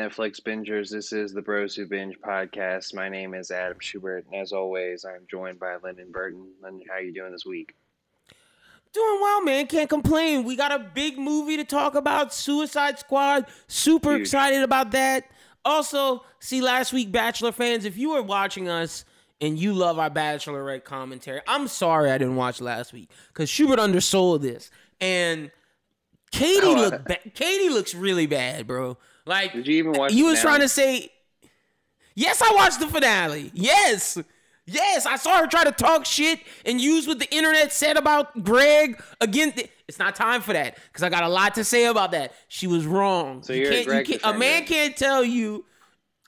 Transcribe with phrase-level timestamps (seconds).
[0.00, 0.90] Netflix bingers?
[0.90, 2.94] This is the Bros Who Binge podcast.
[2.94, 6.46] My name is Adam Schubert, and as always, I'm joined by Lyndon Burton.
[6.62, 7.74] Lyndon, how are you doing this week?
[8.94, 9.66] Doing well, man.
[9.66, 10.44] Can't complain.
[10.44, 13.44] We got a big movie to talk about, Suicide Squad.
[13.66, 14.22] Super Huge.
[14.22, 15.24] excited about that.
[15.66, 19.04] Also, see last week, Bachelor fans, if you were watching us
[19.38, 23.78] and you love our Bachelorette commentary, I'm sorry I didn't watch last week because Schubert
[23.78, 25.50] undersold this and
[26.32, 27.04] Katie Oh, looked.
[27.04, 28.96] Ba- Katie looks really bad, bro.
[29.26, 31.10] Like Did you even watch You was trying to say.
[32.14, 33.50] Yes, I watched the finale.
[33.54, 34.18] Yes.
[34.66, 38.44] Yes, I saw her try to talk shit and use what the internet said about
[38.44, 39.52] Greg again.
[39.88, 42.32] It's not time for that because I got a lot to say about that.
[42.48, 43.42] She was wrong.
[43.42, 45.64] So You you're a can't- you a man can't tell you.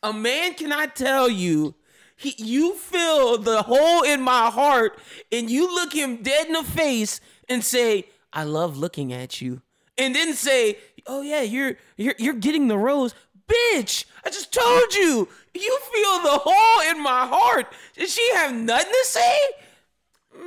[0.02, 1.74] A man cannot tell you.
[2.16, 4.98] He, you feel the hole in my heart,
[5.30, 9.62] and you look him dead in the face and say, "I love looking at you,"
[9.98, 13.14] and then say, "Oh yeah, you're you're you're getting the rose."
[13.48, 15.28] Bitch, I just told you.
[15.54, 17.66] You feel the hole in my heart.
[17.94, 19.38] Does she have nothing to say?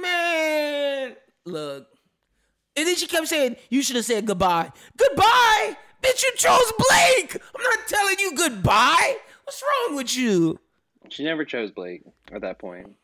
[0.01, 1.87] Man, look.
[2.75, 4.71] And then she kept saying, You should have said goodbye.
[4.97, 5.77] Goodbye?
[6.01, 7.37] Bitch, you chose Blake.
[7.55, 9.17] I'm not telling you goodbye.
[9.43, 10.59] What's wrong with you?
[11.09, 12.95] She never chose Blake at that point.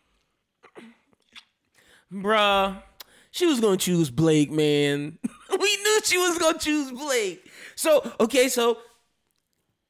[2.11, 2.81] Bruh,
[3.29, 5.17] she was gonna choose Blake, man.
[5.59, 7.49] we knew she was gonna choose Blake.
[7.75, 8.77] So, okay, so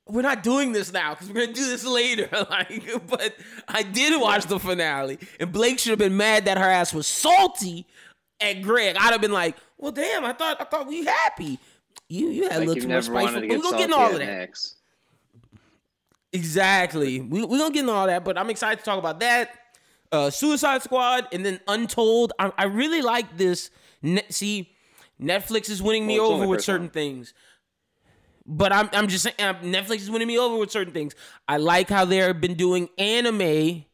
[0.08, 2.30] we're not doing this now because we're gonna do this later.
[2.50, 3.36] like, but
[3.68, 7.08] I did watch the finale, and Blake should have been mad that her ass was
[7.08, 7.86] salty
[8.40, 8.95] at Greg.
[8.98, 11.59] I'd have been like, well, damn, I thought I thought we happy.
[12.09, 13.14] You you had a little too much spice.
[13.14, 13.50] wanted spiteful.
[13.50, 14.25] to We're gonna get into all of that.
[14.25, 14.75] next.
[16.34, 17.22] Exactly.
[17.22, 19.52] We we gonna get into all that, but I'm excited to talk about that.
[20.12, 22.34] Uh, Suicide Squad and then Untold.
[22.38, 23.69] I, I really like this.
[24.02, 24.74] Ne- see,
[25.22, 26.92] Netflix is winning me Well, over with certain one.
[26.92, 27.34] things.
[28.46, 31.14] But I'm I'm just saying uh, Netflix is winning me over with certain things.
[31.48, 33.86] I like how they've been doing anime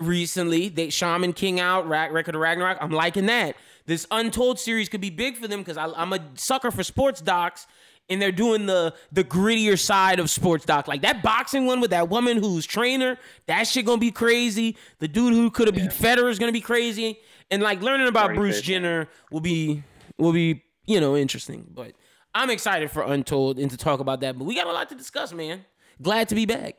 [0.00, 0.68] recently.
[0.68, 2.78] They Shaman King out, Ra- Record of Ragnarok.
[2.80, 3.56] I'm liking that.
[3.86, 7.66] This Untold series could be big for them because I'm a sucker for sports docs,
[8.08, 10.86] and they're doing the the grittier side of sports doc.
[10.86, 13.18] Like that boxing one with that woman who's trainer.
[13.46, 14.76] That shit gonna be crazy.
[15.00, 17.18] The dude who could have beat Federer is gonna be crazy.
[17.50, 18.66] And like learning about Mardy Bruce Fish.
[18.66, 19.82] Jenner will be
[20.18, 21.66] will be you know interesting.
[21.72, 21.92] But
[22.34, 24.38] I'm excited for Untold and to talk about that.
[24.38, 25.64] But we got a lot to discuss, man.
[26.02, 26.76] Glad to be back.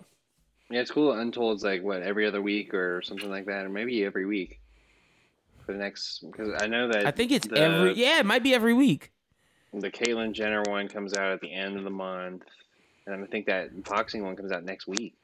[0.70, 1.14] Yeah, it's cool.
[1.14, 4.60] Untold's like what every other week or something like that, or maybe every week
[5.66, 6.20] for the next.
[6.26, 9.12] Because I know that I think it's the, every yeah, it might be every week.
[9.74, 12.44] the Caitlyn Jenner one comes out at the end of the month,
[13.06, 15.16] and I think that boxing one comes out next week.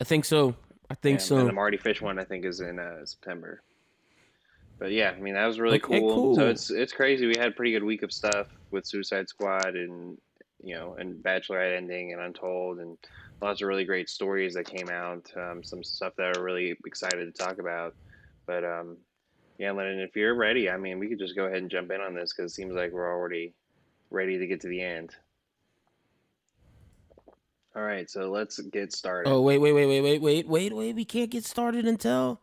[0.00, 0.54] I think so.
[0.90, 1.38] I think so.
[1.38, 3.62] And the Mardy Fish one I think is in uh, September.
[4.78, 6.14] But yeah, I mean that was really cool.
[6.14, 6.34] cool.
[6.34, 7.26] So it's it's crazy.
[7.26, 10.18] We had a pretty good week of stuff with Suicide Squad and
[10.62, 12.98] you know and Bachelorette ending and Untold and
[13.40, 15.30] lots of really great stories that came out.
[15.36, 17.94] Um, some stuff that are really excited to talk about.
[18.46, 18.98] But um,
[19.58, 22.02] yeah, Lyndon, if you're ready, I mean we could just go ahead and jump in
[22.02, 23.54] on this because it seems like we're already
[24.10, 25.14] ready to get to the end.
[27.74, 29.30] All right, so let's get started.
[29.30, 30.94] Oh wait, wait, wait, wait, wait, wait, wait, wait.
[30.94, 32.40] We can't get started until.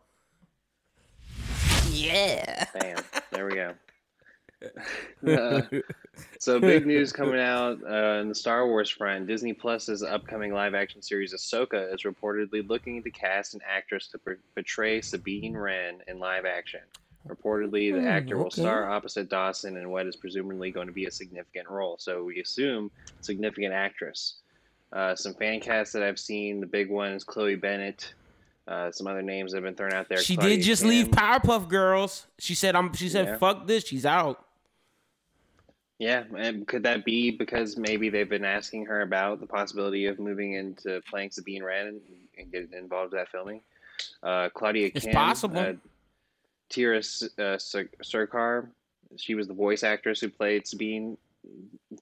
[1.94, 2.64] Yeah.
[2.74, 2.96] Bam.
[3.30, 3.74] There we go.
[5.26, 5.60] Uh,
[6.38, 9.26] so big news coming out uh, in the Star Wars front.
[9.26, 14.38] Disney Plus's upcoming live-action series Ahsoka is reportedly looking to cast an actress to por-
[14.54, 16.80] portray Sabine Wren in live action.
[17.28, 21.06] Reportedly, the Hmm, actor will star opposite Dawson in what is presumably going to be
[21.06, 21.96] a significant role.
[21.98, 22.90] So we assume
[23.20, 24.36] significant actress.
[24.92, 26.60] Uh, some fan casts that I've seen.
[26.60, 28.14] The big one is Chloe Bennet.
[28.66, 30.18] Uh, some other names that have been thrown out there.
[30.18, 30.90] She Claudia did just Kim.
[30.90, 32.26] leave Powerpuff Girls.
[32.38, 33.36] She said, "I'm." She said, Yeah.
[33.36, 34.42] "Fuck this." She's out.
[35.98, 40.18] Yeah, and could that be because maybe they've been asking her about the possibility of
[40.18, 42.00] moving into playing Sabine Wren and,
[42.36, 43.60] and get involved with that filming?
[44.22, 45.58] Uh, Claudia It's Kim, possible.
[45.58, 45.72] Uh,
[46.70, 48.68] Tiya uh, Sir-
[49.16, 51.16] she was the voice actress who played Sabine.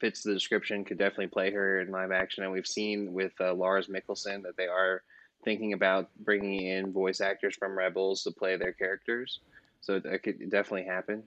[0.00, 0.84] Fits the description.
[0.84, 4.56] Could definitely play her in live action, and we've seen with uh, Lars Mikkelsen that
[4.56, 5.02] they are
[5.44, 9.40] thinking about bringing in voice actors from Rebels to play their characters.
[9.80, 11.24] So that could definitely happen.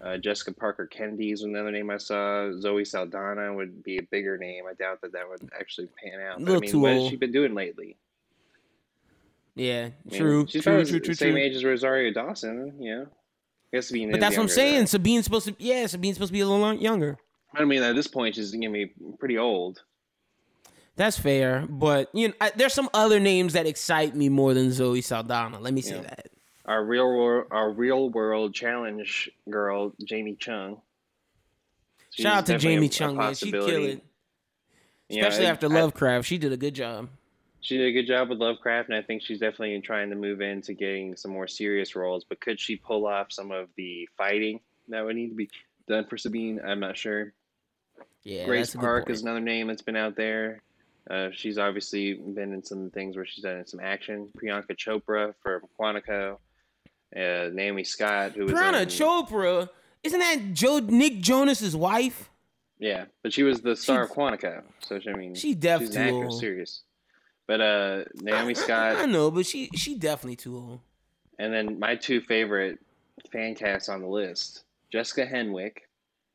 [0.00, 2.52] Uh, Jessica Parker Kennedy is another name I saw.
[2.60, 4.64] Zoe Saldana would be a bigger name.
[4.68, 6.38] I doubt that that would actually pan out.
[6.38, 7.96] But, I Little mean, what has she been doing lately?
[9.54, 11.40] Yeah, I mean, true, she's true, true, the true, same true.
[11.40, 12.74] age as Rosario Dawson.
[12.78, 13.02] You know,
[13.72, 14.80] I guess Sabine But that's what I'm saying.
[14.80, 14.84] though.
[14.86, 15.56] Sabine's supposed to.
[15.58, 17.16] Yeah, Sabine's supposed to be a little younger.
[17.54, 19.82] I mean, at this point, she's gonna be pretty old.
[20.96, 24.72] That's fair, but you know, I, there's some other names that excite me more than
[24.72, 25.60] Zoe Saldana.
[25.60, 26.02] Let me say Yeah.
[26.02, 26.28] that.
[26.64, 30.80] Our real world, our real world challenge girl, Jamie Chung.
[32.10, 33.34] She's Shout out to Jamie a- a Chung, man.
[33.34, 33.92] She kill possibility.
[33.92, 34.04] it.
[35.18, 37.08] Especially I- after I- Lovecraft, she did a good job.
[37.60, 40.40] she did a good job with Lovecraft, and I think she's definitely trying to move
[40.40, 42.24] into getting some more serious roles.
[42.24, 45.50] But could she pull off some of the fighting that would need to be
[45.88, 46.60] done for Sabine?
[46.64, 47.32] I'm not sure.
[48.22, 50.62] Yeah, Grace a Park is another name that's been out there.
[51.10, 54.28] Uh, she's obviously been in some things where she's done some action.
[54.36, 56.38] Priyanka Chopra for Quantico.
[57.14, 58.48] Uh, Naomi Scott, who in,
[58.88, 59.68] Chopra,
[60.02, 62.28] isn't that Joe Nick Jonas's wife?
[62.78, 65.96] yeah, but she was the star of Quantico, so she, I mean, She def she's
[65.96, 66.82] an serious.
[67.46, 70.80] But uh, Naomi I- Scott, I, know, but she she definitely too old.
[71.38, 72.78] And then my two favorite
[73.32, 75.78] fan casts on the list: Jessica Henwick,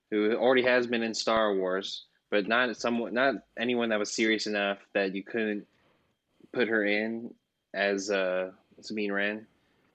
[0.10, 4.48] who already has been in Star Wars, but not someone, not anyone that was serious
[4.48, 5.68] enough that you couldn't
[6.54, 7.32] put her in
[7.74, 8.50] as uh,
[8.80, 9.46] Sabine Wren.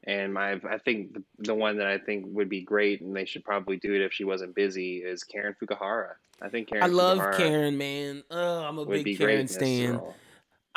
[0.05, 3.25] And my, I think the, the one that I think would be great, and they
[3.25, 6.13] should probably do it if she wasn't busy, is Karen Fukuhara.
[6.41, 6.85] I think Karen.
[6.85, 8.23] I love Fukuhara Karen, man.
[8.31, 9.95] Oh, I'm a big Karen stan.
[9.95, 10.15] role.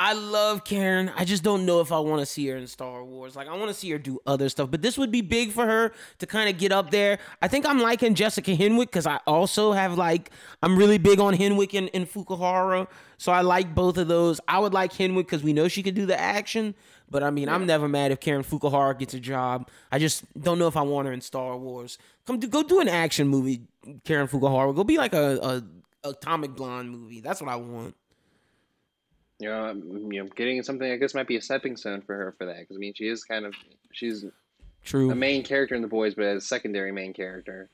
[0.02, 1.12] I love Karen.
[1.14, 3.36] I just don't know if I want to see her in Star Wars.
[3.36, 5.66] Like I want to see her do other stuff, but this would be big for
[5.66, 7.18] her to kind of get up there.
[7.42, 10.30] I think I'm liking Jessica Henwick because I also have like
[10.62, 12.88] I'm really big on Henwick and, and Fukuhara,
[13.18, 14.40] so I like both of those.
[14.48, 16.74] I would like Henwick because we know she could do the action,
[17.10, 19.68] but I mean I'm never mad if Karen Fukuhara gets a job.
[19.92, 21.98] I just don't know if I want her in Star Wars.
[22.26, 23.64] Come do, go do an action movie,
[24.04, 24.74] Karen Fukuhara.
[24.74, 25.62] Go be like a,
[26.02, 27.20] a Atomic Blonde movie.
[27.20, 27.94] That's what I want.
[29.40, 32.14] You know, um, you know, getting something I guess might be a stepping stone for
[32.14, 33.54] her for that because I mean she is kind of
[33.92, 34.24] she's
[34.84, 35.10] True.
[35.10, 37.68] a main character in the boys, but as a secondary main character.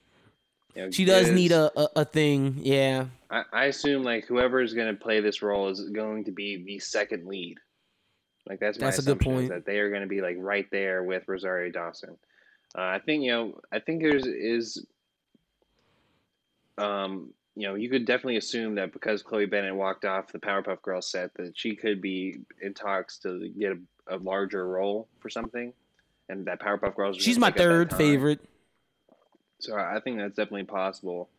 [0.75, 3.07] You know, She does need a, a, a thing, yeah.
[3.31, 6.63] I, I assume like whoever is going to play this role is going to be
[6.65, 7.57] the second lead.
[8.49, 9.49] Like that's my That's a good point.
[9.49, 12.17] that they are going to be like right there with Rosario Dawson.
[12.77, 13.61] Uh, I think you know.
[13.73, 14.85] I think there's is.
[16.79, 20.83] Um, you know, you could definitely assume that because Chloe Bennet walked off the Powerpuff
[20.83, 25.31] Girls set, that she could be in talks to get a, a larger role for
[25.31, 25.73] something,
[26.29, 27.17] and that Powerpuff Girls.
[27.17, 28.41] She's my pick up that third favorite.
[29.59, 31.31] So I think that's definitely possible.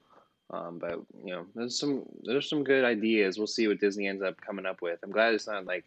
[0.49, 3.37] Um, but you know, there's some there's some good ideas.
[3.37, 4.99] We'll see what Disney ends up coming up with.
[5.03, 5.85] I'm glad it's not like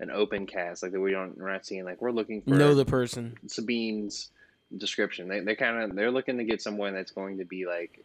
[0.00, 2.74] an open cast, like that we don't we're not seeing like we're looking for Know
[2.74, 3.36] the person.
[3.46, 4.30] Sabine's
[4.76, 5.28] description.
[5.28, 8.04] They they kind of they're looking to get someone that's going to be like,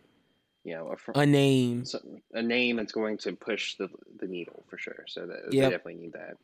[0.63, 1.85] you know, a, fr- A name.
[1.85, 1.99] so-
[2.33, 3.89] a name that's going to push the
[4.19, 5.03] the needle for sure.
[5.07, 6.37] So that, they definitely need that.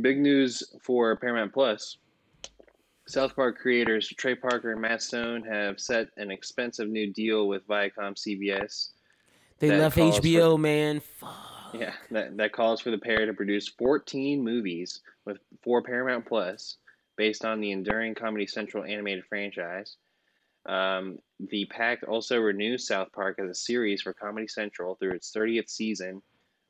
[0.00, 1.96] Big news for Paramount Plus.
[3.06, 7.66] South Park creators Trey Parker and Matt Stone have set an expensive new deal with
[7.66, 8.90] Viacom CBS.
[9.58, 11.00] They left calls for- HBO, man.
[11.00, 11.74] Fuck.
[11.74, 16.76] Yeah, that, that calls for the pair to produce 14 movies with for Paramount Plus
[17.16, 19.96] based on the enduring Comedy Central animated franchise.
[20.66, 25.32] Um, the pact also renews South Park as a series for Comedy Central through its
[25.34, 26.22] 30th season.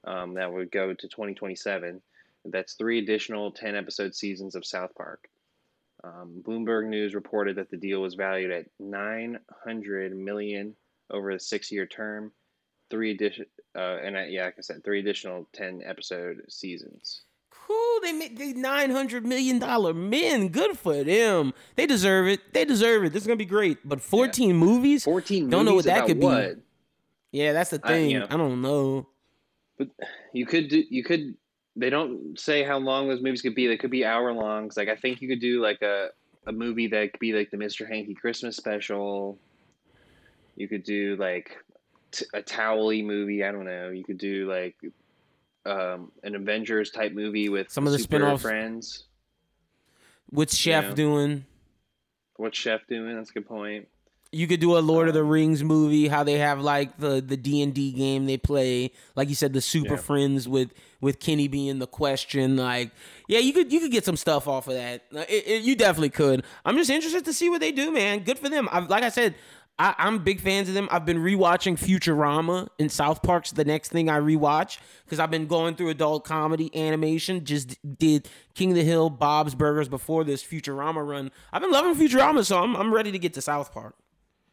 [0.04, 2.00] Um, that would go to 2027.
[2.44, 5.28] That's three additional 10 episode seasons of South Park.
[6.02, 10.74] Um, Bloomberg News reported that the deal was valued at 900 million
[11.10, 12.32] over a six-year term.
[12.88, 17.22] Three addition, uh, and I, yeah, like I said, three additional 10 episode seasons.
[17.66, 18.00] Cool.
[18.02, 20.48] They made the nine hundred million dollar men.
[20.48, 21.54] Good for them.
[21.76, 22.52] They deserve it.
[22.52, 23.12] They deserve it.
[23.12, 23.78] This is gonna be great.
[23.84, 25.04] But fourteen movies.
[25.04, 26.54] 14 Don't know what that could be.
[27.32, 28.10] Yeah, that's the I- thing.
[28.10, 29.06] you I, don't know.
[29.78, 29.88] But
[30.32, 31.36] you could do, you could,
[31.76, 33.66] they don't say how long those movies could be.
[33.68, 34.76] They could be hour longs.
[34.76, 36.08] Like, I think you could do like a,
[36.46, 37.88] a movie that could be like the Mr.
[37.88, 39.38] Hanky Christmas special.
[40.56, 41.56] You could do like
[42.10, 43.42] t- a Towelie movie.
[43.44, 43.88] I don't know.
[43.90, 44.74] You could do like
[45.66, 48.42] um, an Avengers type movie with Some of the super spin-offs.
[48.42, 49.04] friends.
[50.30, 50.94] What's Chef Yeah.
[50.94, 51.44] doing?
[52.36, 53.16] What's Chef doing?
[53.16, 53.88] That's a good point.
[54.32, 56.06] You could do a Lord of the Um, Rings movie.
[56.06, 58.92] How they have like the the D and D game they play.
[59.16, 60.00] Like you said, the Super Yeah.
[60.00, 62.56] Friends with with Kenny being the question.
[62.56, 62.92] Like,
[63.26, 65.02] yeah, you could you could get some stuff off of that.
[65.28, 66.44] It, it- you definitely could.
[66.64, 68.20] I'm just interested to see what they do, man.
[68.20, 68.68] Good for them.
[68.70, 69.34] I've, like I said,
[69.78, 70.88] I, I'm big fans of them.
[70.90, 75.46] I've been rewatching Futurama and South Park's the next thing I rewatch because I've been
[75.46, 77.44] going through adult comedy animation.
[77.46, 81.30] Just did King of the Hill, Bob's Burgers before this Futurama run.
[81.52, 83.94] I've been loving Futurama, so I'm I'm ready to get to South Park.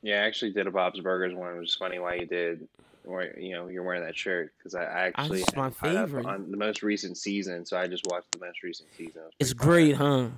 [0.01, 1.55] Yeah, I actually did a Bob's Burgers one.
[1.55, 2.65] It was funny why you did,
[3.05, 5.95] or you know, you're wearing that shirt because I I actually That's my had caught
[5.97, 6.25] up favorite.
[6.25, 9.23] on the most recent season, so I just watched the most recent season.
[9.27, 9.99] It It's pretty fun.
[9.99, 10.29] great, huh?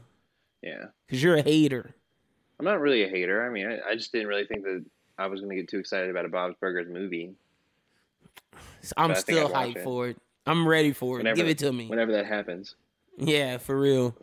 [0.64, 1.94] Yeah, Because you're a hater.
[2.60, 3.46] I'm not really a hater.
[3.46, 4.84] I mean, I, I just didn't really think that
[5.18, 7.32] I was going to get too excited about a Bob's Burgers movie.
[8.98, 9.84] I'm But I think still hyped it.
[9.84, 10.18] for it.
[10.46, 11.20] I'm ready for it.
[11.20, 11.88] Whenever- Give it to me.
[11.88, 12.76] Whenever that happens.
[13.18, 14.16] Yeah, for real.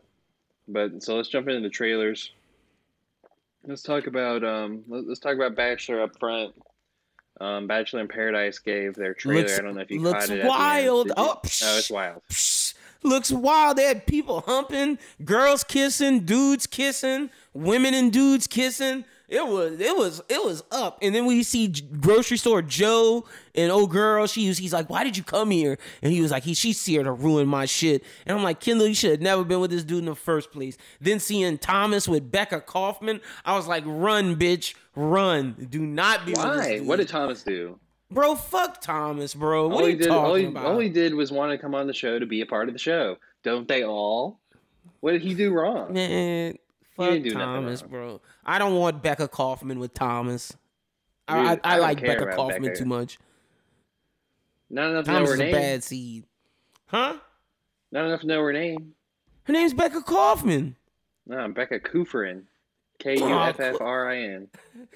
[0.69, 2.33] But so let's jump into the trailers.
[3.66, 4.85] Let's talk about um.
[4.88, 6.55] let- Let's talk about Bachelor up front.
[7.40, 9.43] Um, Bachelor in Paradise gave their trailer.
[9.43, 10.33] Looks- I don't know if you looks caught it.
[10.33, 10.49] at the end.
[10.49, 11.12] wild.
[11.16, 12.23] Oh, oh, it's wild.
[12.31, 13.76] Psh, looks wild.
[13.76, 19.04] They had people humping, girls kissing, dudes kissing, women and dudes kissing.
[19.28, 20.98] It was it was it was up.
[21.02, 23.25] And then we see grocery store Joe
[23.56, 24.26] and old girl.
[24.28, 25.78] She was he's like, why did you come here?
[26.00, 28.04] And he was like, he she's here to ruin my shit.
[28.25, 30.52] And I'm like, Kendall, you should have never been with this dude in the first
[30.52, 30.76] place.
[31.00, 35.66] Then seeing Thomas with Becca Kaufman, I was like, run, bitch, run.
[35.70, 36.78] Do not be Why?
[36.78, 37.80] What did Thomas do?
[38.10, 38.34] bro?
[38.34, 39.68] Fuck Thomas, bro.
[39.68, 40.66] What all are he you did, talking all he, about?
[40.66, 42.75] all he did was want to come on the show to be a part of
[42.75, 43.16] the show.
[43.42, 44.38] Don't they all?
[45.00, 45.92] What did he do wrong?
[45.92, 46.56] Man,
[46.97, 48.21] fuck do Thomas, bro.
[48.45, 50.57] I don't want Becca Kaufman with Thomas.
[51.29, 52.76] I, Dude, I, I I like Becca Kaufman Becca.
[52.76, 53.19] too much.
[54.71, 55.53] Not enough to know her is a name.
[55.53, 56.25] bad seed.
[56.87, 57.17] Huh?
[57.93, 58.95] Not enough to know her name.
[59.45, 60.76] Her name's Becca Kaufman.
[61.26, 62.43] No, Becca Kufrin.
[62.99, 64.49] K U F F R I N.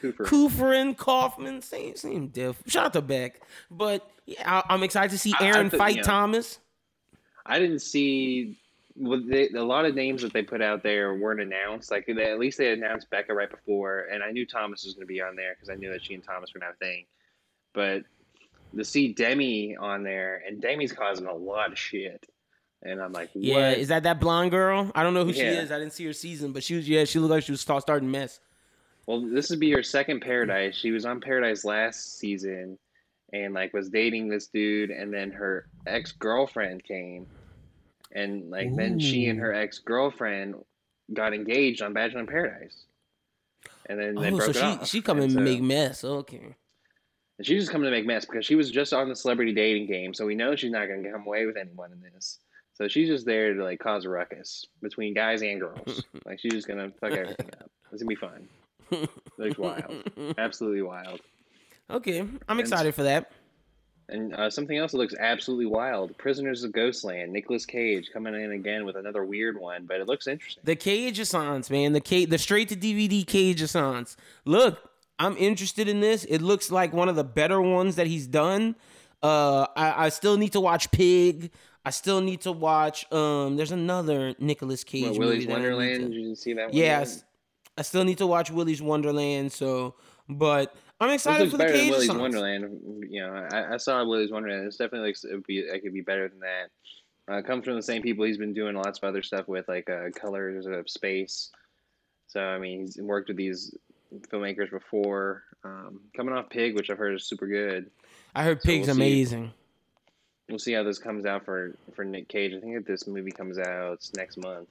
[0.02, 0.26] Kufrin.
[0.26, 2.62] Kufrin, Kaufman, same same diff.
[2.66, 3.42] Shout out to Beck.
[3.70, 6.58] But yeah, I, I'm excited to see I- I Aaron fight you know, Thomas.
[7.44, 8.58] I didn't see
[9.00, 11.90] well, they, a lot of names that they put out there weren't announced.
[11.90, 15.06] Like they, at least they announced Becca right before, and I knew Thomas was going
[15.06, 16.80] to be on there because I knew that she and Thomas were going to have
[16.80, 17.06] a thing.
[17.72, 18.04] But
[18.76, 22.26] to see Demi on there, and Demi's causing a lot of shit,
[22.82, 23.44] and I'm like, what?
[23.44, 24.90] Yeah, is that that blonde girl?
[24.94, 25.72] I don't know who she is.
[25.72, 27.82] I didn't see her season, but she was yeah, she looked like she was start,
[27.82, 28.40] starting mess.
[29.06, 30.76] Well, this would be her second Paradise.
[30.76, 32.78] She was on Paradise last season,
[33.32, 37.26] and like was dating this dude, and then her ex girlfriend came,
[38.12, 40.54] and like then she and her ex girlfriend
[41.12, 42.84] got engaged on Bachelor in Paradise,
[43.86, 44.86] and then they Oh, broke so it she off.
[44.88, 46.04] she coming And to make mess.
[46.04, 46.54] Okay.
[47.38, 49.86] And she's just coming to make mess because she was just on the celebrity dating
[49.86, 52.38] game, so we know she's not going to come away with anyone in this.
[52.74, 56.04] So she's just there to like cause a ruckus between guys and girls.
[56.26, 57.70] like she's just gonna fuck everything up.
[57.92, 58.48] It's gonna be fun.
[59.38, 61.20] Looks wild, absolutely wild.
[61.90, 63.32] Okay, I'm excited for that.
[64.10, 67.32] And uh, something else that looks absolutely wild: Prisoners of Ghostland.
[67.32, 70.62] Nicolas Cage coming in again with another weird one, but it looks interesting.
[70.64, 71.92] The Cage Assance, man.
[71.92, 74.16] The Cage, the straight to DVD Cage Assance.
[74.44, 74.78] Look,
[75.18, 76.24] I'm interested in this.
[76.24, 78.74] It looks like one of the better ones that he's done.
[79.22, 81.50] Uh, I, I still need to watch Pig.
[81.84, 83.10] I still need to watch.
[83.12, 85.26] Um, there's another Nicolas Cage What, movie.
[85.26, 86.00] Willy's that I need Wonderland?
[86.00, 86.76] to- Did you see that one?
[86.76, 89.52] Yeah, I I still need to watch Willy's Wonderland.
[89.52, 89.94] So,
[90.28, 92.12] but I'm excited looks for the better than Cage Willy's.
[92.12, 93.06] Wonderland.
[93.10, 94.66] You know, I, I saw Willy's Wonderland.
[94.66, 96.70] It's definitely like it, be, it could be better than that.
[97.32, 99.88] Uh, comes from the same people he's been doing lots of other stuff with, like
[99.88, 101.50] uh, Colors of Space.
[102.26, 103.74] So I mean, he's worked with these
[104.32, 105.44] filmmakers before.
[105.64, 107.90] Um, coming off Pig, which I've heard is super good.
[108.34, 109.02] I heard So Pig's we'll see.
[109.02, 109.52] amazing.
[110.48, 112.52] We'll see how this comes out for for Nick Cage.
[112.54, 114.68] I think if this movie comes out next month.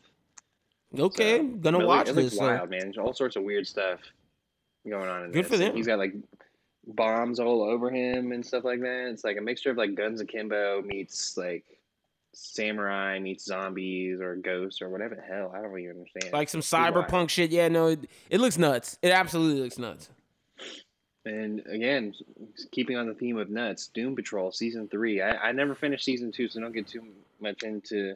[0.97, 2.39] Okay, So, gonna but it watch look- it looks this.
[2.39, 2.93] so- wild, man.
[2.99, 3.99] All sorts of weird stuff
[4.87, 5.51] going on in Good this.
[5.51, 5.75] for them.
[5.75, 6.13] He's got like
[6.87, 9.09] bombs all over him and stuff like that.
[9.11, 11.63] It's like a mixture of like Guns Akimbo meets like
[12.33, 15.51] samurai meets zombies or ghosts or whatever the hell.
[15.55, 16.33] I don't even understand.
[16.33, 17.51] like some cyberpunk shit.
[17.51, 18.97] Yeah, no, it, it looks nuts.
[19.01, 20.09] It absolutely looks nuts.
[21.25, 22.13] And again,
[22.71, 25.21] keeping on the theme of nuts, Doom Patrol season three.
[25.21, 27.03] I, I never finished season two, so don't get too
[27.39, 28.15] much into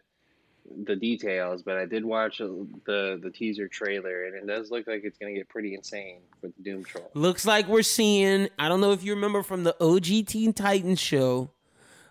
[0.85, 1.63] the details.
[1.63, 5.33] But I did watch the the teaser trailer, and it does look like it's gonna
[5.33, 7.09] get pretty insane with Doom Patrol.
[7.13, 8.49] Looks like we're seeing.
[8.57, 11.49] I don't know if you remember from the OG Teen Titans show,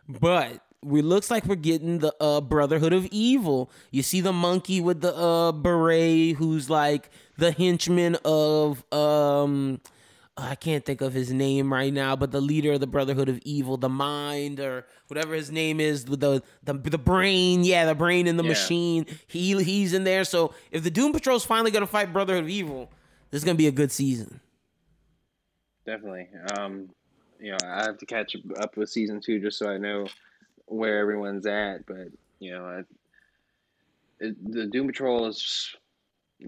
[0.08, 3.70] but we looks like we're getting the uh, Brotherhood of Evil.
[3.90, 9.80] You see the monkey with the uh, beret, who's like the henchman of um.
[10.36, 13.38] I can't think of his name right now, but the leader of the Brotherhood of
[13.44, 17.94] Evil, the Mind or whatever his name is, the the the, the brain, yeah, the
[17.94, 18.48] brain in the Yeah.
[18.48, 19.06] machine.
[19.26, 20.24] He he's in there.
[20.24, 22.90] So if the Doom Patrol's finally gonna fight Brotherhood of Evil,
[23.30, 24.40] this is gonna be a good season.
[25.84, 26.28] Definitely.
[26.56, 26.88] Um,
[27.40, 30.06] you know, I have to catch up with season two just so I know
[30.66, 31.84] where everyone's at.
[31.86, 32.08] But
[32.38, 32.78] you know, I,
[34.20, 35.74] it, the Doom Patrol has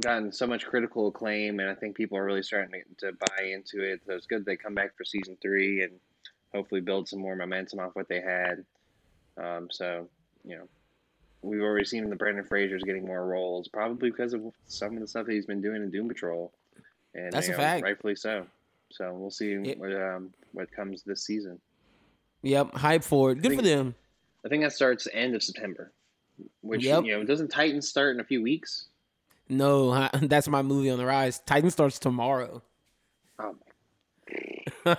[0.00, 3.44] gotten so much critical acclaim, and I think people are really starting to, to buy
[3.44, 4.00] into it.
[4.06, 5.92] So it's good they come back for season three and
[6.52, 8.64] hopefully build some more momentum off what they had.
[9.36, 10.08] Um, so
[10.44, 10.68] you know,
[11.42, 15.08] we've already seen the Brendan Fraser's getting more roles, probably because of some of the
[15.08, 16.52] stuff that he's been doing in Doom Patrol,
[17.14, 17.82] and That's you a know, fact.
[17.84, 18.46] rightfully so.
[18.92, 19.78] So we'll see Yep.
[19.78, 21.60] what um, what comes this season.
[22.42, 23.36] Yep, hype for it.
[23.36, 23.94] Good think- for them.
[24.44, 25.90] I think that starts end of September,
[26.60, 27.04] which Yep.
[27.04, 28.88] you know doesn't Titans start in a few weeks?
[29.48, 31.40] No, that's my movie on the rise.
[31.46, 32.62] Titan starts tomorrow.
[34.86, 34.94] Oh,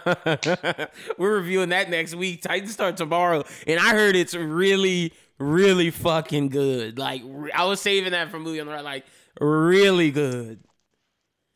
[1.17, 2.41] We're reviewing that next week.
[2.41, 6.97] Titan start tomorrow, and I heard it's really, really fucking good.
[6.97, 7.21] Like
[7.53, 8.83] I was saving that for movie on the rise.
[8.83, 9.05] Like
[9.39, 10.59] really good.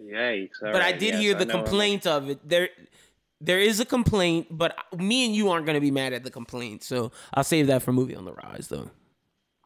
[0.01, 0.50] yikes!
[0.62, 2.48] But I did yes, hear the I'm- complaint of it.
[2.48, 2.69] There,
[3.41, 6.31] there is a complaint, but me and you aren't going to be mad at the
[6.31, 6.84] complaint.
[6.84, 8.89] So I'll save that for movie on the rise, though.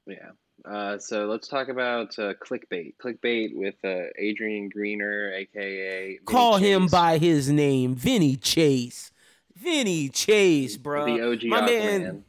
[0.08, 0.32] Yeah.
[0.66, 2.94] Uh, so let's talk about uh, clickbait.
[2.98, 9.12] Clickbait with uh, Adrian Grenier, aka Vinny Call him by his name, Vinny Chase.
[9.56, 11.06] Vinny Chase, bro.
[11.06, 12.02] the OG my Aquaman.
[12.02, 12.26] man,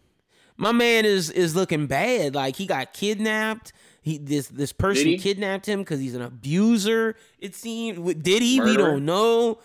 [0.56, 2.34] my man is is looking bad.
[2.34, 3.72] Like he got kidnapped.
[4.02, 7.16] He this this person kidnapped him because he's an abuser.
[7.38, 8.22] It seemed.
[8.22, 8.60] Did he?
[8.60, 9.58] We don't know.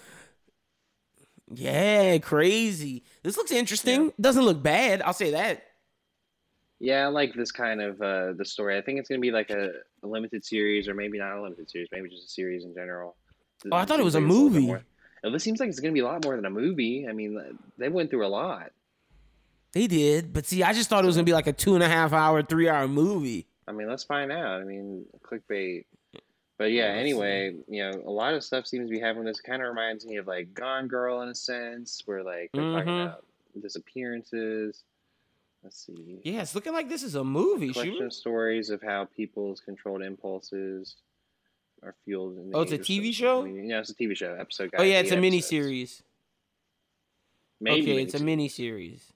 [1.51, 3.03] Yeah, crazy.
[3.23, 4.13] This looks interesting.
[4.21, 5.01] Doesn't look bad.
[5.01, 5.63] I'll say that.
[6.79, 8.77] Yeah, I like this kind of uh, the story.
[8.77, 9.71] I think it's gonna be like a,
[10.03, 13.15] a limited series, or maybe not a limited series, maybe just a series in general.
[13.71, 14.83] Oh, I thought it was a seems like it's little bit
[15.23, 15.33] movie.
[15.33, 17.05] This seems like it's gonna be a lot more than a movie.
[17.07, 17.37] I mean,
[17.77, 18.71] they went through a lot.
[19.73, 21.83] They did, but see, I just thought it was gonna be like a two and
[21.83, 23.45] a half hour, three hour movie.
[23.67, 24.61] I mean, let's find out.
[24.61, 25.85] I mean, clickbait.
[26.57, 29.25] But yeah, anyway, you know, a lot of stuff seems to be happening.
[29.25, 32.71] This kind of reminds me of like Gone Girl in a sense, where like they're
[32.73, 33.05] talking Mhm.
[33.05, 33.25] about
[33.61, 34.83] disappearances.
[35.63, 36.19] Let's see.
[36.23, 37.73] Yeah, it's looking like this is a movie.
[37.73, 40.95] collection of stories of how people's controlled impulses
[41.83, 42.37] are fueled.
[42.37, 43.43] In the Oh, it's a TV show?
[43.43, 43.63] media.
[43.63, 44.35] Yeah, it's a TV show.
[44.39, 44.71] Episode.
[44.77, 46.01] Oh yeah, it's a eight mini series.
[47.59, 48.23] Maybe okay, it's a miniseries.
[48.23, 49.13] mini series.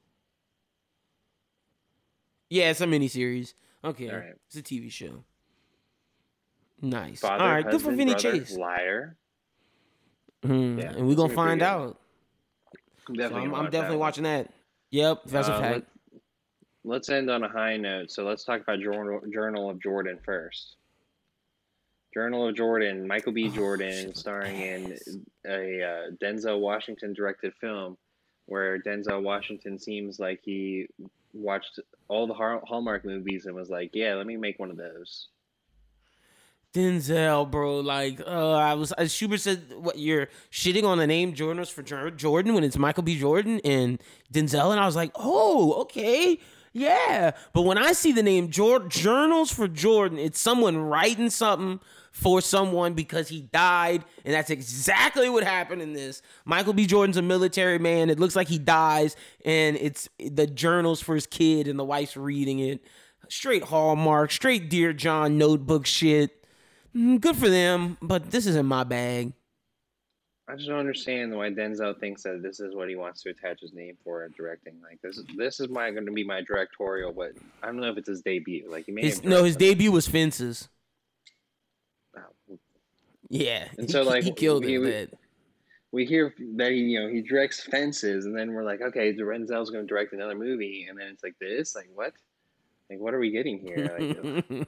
[2.49, 3.55] Yeah, it's a mini series.
[3.83, 4.35] Okay, All right.
[4.47, 5.23] it's a TV show.
[6.81, 7.21] Nice.
[7.21, 8.57] Father, All right, good for husband, Vinny brother, Chase.
[8.57, 9.15] Liar.
[10.43, 11.99] Hmm, Yeah, and we're gonna find out.
[13.07, 14.51] I'm So definitely, I'm, I'm watch definitely watching that.
[14.91, 15.87] Yep, that's a Uh, fact.
[16.85, 18.11] Let's end on a high note.
[18.11, 20.75] So let's talk about Journal, Journal of Jordan first.
[22.13, 23.47] Journal of Jordan, Michael B.
[23.47, 24.97] Oh, Jordan, starring in
[25.47, 27.97] a uh, Denzel Washington directed film
[28.45, 30.87] where Denzel Washington seems like he
[31.33, 35.29] watched all the Hallmark movies and was like, yeah, let me make one of those.
[36.73, 37.79] Denzel, bro.
[37.79, 38.91] Like, uh, I was.
[38.97, 43.03] Uh, Schubert said, "What you're shitting on the name journals for Jordan when it's Michael
[43.03, 43.17] B.
[43.19, 44.01] Jordan and
[44.33, 46.39] Denzel," and I was like, "Oh, okay,
[46.73, 51.79] yeah." But when I see the name Jor- Journals for Jordan, it's someone writing something
[52.11, 56.21] for someone because he died, and that's exactly what happened in this.
[56.45, 56.85] Michael B.
[56.85, 58.09] Jordan's a military man.
[58.11, 62.15] It looks like he dies, and it's the journals for his kid, and the wife's
[62.17, 62.81] reading it.
[63.29, 66.45] Straight Hallmark, straight Dear John notebook shit.
[66.95, 69.33] Mm, Good for them, but this isn't my bag.
[70.47, 73.61] I just don't understand why Denzel thinks that this is what he wants to attach
[73.61, 74.73] his name for in directing.
[74.83, 77.13] Like this, this is my going to be my directorial.
[77.13, 78.69] But I don't know if it's his debut.
[78.69, 80.67] Like he may His have no, his debut was Fences.
[82.17, 82.57] Oh,
[83.29, 85.11] Yeah, And he, so, like, he killed we- it.
[85.11, 85.17] we-
[85.93, 89.69] we hear that he, you know, he directs Fences, and then we're like, okay, Denzel's
[89.69, 92.13] going to direct another movie, and then it's like this, like what?
[92.89, 93.97] Like what are we getting here?
[93.97, 94.67] Like,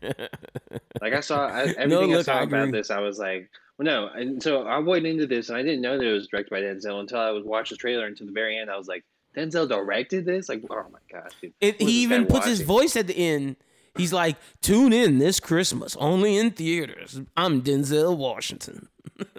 [1.00, 3.86] like I saw I, everything I look, saw I about this, I was like, well,
[3.86, 4.08] no.
[4.08, 6.60] And so I went into this, and I didn't know that it was directed by
[6.60, 8.06] Denzel until I was watched the trailer.
[8.06, 9.04] Until the very end, I was like,
[9.36, 10.48] Denzel directed this?
[10.48, 11.54] Like, oh my gosh, dude.
[11.60, 13.56] It, he even puts his voice at the end.
[13.96, 18.88] He's like, "Tune in this Christmas, only in theaters." I'm Denzel Washington.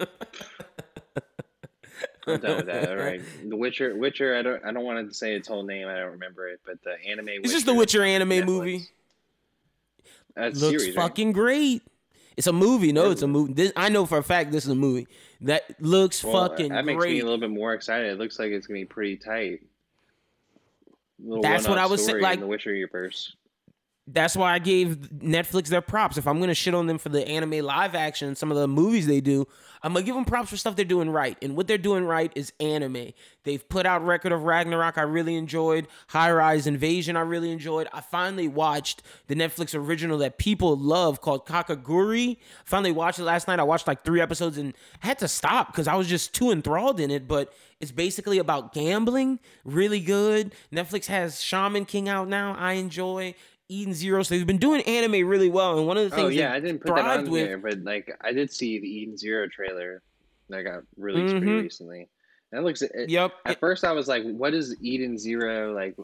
[2.26, 2.88] I'm done with that.
[2.90, 3.94] All right, The Witcher.
[3.96, 4.36] Witcher.
[4.36, 4.64] I don't.
[4.64, 5.86] I don't want to say its whole name.
[5.88, 7.28] I don't remember it, but the anime.
[7.28, 8.86] It's just the Witcher anime movie.
[10.34, 11.02] That's Looks series, right?
[11.04, 11.82] fucking great.
[12.36, 12.92] It's a movie.
[12.92, 13.54] No, it's a movie.
[13.54, 15.06] This, I know for a fact this is a movie
[15.40, 17.20] that looks Well, fucking that makes me great.
[17.22, 18.10] a little bit more excited.
[18.12, 19.60] It looks like it's gonna be pretty tight.
[21.42, 23.34] That's what I was sa- story in like- the Witcher universe.
[24.08, 26.16] That's why I gave Netflix their props.
[26.16, 29.08] If I'm gonna shit on them for the anime live action, some of the movies
[29.08, 29.48] they do,
[29.82, 31.36] I'm gonna give them props for stuff they're doing right.
[31.42, 33.12] And what they're doing right is anime.
[33.42, 34.96] They've put out Record of Ragnarok.
[34.96, 37.16] I really enjoyed High Rise Invasion.
[37.16, 37.88] I really enjoyed.
[37.92, 42.36] I finally watched the Netflix original that people love called Kakegurui.
[42.64, 43.58] Finally watched it last night.
[43.58, 47.00] I watched like three episodes and had to stop because I was just too enthralled
[47.00, 47.26] in it.
[47.26, 49.40] But it's basically about gambling.
[49.64, 50.54] Really good.
[50.72, 52.54] Netflix has Shaman King out now.
[52.56, 53.34] I enjoy.
[53.68, 54.22] Eden Zero.
[54.22, 55.78] So they've been doing anime really well.
[55.78, 57.78] And one of the things Oh yeah, I didn't put that on with, there, but
[57.82, 60.02] like I did see the Eden Zero trailer
[60.48, 61.62] that got released pretty Mhm.
[61.62, 62.08] recently.
[62.52, 62.82] That looks.
[62.82, 63.32] It, Yep.
[63.44, 65.96] At first, I was like, "What is Eden Zero like?"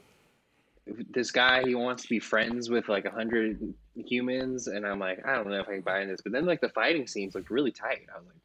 [1.11, 5.25] This guy he wants to be friends with like a hundred humans, and I'm like,
[5.25, 6.21] I don't know if I can buy in this.
[6.21, 8.07] But then like the fighting scenes looked really tight.
[8.13, 8.37] I was like,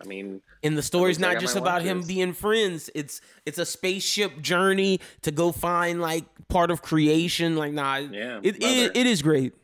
[0.00, 2.06] I mean, And the story's looks not just about watch him this.
[2.08, 2.90] being friends.
[2.94, 7.56] It's it's a spaceship journey to go find like part of creation.
[7.56, 9.54] Like nah, Yeah, it, it, it is great.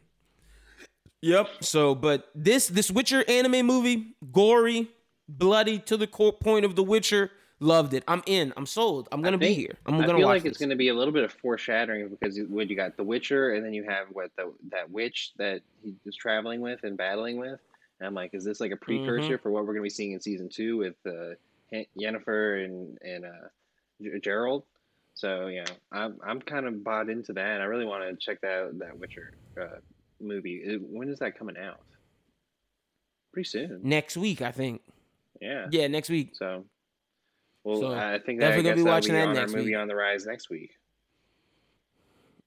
[1.22, 1.48] Yep.
[1.62, 4.88] So, but this this Witcher anime movie, gory,
[5.28, 7.30] bloody to the core point of The Witcher.
[7.60, 8.02] Loved it.
[8.08, 8.52] I'm in.
[8.56, 9.08] I'm sold.
[9.10, 9.78] I'm gonna I be here.
[9.86, 12.08] I'm I gonna feel watch like it's going to be a little bit of foreshadowing
[12.08, 15.30] because you- what you got The Witcher, and then you have what the that witch
[15.38, 17.60] that he was traveling with and battling with.
[18.04, 18.84] And I'm like, is this like a Mm-hmm.
[19.06, 21.34] precursor for what we're going to be seeing in season two with uh,
[21.98, 23.48] Yennefer and and uh,
[24.22, 24.64] Geralt.
[25.14, 27.62] So yeah, I'm I'm kind of bought into that.
[27.62, 29.78] I really want to check that that Witcher uh,
[30.20, 30.78] movie.
[30.82, 31.80] When is that coming out?
[33.32, 33.80] Pretty soon.
[33.82, 34.82] Next week, I think.
[35.40, 35.66] Yeah.
[35.70, 36.32] Yeah, next week.
[36.34, 36.64] So,
[37.64, 39.76] well, so I think that, definitely gonna be watching be that next movie week.
[39.76, 40.72] on the rise next week.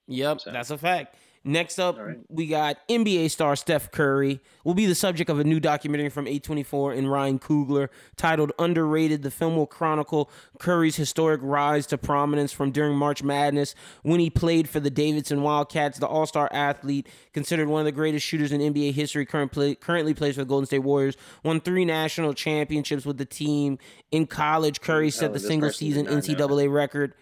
[0.08, 0.52] Yep, so.
[0.52, 1.16] that's a fact.
[1.48, 2.18] Next up, right.
[2.28, 4.42] we got NBA star Steph Curry.
[4.66, 9.24] Will be the subject of a new documentary from A24 and Ryan Coogler titled Underrated.
[9.24, 10.30] The film will chronicle
[10.60, 15.42] Curry's historic rise to prominence from during March Madness when he played for the Davidson
[15.42, 16.00] Wildcats.
[16.00, 20.36] The all star athlete, considered one of the greatest shooters in NBA history, currently plays
[20.36, 23.78] for the Golden State Warriors, won three national championships with the team.
[24.12, 27.14] In college, Curry set oh, the single season NCAA record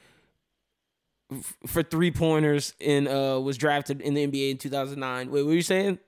[1.65, 5.31] for three pointers and uh, was drafted in the NBA in 2009.
[5.31, 5.99] Wait, what were you saying?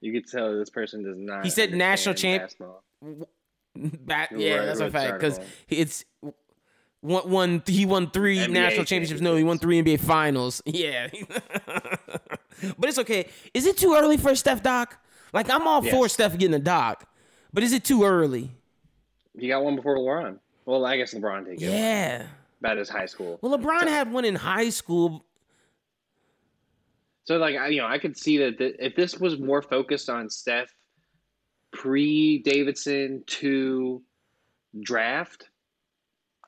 [0.00, 1.44] You could tell this person does not.
[1.44, 2.50] He said national champ.
[3.76, 6.04] Bat, yeah, that's a fact because it's
[7.00, 7.62] one, one.
[7.66, 9.20] He won three NBA national championships.
[9.20, 10.62] No, he won three NBA finals.
[10.66, 11.08] Yeah,
[12.78, 13.28] but it's okay.
[13.54, 15.00] Is it too early for Steph Doc?
[15.32, 15.94] Like I'm all yes.
[15.94, 17.04] for Steph getting a doc,
[17.52, 18.50] but is it too early?
[19.38, 20.38] He got one before LeBron.
[20.64, 21.60] Well, I guess LeBron did.
[21.60, 22.18] Yeah.
[22.18, 22.28] One
[22.60, 23.38] about his high school.
[23.42, 25.24] Well, LeBron so, had one in high school.
[27.24, 30.08] So, like, I, you know, I could see that the, if this was more focused
[30.08, 30.72] on Steph
[31.72, 34.02] pre Davidson to
[34.80, 35.48] draft,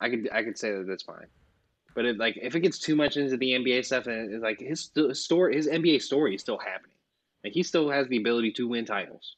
[0.01, 1.27] I could I could say that that's fine.
[1.95, 4.61] But it, like, if it gets too much into the NBA stuff, and it's like
[4.61, 6.95] his story, his NBA story is still happening.
[7.43, 9.37] Like, he still has the ability to win titles.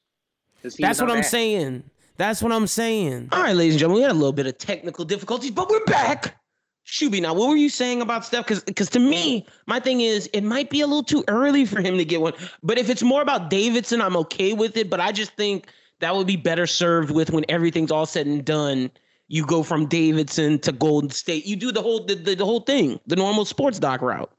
[0.62, 1.82] That's what I'm saying.
[2.16, 3.30] That's what I'm saying.
[3.32, 5.84] All right, ladies and gentlemen, we had a little bit of technical difficulties, but we're
[5.86, 6.36] back.
[6.86, 8.44] Shuby, now what were you saying about Steph?
[8.44, 11.80] Because because to me, my thing is it might be a little too early for
[11.80, 12.32] him to get one.
[12.62, 14.90] But if it's more about Davidson, I'm okay with it.
[14.90, 15.68] But I just think
[16.00, 18.90] that would be better served with when everything's all said and done.
[19.28, 21.46] You go from Davidson to Golden State.
[21.46, 24.30] You do the whole the, the, the whole thing, the normal sports doc route.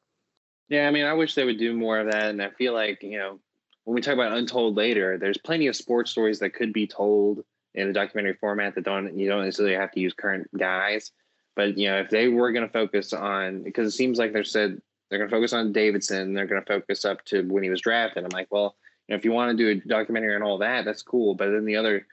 [0.68, 2.30] Yeah, I mean, I wish they would do more of that.
[2.30, 3.40] And I feel like you know
[3.86, 7.44] when we talk about untold later, there's plenty of sports stories that could be told
[7.74, 11.12] in a documentary format that don't you don't necessarily have to use current guys
[11.56, 14.44] but you know, if they were going to focus on, because it seems like they
[14.44, 17.70] said they're going to focus on Davidson, they're going to focus up to when he
[17.70, 18.24] was drafted.
[18.24, 18.76] I'm like, well,
[19.08, 21.36] you know, if you want to do a documentary and all that, that's cool.
[21.36, 22.08] But then the other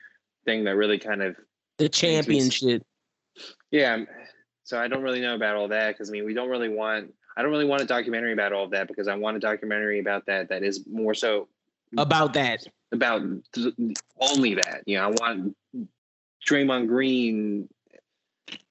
[0.44, 1.36] thing that really kind of
[1.78, 2.82] the championship,
[3.70, 3.94] yeah.
[3.94, 4.06] Um,
[4.64, 7.12] so I don't really know about all that because I mean, we don't really want.
[7.36, 10.00] I don't really want a documentary about all of that because I want a documentary
[10.00, 11.48] about that that is more so
[11.96, 13.22] about that about
[14.20, 14.82] only that.
[14.86, 15.56] You know, I want
[16.46, 17.68] Draymond Green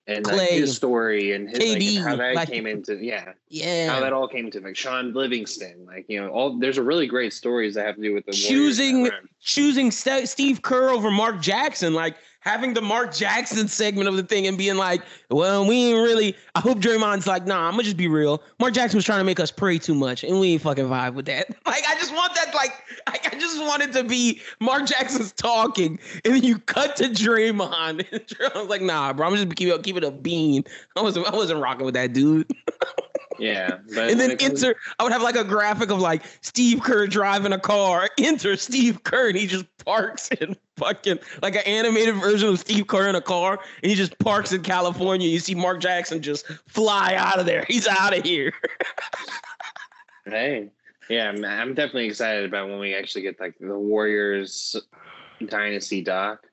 [0.09, 3.33] and uh, like his story and his, KD, like, how that like, came into yeah.
[3.47, 3.93] Yeah.
[3.93, 7.07] How that all came into like Shaun Livingston like you know all there's a really
[7.07, 11.93] great stories that have to do with the choosing choosing Steve Kerr over Mark Jackson
[11.93, 15.97] like having the Mark Jackson segment of the thing and being like, well, we ain't
[15.97, 16.35] really.
[16.55, 18.41] I hope Draymond's like, nah, I'm gonna just be real.
[18.59, 21.13] Mark Jackson was trying to make us pray too much, and we ain't fucking vibe
[21.13, 21.47] with that.
[21.69, 22.53] Like, I just want that.
[22.55, 22.73] Like,
[23.05, 28.07] I just wanted to be Mark Jackson's talking, and then you cut to Draymond.
[28.11, 30.63] And Draymond's like, nah, bro, I'm just keep keep it a bean.
[30.95, 32.49] I wasn't I wasn't rocking with that dude.
[33.39, 34.75] Yeah, and then enter.
[34.99, 38.09] I would have like a graphic of like Steve Kerr driving a car.
[38.19, 42.87] Enter Steve Kerr, and he just parks in fucking like an animated version of Steve
[42.87, 45.27] Kerr in a car, and he just parks in California.
[45.27, 47.65] You see Mark Jackson just fly out of there.
[47.67, 48.53] He's out of here.
[50.25, 50.69] hey,
[51.09, 54.75] yeah, I'm definitely excited about when we actually get like the Warriors
[55.45, 56.48] dynasty doc.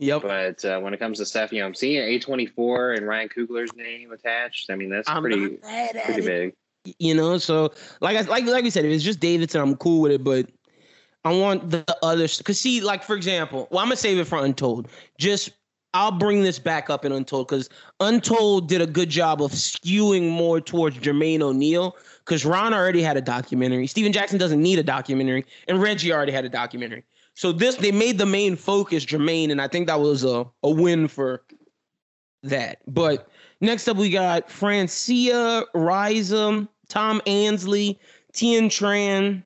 [0.00, 0.22] Yep.
[0.22, 3.74] But uh, when it comes to stuff, you know, I'm seeing A24 and Ryan Coogler's
[3.76, 4.70] name attached.
[4.70, 6.54] I mean, that's I'm pretty pretty big.
[6.98, 10.00] You know, so like I like like we said, if it's just Davidson, I'm cool
[10.00, 10.24] with it.
[10.24, 10.50] But
[11.26, 14.42] I want the others because see, like for example, well, I'm gonna save it for
[14.42, 14.88] Untold.
[15.18, 15.50] Just
[15.92, 17.68] I'll bring this back up in Untold because
[18.00, 23.18] Untold did a good job of skewing more towards Jermaine O'Neal because Ron already had
[23.18, 23.86] a documentary.
[23.86, 27.04] Stephen Jackson doesn't need a documentary, and Reggie already had a documentary.
[27.34, 30.70] So this they made the main focus Jermaine, and I think that was a, a
[30.70, 31.42] win for
[32.42, 32.78] that.
[32.86, 33.28] But
[33.60, 37.98] next up we got Francia Raisa, Tom Ainsley,
[38.32, 39.42] Tien Tran,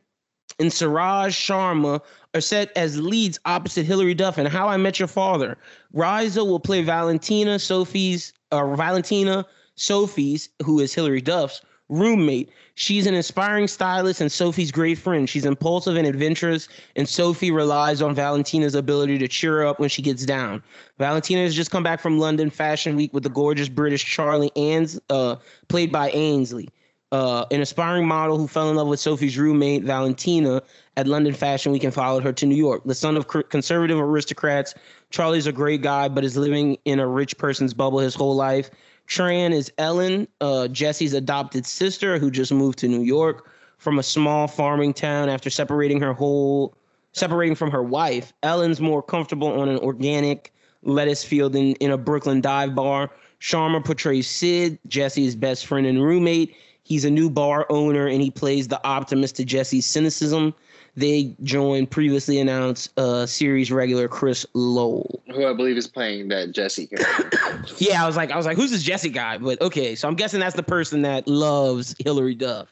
[0.58, 2.00] and Suraj Sharma
[2.34, 5.56] are set as leads opposite Hilary Duff and How I Met Your Father.
[5.92, 12.50] Raisa will play Valentina Sophie's or uh, Valentina Sophie's, who is Hilary Duff's roommate.
[12.74, 15.28] She's an inspiring stylist and Sophie's great friend.
[15.28, 19.88] She's impulsive and adventurous, and Sophie relies on Valentina's ability to cheer her up when
[19.88, 20.62] she gets down.
[20.98, 24.98] Valentina has just come back from London Fashion Week with the gorgeous British Charlie Ans,
[25.10, 25.36] uh,
[25.68, 26.68] played by Ainsley.
[27.12, 30.60] Uh, an aspiring model who fell in love with Sophie's roommate, Valentina,
[30.96, 32.82] at London Fashion Week and followed her to New York.
[32.84, 34.74] The son of conservative aristocrats,
[35.10, 38.68] Charlie's a great guy, but is living in a rich person's bubble his whole life.
[39.08, 44.02] Tran is Ellen, uh, Jesse's adopted sister who just moved to New York from a
[44.02, 46.74] small farming town after separating her whole
[47.12, 48.32] separating from her wife.
[48.42, 53.10] Ellen's more comfortable on an organic lettuce field in, in a Brooklyn dive bar.
[53.40, 56.56] Sharma portrays Sid, Jesse's best friend and roommate.
[56.82, 60.54] He's a new bar owner and he plays the optimist to Jesse's cynicism.
[60.96, 66.52] They join previously announced uh, series regular Chris Lowell, who I believe is playing that
[66.52, 67.64] Jesse character.
[67.78, 69.38] yeah, I was like, I was like, who's this Jesse guy?
[69.38, 72.68] But okay, so I'm guessing that's the person that loves Hilary Duff.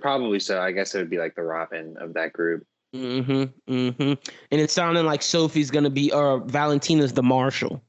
[0.00, 0.60] Probably so.
[0.60, 2.66] I guess it would be like the Robin of that group.
[2.94, 3.72] Mm-hmm.
[3.72, 4.02] Mm-hmm.
[4.50, 7.82] And it's sounding like Sophie's gonna be or Valentina's the Marshall.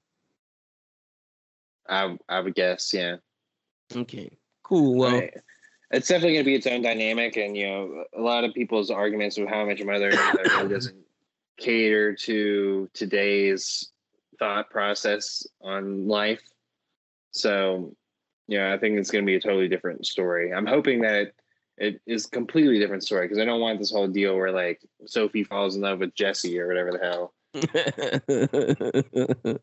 [1.88, 3.18] I I would guess, yeah.
[3.96, 4.30] Okay.
[4.64, 4.96] Cool.
[4.96, 5.34] Well, right.
[5.92, 8.90] it's definitely going to be its own dynamic, and you know, a lot of people's
[8.90, 10.96] arguments of how much mother really doesn't
[11.62, 13.91] cater to today's
[14.39, 16.41] thought process on life.
[17.32, 17.95] So,
[18.47, 20.54] yeah, I think it's going to be a totally different story.
[20.54, 21.34] I'm hoping that
[21.78, 25.43] it is completely different story because I don't want this whole deal where like Sophie
[25.43, 27.34] falls in love with Jesse or whatever the hell.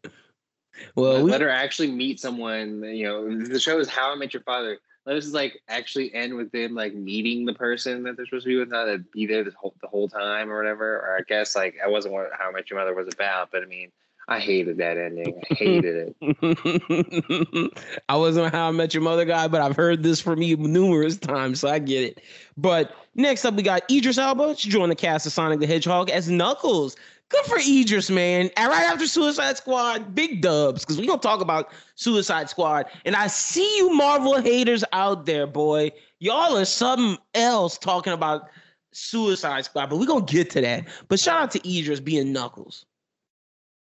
[0.95, 1.31] well, let, we...
[1.31, 2.83] let her actually meet someone.
[2.85, 4.79] You know, the show is How I Met Your Father
[5.09, 8.51] let us like actually end with them like meeting the person that they're supposed to
[8.51, 10.97] be with, not to be there the whole, the whole time or whatever.
[10.97, 13.91] Or I guess like I wasn't How Much Your Mother was about, but I mean,
[14.29, 15.41] I hated that ending.
[15.51, 17.73] I hated it.
[18.11, 21.17] I wasn't How I Met Your Mother guy, but I've heard this from you numerous
[21.17, 22.21] times, so I get it.
[22.59, 24.57] But next up, we got Idris Elba.
[24.59, 26.97] She joined the cast of Sonic the Hedgehog as Knuckles
[27.29, 28.51] good for Idris, man.
[28.57, 32.87] And right after Suicide Squad, big dubs, because we gonna talk about Suicide Squad.
[33.05, 35.93] And I see you Marvel haters out there, boy.
[36.19, 38.49] Y'all are something else talking about
[38.93, 40.87] Suicide Squad, but we're gonna get to that.
[41.09, 42.85] But shout out to Idris being Knuckles.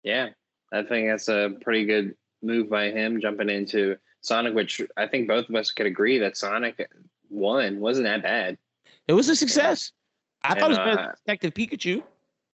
[0.03, 0.29] Yeah,
[0.71, 5.27] I think that's a pretty good move by him jumping into Sonic, which I think
[5.27, 6.88] both of us could agree that Sonic
[7.29, 8.57] one wasn't that bad.
[9.07, 9.91] It was a success.
[10.43, 12.03] I and, thought it was better uh, Detective Pikachu.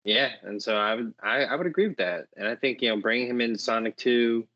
[0.05, 2.89] Yeah, and so I would I, I would agree with that, and I think you
[2.89, 4.47] know bringing him into Sonic Two,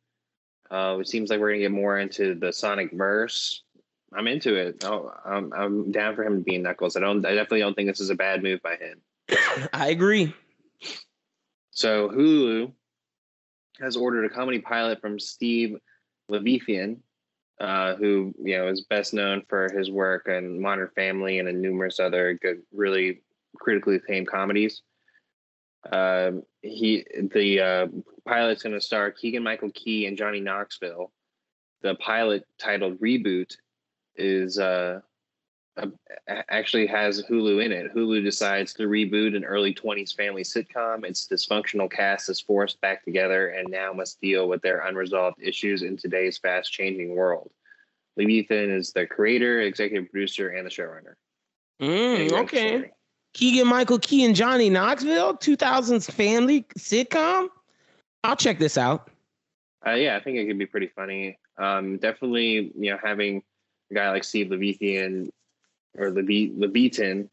[0.71, 3.63] uh, it seems like we're gonna get more into the Sonic verse.
[4.13, 4.85] I'm into it.
[4.85, 6.97] Oh, I'm I'm down for him to be Knuckles.
[6.97, 9.01] I don't I definitely don't think this is a bad move by him.
[9.73, 10.35] I agree.
[11.71, 12.73] So Hulu
[13.81, 15.77] has ordered a comedy pilot from Steve
[16.29, 17.03] Leviathan,
[17.61, 21.61] uh, who you know is best known for his work on Modern Family and in
[21.61, 23.23] numerous other good, really
[23.61, 24.83] critically acclaimed comedies.
[25.92, 27.87] Um, he the uh,
[28.27, 31.12] pilot's going to star Keegan Michael Key and Johnny Knoxville.
[31.83, 33.57] The pilot titled Reboot
[34.16, 35.01] is uh,
[36.49, 37.94] actually has Hulu in it.
[37.94, 41.05] Hulu decides to reboot an early 20s family sitcom.
[41.05, 45.83] Its dysfunctional cast is forced back together and now must deal with their unresolved issues
[45.83, 47.51] in today's fast changing world.
[48.16, 51.14] Leviathan is the creator, executive producer, and the showrunner.
[51.81, 52.90] Mm, okay.
[53.37, 57.49] Keegan Michael Key and Johnny Knoxville, 2000s family sitcom.
[58.25, 59.11] I'll check this out.
[59.87, 61.38] Uh, yeah, I think it could be pretty funny.
[61.59, 63.42] Um, definitely, you know, having
[63.90, 65.31] a guy like Steve Leviathan
[65.99, 67.29] or Levitan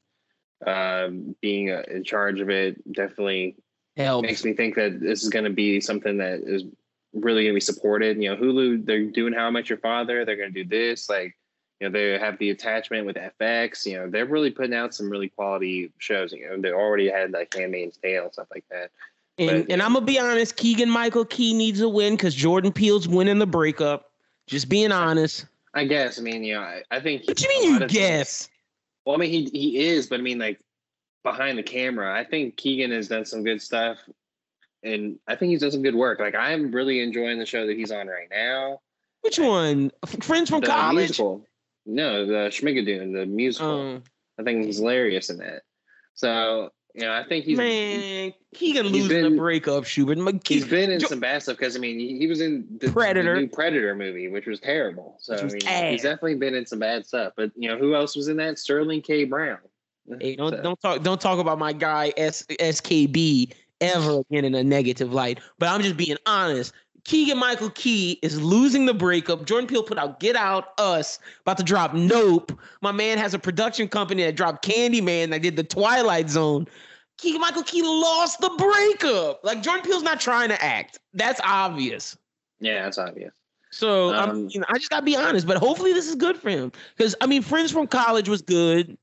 [0.67, 3.55] um, being uh, in charge of it definitely
[3.95, 4.27] Helps.
[4.27, 6.65] makes me think that this is going to be something that is
[7.13, 8.21] really going to be supported.
[8.21, 10.25] You know, Hulu, they're doing How I Met Your Father.
[10.25, 11.09] They're going to do this.
[11.09, 11.37] Like,
[11.79, 13.85] you know, they have the attachment with FX.
[13.85, 16.31] You know, they're really putting out some really quality shows.
[16.31, 18.91] You know, they already had like Handmaid's Tale and stuff like that.
[19.37, 22.71] And, but, and I'm gonna be honest, Keegan Michael Key needs a win because Jordan
[22.71, 24.11] Peele's winning the breakup.
[24.47, 25.45] Just being honest.
[25.73, 26.19] I guess.
[26.19, 27.27] I mean, you know, I, I think.
[27.27, 28.49] What you mean you guess?
[29.05, 30.59] well, I mean, he he is, but I mean, like
[31.23, 33.97] behind the camera, I think Keegan has done some good stuff,
[34.83, 36.19] and I think he's done some good work.
[36.19, 38.81] Like I'm really enjoying the show that he's on right now.
[39.21, 39.91] Which one?
[40.21, 40.95] Friends from the college.
[40.95, 41.45] Musical.
[41.85, 43.95] No, the Schmigadoon, the musical.
[43.95, 44.03] Um,
[44.39, 45.63] I think he's hilarious in that.
[46.15, 48.33] So you know, I think he's man.
[48.51, 50.19] He can lose been, the breakup, Schubert.
[50.47, 53.33] He's been in some bad stuff because I mean, he, he, was in the Predator,
[53.33, 55.17] the new Predator movie, which was terrible.
[55.19, 57.33] So was I mean, he's definitely been in some bad stuff.
[57.35, 58.59] But you know, who else was in that?
[58.59, 59.23] Sterling K.
[59.23, 59.57] Brown.
[60.19, 60.61] Hey, don't so.
[60.61, 65.39] don't talk don't talk about my guy S SKB ever again in a negative light.
[65.57, 66.73] But I'm just being honest.
[67.05, 69.45] Keegan Michael Key is losing the breakup.
[69.45, 72.57] Jordan Peele put out Get Out, Us, about to drop Nope.
[72.81, 76.67] My man has a production company that dropped Candyman that did the Twilight Zone.
[77.17, 79.43] Keegan Michael Key lost the breakup.
[79.43, 80.99] Like Jordan Peele's not trying to act.
[81.13, 82.17] That's obvious.
[82.59, 83.33] Yeah, that's obvious.
[83.71, 86.49] So um, I, mean, I just gotta be honest, but hopefully this is good for
[86.49, 86.71] him.
[86.95, 88.97] Because I mean, Friends from College was good.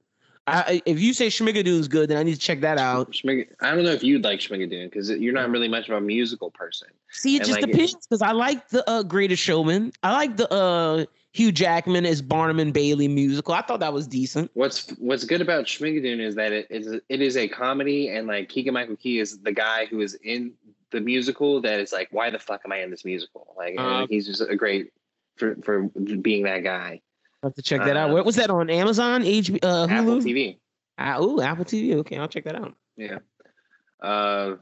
[0.47, 3.13] I, if you say Schmigadoon's good, then I need to check that out.
[3.13, 6.01] Schmig- I don't know if you'd like Schmigadoon because you're not really much of a
[6.01, 6.89] musical person.
[7.11, 9.93] See, it and just like depends because I like the uh, Greatest Showman.
[10.03, 13.55] I like the uh, Hugh Jackman as Barnum and Bailey musical.
[13.55, 14.51] I thought that was decent.
[14.55, 18.49] What's What's good about Schmigadoon is that it is it is a comedy, and like
[18.49, 20.53] Keegan Michael Key is the guy who is in
[20.91, 23.55] the musical that is like, why the fuck am I in this musical?
[23.57, 24.93] Like, uh, he's just a great
[25.37, 27.01] for for being that guy.
[27.43, 28.11] Have to check that uh, out.
[28.11, 29.23] What was that on Amazon?
[29.23, 29.91] H uh, Hulu?
[29.91, 30.59] Apple TV.
[30.99, 31.95] Uh, oh, Apple TV.
[31.97, 32.75] Okay, I'll check that out.
[32.97, 33.19] Yeah.
[34.03, 34.57] Uh,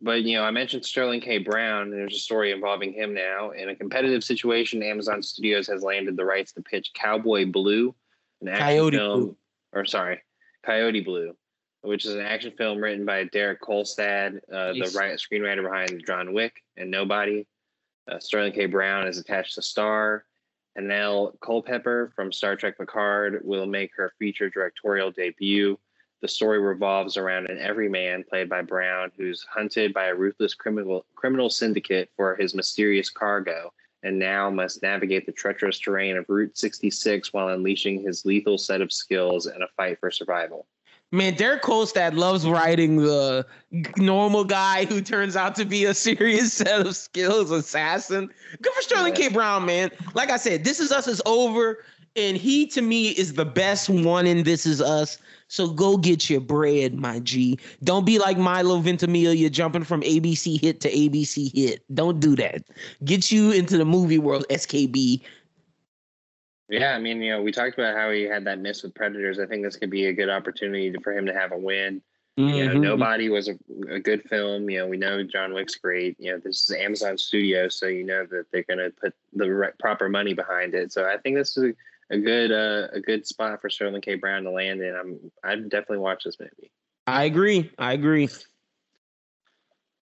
[0.00, 1.38] but you know, I mentioned Sterling K.
[1.38, 1.90] Brown.
[1.90, 3.50] There's a story involving him now.
[3.50, 7.94] In a competitive situation, Amazon Studios has landed the rights to pitch Cowboy Blue,
[8.40, 9.36] an action Coyote film, Blue.
[9.72, 10.20] or sorry,
[10.64, 11.34] Coyote Blue,
[11.82, 16.32] which is an action film written by Derek Kolstad, uh, the right screenwriter behind John
[16.32, 17.46] Wick and Nobody.
[18.10, 18.66] Uh, Sterling K.
[18.66, 20.24] Brown is attached to star.
[20.78, 25.78] Hanelle Culpepper from Star Trek Picard will make her feature directorial debut.
[26.20, 31.06] The story revolves around an everyman played by Brown who's hunted by a ruthless criminal
[31.14, 36.56] criminal syndicate for his mysterious cargo and now must navigate the treacherous terrain of Route
[36.56, 40.66] 66 while unleashing his lethal set of skills in a fight for survival.
[41.14, 43.46] Man, Derek Kolstad loves writing the
[43.96, 48.28] normal guy who turns out to be a serious set of skills assassin.
[48.60, 49.28] Good for Sterling yeah.
[49.28, 49.32] K.
[49.32, 49.92] Brown, man.
[50.14, 51.84] Like I said, This Is Us is over,
[52.16, 55.18] and he to me is the best one in This Is Us.
[55.46, 57.60] So go get your bread, my G.
[57.84, 61.84] Don't be like Milo Ventimiglia jumping from ABC hit to ABC hit.
[61.94, 62.64] Don't do that.
[63.04, 65.22] Get you into the movie world, SKB.
[66.68, 69.38] Yeah, I mean, you know, we talked about how he had that miss with Predators.
[69.38, 72.00] I think this could be a good opportunity to, for him to have a win.
[72.38, 72.54] Mm-hmm.
[72.54, 72.80] You know, mm-hmm.
[72.80, 73.56] Nobody was a,
[73.88, 74.68] a, good film.
[74.68, 76.16] You know, we know John Wick's great.
[76.18, 79.52] You know, this is Amazon Studio, so you know that they're going to put the
[79.52, 80.92] right, proper money behind it.
[80.92, 81.74] So I think this is
[82.10, 84.16] a, a good uh, a good spot for Sterling K.
[84.16, 84.96] Brown to land in.
[84.96, 86.72] I'm I'd definitely watch this movie.
[87.06, 87.70] I agree.
[87.78, 88.28] I agree.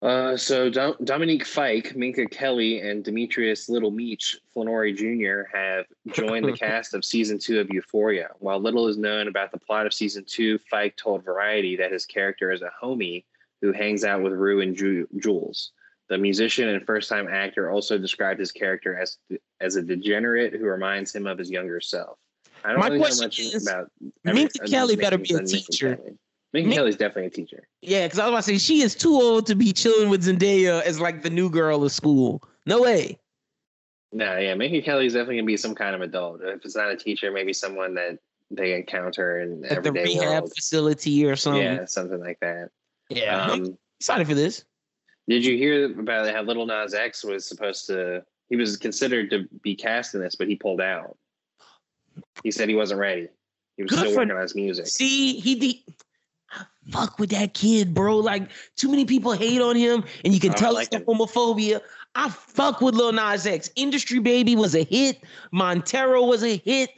[0.02, 5.50] Uh, so Do- Dominique Fike, Minka Kelly, and Demetrius Little Meech Flenory Jr.
[5.54, 8.30] have joined the cast of season two of Euphoria.
[8.40, 12.06] While little is known about the plot of season two, Fike told Variety that his
[12.06, 13.26] character is a homie
[13.62, 15.72] who hangs out with Rue and Ju- Jules.
[16.08, 19.18] The musician and first-time actor also described his character as
[19.60, 22.18] as a degenerate who reminds him of his younger self.
[22.64, 23.92] I don't My really know much is, about.
[24.24, 25.98] Minka Kelly better be a teacher.
[25.98, 26.18] Kelly.
[26.54, 27.68] Minka Kelly's definitely a teacher.
[27.82, 30.24] Yeah, because I was about to say she is too old to be chilling with
[30.24, 32.42] Zendaya as like the new girl of school.
[32.66, 33.20] No way.
[34.12, 36.42] No, yeah, Minka Kelly's definitely gonna be some kind of adult.
[36.44, 38.18] If it's not a teacher, maybe someone that
[38.50, 40.54] they encounter in At everyday the rehab world.
[40.56, 41.62] facility or something.
[41.62, 42.70] Yeah, something like that.
[43.10, 44.66] Yeah, um, excited for this.
[45.28, 48.24] Did you hear about how Little Nas X was supposed to?
[48.50, 51.16] He was considered to be cast in this, but he pulled out.
[52.44, 53.28] He said he wasn't ready.
[53.78, 54.88] He was Good still for, working on his music.
[54.88, 55.86] See, he,
[56.86, 58.18] he fuck with that kid, bro.
[58.18, 61.82] Like too many people hate on him, and you can tell like it's homophobia.
[62.16, 63.70] I fuck with Lil Nas X.
[63.76, 65.24] Industry Baby was a hit.
[65.52, 66.90] Montero was a hit.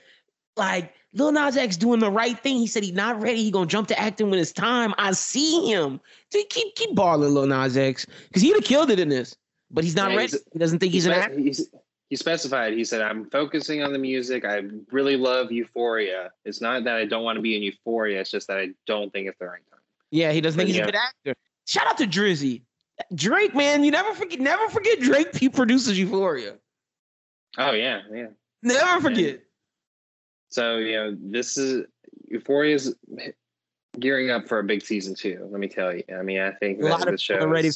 [0.55, 2.57] Like Lil Nas X doing the right thing.
[2.57, 3.43] He said he's not ready.
[3.43, 4.93] He gonna jump to acting when it's time.
[4.97, 5.99] I see him.
[6.29, 9.35] Dude, keep keep balling, Lil Nas X, because he'd have killed it in this.
[9.73, 10.37] But he's not yeah, ready.
[10.51, 11.39] He doesn't think he's, he's an actor.
[11.39, 11.69] He's,
[12.11, 12.73] he specified.
[12.73, 14.43] He said, "I'm focusing on the music.
[14.43, 16.31] I really love Euphoria.
[16.43, 18.19] It's not that I don't want to be in Euphoria.
[18.19, 19.79] It's just that I don't think it's the right time."
[20.11, 20.83] Yeah, he doesn't think he's yeah.
[20.83, 21.35] a good actor.
[21.67, 22.63] Shout out to Drizzy.
[23.15, 24.41] Drake, man, you never forget.
[24.41, 25.33] Never forget Drake.
[25.37, 26.55] He produces Euphoria.
[27.57, 28.27] Oh yeah, yeah.
[28.61, 29.39] Never forget.
[30.49, 31.85] So you know, this is
[32.29, 32.93] Euphoria's
[34.01, 35.47] gearing up for a big season two.
[35.49, 36.03] Let me tell you.
[36.13, 37.69] I mean, I think a that the show ready.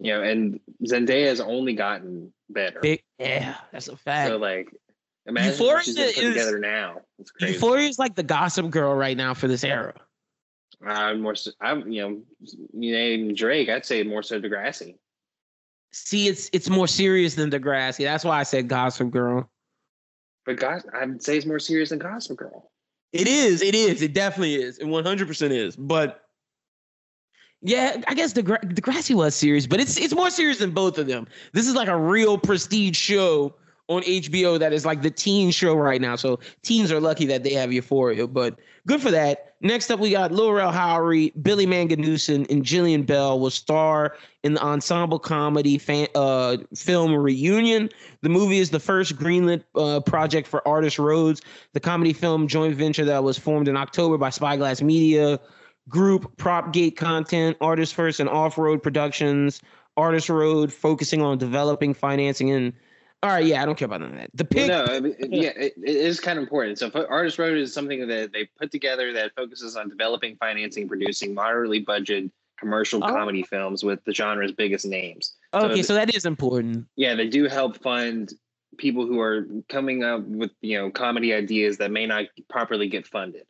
[0.00, 2.80] You know, and Zendaya has only gotten better.
[2.80, 4.30] Big, yeah, that's a fact.
[4.30, 4.74] So like,
[5.26, 7.02] imagine Euphoria she's is, together now.
[7.18, 7.54] It's crazy.
[7.54, 9.94] Euphoria is like the gossip girl right now for this era.
[10.86, 11.34] I'm more.
[11.60, 12.22] I'm you know,
[12.72, 13.68] you name Drake.
[13.68, 14.96] I'd say more so Degrassi.
[15.92, 18.04] See, it's it's more serious than Degrassi.
[18.04, 19.50] That's why I said Gossip Girl.
[20.46, 22.70] But God, I'd say it's more serious than Gossip Girl.
[23.12, 23.60] It is.
[23.60, 24.00] It is.
[24.00, 24.78] It definitely is.
[24.78, 25.76] It 100 percent is.
[25.76, 26.22] But
[27.62, 31.06] yeah, I guess the Degrassi was serious, but it's it's more serious than both of
[31.06, 31.26] them.
[31.52, 33.54] This is like a real prestige show
[33.88, 36.16] on HBO that is like the teen show right now.
[36.16, 39.56] So teens are lucky that they have Euphoria, but good for that.
[39.62, 44.54] Next up, we got Lil Rel Howery, Billy Magnussen, and Jillian Bell will star in
[44.54, 47.90] the ensemble comedy fan, uh, film Reunion.
[48.22, 51.42] The movie is the first greenlit uh, project for Artist Rhodes,
[51.74, 55.38] the comedy film joint venture that was formed in October by Spyglass Media
[55.88, 59.60] Group, Propagate Content, Artist First, and Off Road Productions.
[59.96, 62.72] Artist Road focusing on developing, financing, and
[63.22, 64.30] All right, yeah, I don't care about none of that.
[64.34, 66.78] The pick, Well, no, I mean, yeah, it, it is kind of important.
[66.78, 71.34] So, Artist Road is something that they put together that focuses on developing, financing, producing
[71.34, 73.08] moderately budgeted commercial Oh.
[73.08, 75.34] comedy films with the genre's biggest names.
[75.54, 76.86] so okay, the- so that is important.
[76.96, 78.32] Yeah, they do help fund
[78.78, 83.06] people who are coming up with you know comedy ideas that may not properly get
[83.06, 83.44] funded.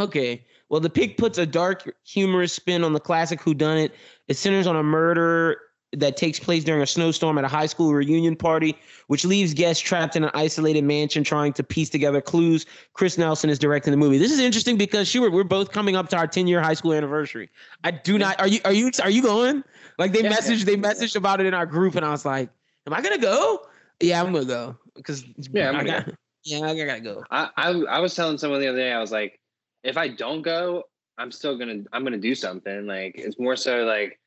[0.00, 0.44] Okay.
[0.68, 3.94] Well, the pick puts a dark, humorous spin on the classic Who Done It.
[4.28, 5.58] It centers on a murder
[5.94, 8.76] that takes place during a snowstorm at a high school reunion party,
[9.06, 12.66] which leaves guests trapped in an isolated mansion trying to piece together clues.
[12.92, 14.18] Chris Nelson is directing the movie.
[14.18, 16.92] This is interesting because Stuart, we're both coming up to our 10 year high school
[16.92, 17.48] anniversary.
[17.84, 18.38] I do not.
[18.38, 18.60] Are you?
[18.66, 18.90] Are you?
[19.02, 19.64] Are you going?
[19.98, 20.32] Like they Yeah.
[20.32, 20.64] messaged.
[20.64, 22.50] They messaged about it in our group, and I was like,
[22.86, 23.66] "Am I gonna go?
[24.00, 26.08] Yeah, I'm gonna go because Yeah, I'm I got,
[26.44, 27.24] yeah, I gotta go.
[27.30, 29.40] I, I I was telling someone the other day, I was like,
[29.88, 30.84] if I don't go,
[31.16, 32.86] I'm still gonna I'm gonna do something.
[32.86, 34.20] Like it's more so like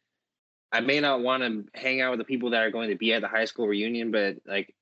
[0.72, 3.14] I may not want to hang out with the people that are going to be
[3.14, 4.74] at the high school reunion, but like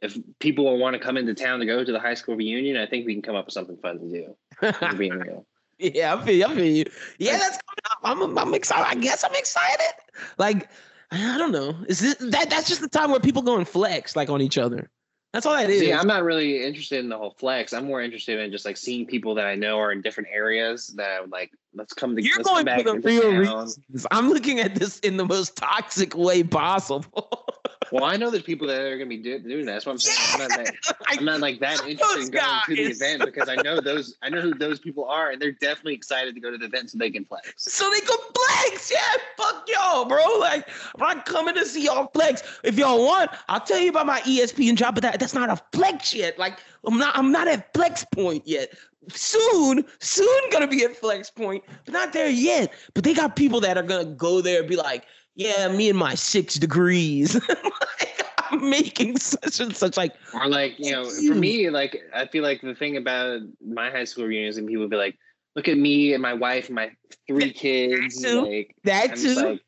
[0.00, 2.86] if people want to come into town to go to the high school reunion, I
[2.86, 4.96] think we can come up with something fun to do.
[4.96, 5.46] Being real.
[5.78, 6.84] Yeah, I feel, you, I feel you.
[7.18, 7.98] Yeah, that's coming up.
[8.02, 8.86] I'm, I'm excited.
[8.86, 9.92] I guess I'm excited.
[10.38, 10.70] Like,
[11.10, 11.76] I don't know.
[11.86, 12.48] Is this that?
[12.48, 14.88] That's just the time where people go and flex like on each other.
[15.32, 15.80] That's all that is.
[15.80, 17.72] See, I'm not really interested in the whole flex.
[17.72, 20.88] I'm more interested in just like seeing people that I know are in different areas
[20.96, 23.38] that I would like, let's come to You're let's going for the real town.
[23.38, 24.06] reasons.
[24.10, 27.42] I'm looking at this in the most toxic way possible.
[27.92, 29.74] Well, I know there's people that are gonna be do- doing that.
[29.74, 30.18] That's what I'm saying.
[30.32, 30.74] I'm not that,
[31.08, 33.80] Like, I'm not like that Those interested in going to the event because I know
[33.80, 36.64] those I know who those people are and they're definitely excited to go to the
[36.64, 37.52] event so they can flex.
[37.56, 38.90] so they can flex.
[38.90, 38.98] Yeah,
[39.36, 40.24] fuck y'all, bro.
[40.38, 40.68] Like,
[40.98, 42.42] I'm not coming to see y'all flex.
[42.64, 45.60] If y'all want, I'll tell you about my ESPN job, but that, that's not a
[45.72, 46.38] flex yet.
[46.38, 48.74] Like, I'm not I'm not at flex point yet.
[49.10, 52.72] Soon, soon gonna be at flex point, but not there yet.
[52.94, 55.04] But they got people that are gonna go there and be like,
[55.34, 57.34] yeah, me and my six degrees.
[57.48, 62.26] like, I'm making such and such like Or like, you know, for me, like I
[62.26, 65.18] feel like the thing about my high school reunions and people would be like,
[65.54, 66.90] look at me and my wife and my
[67.26, 68.22] three kids.
[68.22, 68.42] too.
[68.42, 69.34] Like that too.
[69.34, 69.60] like,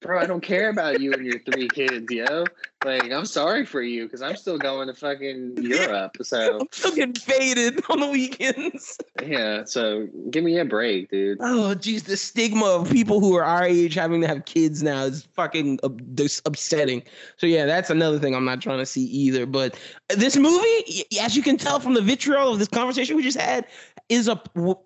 [0.00, 2.44] bro, I don't care about you and your three kids, yo.
[2.84, 6.16] Like, I'm sorry for you because I'm still going to fucking Europe.
[6.22, 8.98] So I'm still getting faded on the weekends.
[9.22, 11.38] yeah, so give me a break, dude.
[11.42, 15.04] Oh, geez, the stigma of people who are our age having to have kids now
[15.04, 17.02] is fucking upsetting.
[17.36, 19.44] So yeah, that's another thing I'm not trying to see either.
[19.44, 19.78] But
[20.08, 23.66] this movie, as you can tell from the vitriol of this conversation we just had,
[24.10, 24.36] is a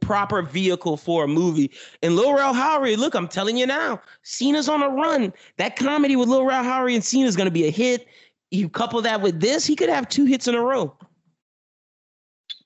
[0.01, 1.71] proper vehicle for a movie.
[2.03, 5.33] And Lil Rel Howery, look, I'm telling you now, Cena's on a run.
[5.57, 8.07] That comedy with Lil Rel Howery and Cena is going to be a hit.
[8.51, 10.97] You couple that with this, he could have two hits in a row.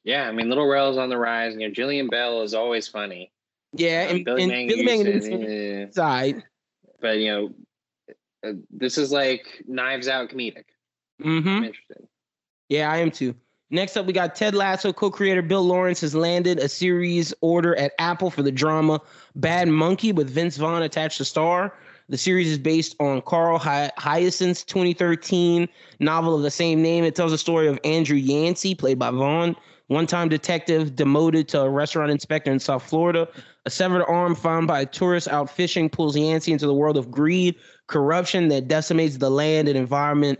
[0.05, 1.55] Yeah, I mean, Little Rel's on the rise.
[1.55, 3.33] You know, Jillian Bell is always funny.
[3.75, 5.91] Yeah, Um, and, Billy and Mangan Billy Mangan to- is eh.
[5.93, 6.43] side.
[7.01, 7.55] but you know,
[8.47, 10.65] uh, this is like Knives Out comedic.
[11.23, 11.49] Mm-hmm.
[11.49, 12.07] I'm interested.
[12.69, 13.35] Yeah, I am too.
[13.71, 17.93] Next up, we got Ted Lasso co-creator Bill Lawrence has landed a series order at
[17.99, 18.99] Apple for the drama
[19.37, 21.75] Bad Monkey with Vince Vaughn attached to star.
[22.09, 25.69] The series is based on Carl Hy- Hiaasen's 2013
[26.01, 27.05] novel of the same name.
[27.05, 29.55] It tells the story of Andrew Yancey, played by Vaughn,
[29.89, 33.29] one-time detective demoted to a restaurant inspector in South Florida.
[33.67, 37.11] A severed arm found by a tourist out fishing pulls Yancey into the world of
[37.11, 37.55] greed,
[37.87, 40.39] corruption that decimates the land and environment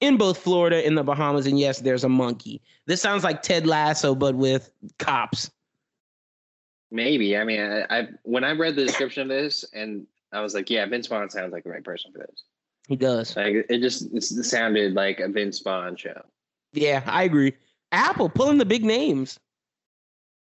[0.00, 1.46] in both Florida and the Bahamas.
[1.46, 2.60] And yes, there's a monkey.
[2.86, 5.50] This sounds like Ted Lasso, but with cops.
[6.90, 7.36] Maybe.
[7.36, 10.68] I mean, I, I when I read the description of this, and I was like,
[10.70, 12.42] yeah, Vince Vaughn sounds like the right person for this.
[12.88, 13.36] He does.
[13.36, 16.20] Like, it just it sounded like a Vince Vaughn show.
[16.72, 17.52] Yeah, I agree.
[17.92, 19.38] Apple pulling the big names.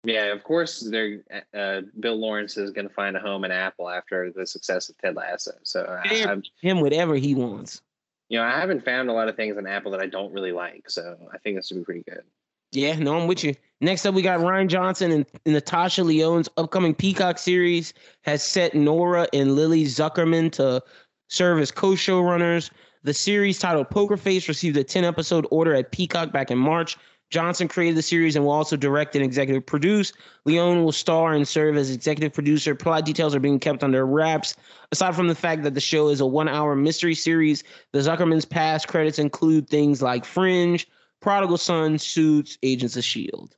[0.03, 1.19] Yeah, of course, they're
[1.53, 4.97] uh, Bill Lawrence is going to find a home in Apple after the success of
[4.99, 5.51] Ted Lasso.
[5.63, 7.81] So, I, I'm, Him whatever he wants.
[8.29, 10.51] You know, I haven't found a lot of things on Apple that I don't really
[10.51, 10.89] like.
[10.89, 12.23] So, I think this would be pretty good.
[12.71, 13.55] Yeah, no, I'm with you.
[13.79, 18.73] Next up, we got Rian Johnson and, and Natasha Lyonne's upcoming Peacock series has set
[18.73, 20.83] Nora and Lily Zuckerman to
[21.29, 22.69] serve as co-showrunners.
[23.03, 26.97] The series titled Poker Face received a 10 episode order at Peacock back in March.
[27.29, 30.13] Johnson created the series and will also direct and executive produce.
[30.45, 32.73] Lyonne will star and serve as executive producer.
[32.73, 34.55] Plot details are being kept under wraps.
[34.91, 38.45] Aside from the fact that the show is a one hour mystery series, the Zuckerman's
[38.45, 40.87] past credits include things like Fringe,
[41.21, 43.53] Prodigal Son, Suits, Agents of S.H.I.E.L.D.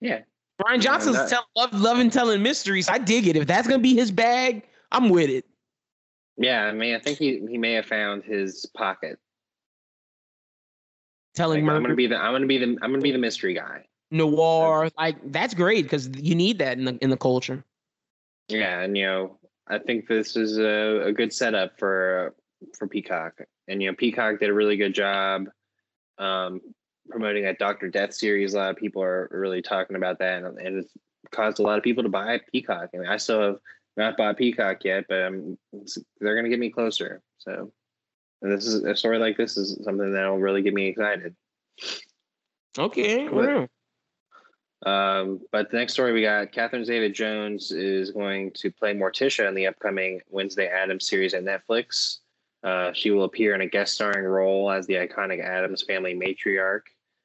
[0.00, 0.20] Yeah.
[0.58, 2.88] Brian Johnson's that- tell, love, loving telling mysteries.
[2.88, 3.36] I dig it.
[3.36, 5.46] If that's going to be his bag, I'm with it.
[6.36, 9.18] Yeah, I mean, I think he, he may have found his pocket.
[11.34, 13.54] Telling Like, I'm gonna be the I'm gonna be the I'm gonna be the mystery
[13.54, 13.84] guy.
[14.10, 17.64] noir, like that's great because you need that in the in the culture.
[18.48, 22.34] Yeah, and you know, I think this is a, a good setup for
[22.78, 25.46] for Peacock, and you know Peacock did a really good job
[26.18, 26.60] um,
[27.08, 28.54] promoting that Doctor Death series.
[28.54, 30.92] A lot of people are really talking about that, and, and it's
[31.30, 32.90] caused a lot of people to buy Peacock.
[32.94, 33.56] I mean, I still have
[33.96, 35.58] not bought Peacock yet, but um,
[36.20, 37.22] they're going to get me closer.
[37.38, 37.72] So,
[38.44, 41.34] and this is a story like this is something that'll really get me excited.
[42.78, 43.26] Okay.
[43.26, 43.70] But,
[44.88, 49.48] um, but the next story we got Catherine Zeta Jones is going to play Morticia
[49.48, 52.18] in the upcoming Wednesday Addams series at Netflix.
[52.62, 56.82] Uh, she will appear in a guest starring role as the iconic Addams family matriarch.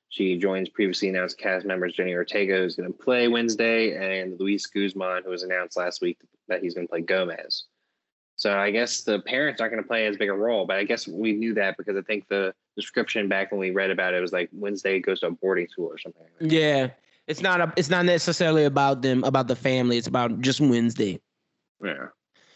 [0.07, 4.65] She joins previously announced cast members Jenny Ortega, who's going to play Wednesday, and Luis
[4.67, 6.17] Guzman, who was announced last week
[6.47, 7.65] that he's going to play Gomez.
[8.39, 10.85] So I guess the parents aren't going to play as big a role, but I
[10.85, 14.21] guess we knew that because I think the description back when we read about it
[14.21, 16.23] was like Wednesday goes to a boarding school or something.
[16.39, 16.87] Like yeah,
[17.27, 19.97] it's not a, it's not necessarily about them about the family.
[19.97, 21.19] It's about just Wednesday.
[21.83, 22.07] Yeah,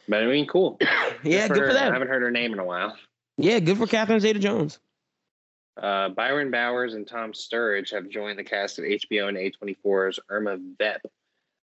[0.07, 0.77] but I mean, cool.
[0.81, 1.89] yeah, good, good for, that.
[1.89, 2.95] I haven't heard her name in a while.
[3.37, 4.79] Yeah, good for Catherine Zeta-Jones.
[5.75, 10.59] Uh, Byron Bowers and Tom Sturridge have joined the cast of HBO and A24's Irma
[10.77, 11.01] Vep.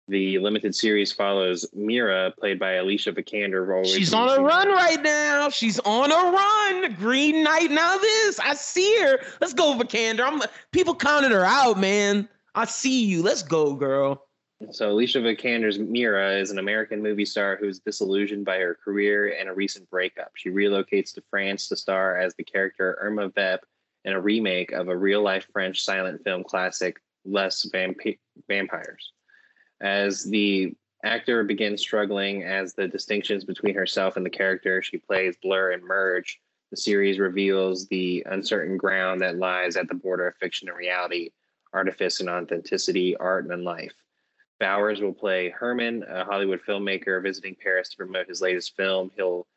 [0.10, 3.86] The limited series follows Mira, played by Alicia Vikander.
[3.86, 5.50] She's on a run right now.
[5.50, 6.94] She's on a run.
[6.94, 7.72] Green Knight.
[7.72, 9.20] Now this, I see her.
[9.42, 10.22] Let's go, Vikander.
[10.22, 10.42] I'm
[10.72, 12.30] people counted her out, man.
[12.56, 13.22] I see you.
[13.22, 14.24] Let's go, girl.
[14.72, 19.50] So Alicia Vikander's Mira is an American movie star who's disillusioned by her career and
[19.50, 20.32] a recent breakup.
[20.36, 23.66] She relocates to France to star as the character Irma Vep
[24.06, 29.12] in a remake of a real-life French silent film classic, Les Vamp- Vampires.
[29.82, 30.74] As the
[31.04, 35.84] actor begins struggling as the distinctions between herself and the character she plays blur and
[35.84, 36.40] merge,
[36.72, 41.30] the series reveals the uncertain ground that lies at the border of fiction and reality,
[41.72, 43.94] artifice and authenticity, art and life.
[44.60, 49.12] Bowers will play Herman, a Hollywood filmmaker visiting Paris to promote his latest film.
[49.16, 49.48] He'll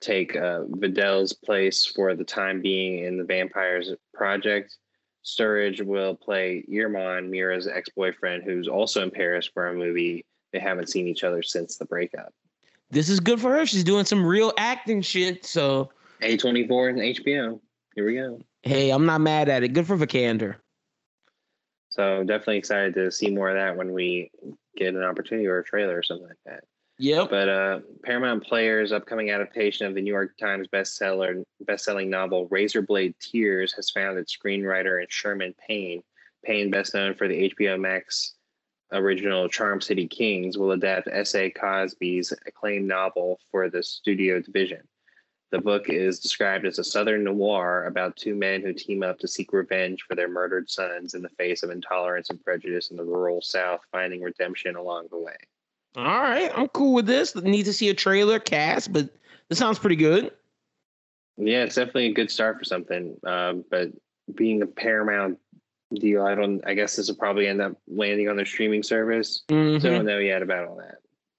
[0.00, 4.76] take uh, Vidal's place for the time being in the Vampires project.
[5.24, 10.24] Sturridge will play Irman, Mira's ex boyfriend, who's also in Paris for a movie.
[10.52, 12.32] They haven't seen each other since the breakup.
[12.90, 13.66] This is good for her.
[13.66, 15.44] She's doing some real acting shit.
[15.44, 15.90] So
[16.22, 17.60] A24 and HBO.
[17.94, 18.40] Here we go.
[18.62, 19.68] Hey, I'm not mad at it.
[19.74, 20.56] Good for Vikander.
[21.90, 24.30] So definitely excited to see more of that when we
[24.76, 26.64] get an opportunity or a trailer or something like that.
[26.98, 27.30] Yep.
[27.30, 33.14] But uh, Paramount Players' upcoming adaptation of the New York Times bestseller, best-selling novel Razorblade
[33.20, 36.02] Tears has found its screenwriter in Sherman Payne.
[36.44, 38.34] Payne, best known for the HBO Max
[38.92, 41.50] original Charm City Kings, will adapt S.A.
[41.50, 44.80] Cosby's acclaimed novel for the studio division.
[45.50, 49.28] The book is described as a southern noir about two men who team up to
[49.28, 53.04] seek revenge for their murdered sons in the face of intolerance and prejudice in the
[53.04, 55.36] rural South, finding redemption along the way.
[55.96, 57.34] All right, I'm cool with this.
[57.34, 59.08] Need to see a trailer cast, but
[59.48, 60.32] this sounds pretty good.
[61.36, 63.16] Yeah, it's definitely a good start for something.
[63.24, 63.90] Um, but
[64.34, 65.38] being a Paramount
[65.94, 66.60] deal, I don't.
[66.66, 69.42] I guess this will probably end up landing on their streaming service.
[69.48, 69.80] Mm-hmm.
[69.80, 70.98] So I don't know yet about all that.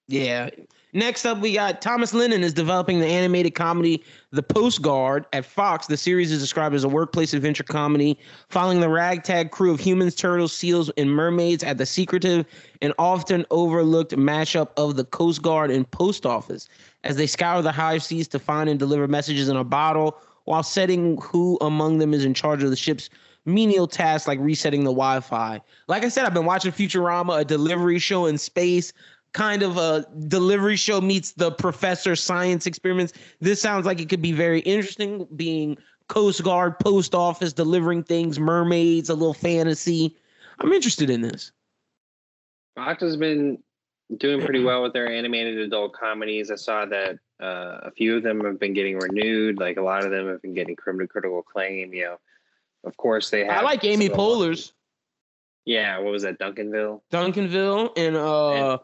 [0.10, 0.49] Yeah.
[0.91, 5.45] Next up, we got Thomas Lennon is developing the animated comedy The Post Guard at
[5.45, 5.86] Fox.
[5.86, 8.18] The series is described as a workplace adventure comedy
[8.49, 12.43] following the ragtag crew of humans, turtles, seals, and mermaids at the secretive
[12.82, 16.68] and often overlooked mashup of the Coast Guard and Post Office
[17.03, 20.64] as they scour the high seas to find and deliver messages in a bottle while
[20.64, 23.12] setting who among them is in charge of the ship's
[23.45, 25.62] menial tasks like resetting the Wi-Fi.
[25.88, 28.91] Like I said, I've been watching Futurama, a delivery show in space
[29.34, 33.13] kind of a delivery show meets the professor science experiments.
[33.39, 35.77] This sounds like it could be very interesting, being
[36.07, 40.15] Coast Guard, post office, delivering things, mermaids, a little fantasy.
[40.59, 41.51] I'm interested in this.
[42.75, 43.59] Fox has been
[44.17, 46.49] doing pretty well with their animated adult comedies.
[46.49, 49.59] I saw that uh, a few of them have been getting renewed.
[49.59, 51.93] Like a lot of them have been getting critical acclaim.
[51.93, 52.19] You know,
[52.84, 53.59] of course they have.
[53.59, 54.73] I like Amy Poehler's.
[55.65, 56.39] Yeah, what was that?
[56.39, 57.01] Duncanville.
[57.11, 58.80] Duncanville and uh, and,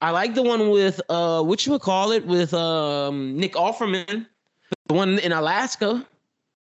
[0.00, 4.26] I like the one with uh, what you would call it with um Nick Offerman,
[4.86, 6.06] the one in Alaska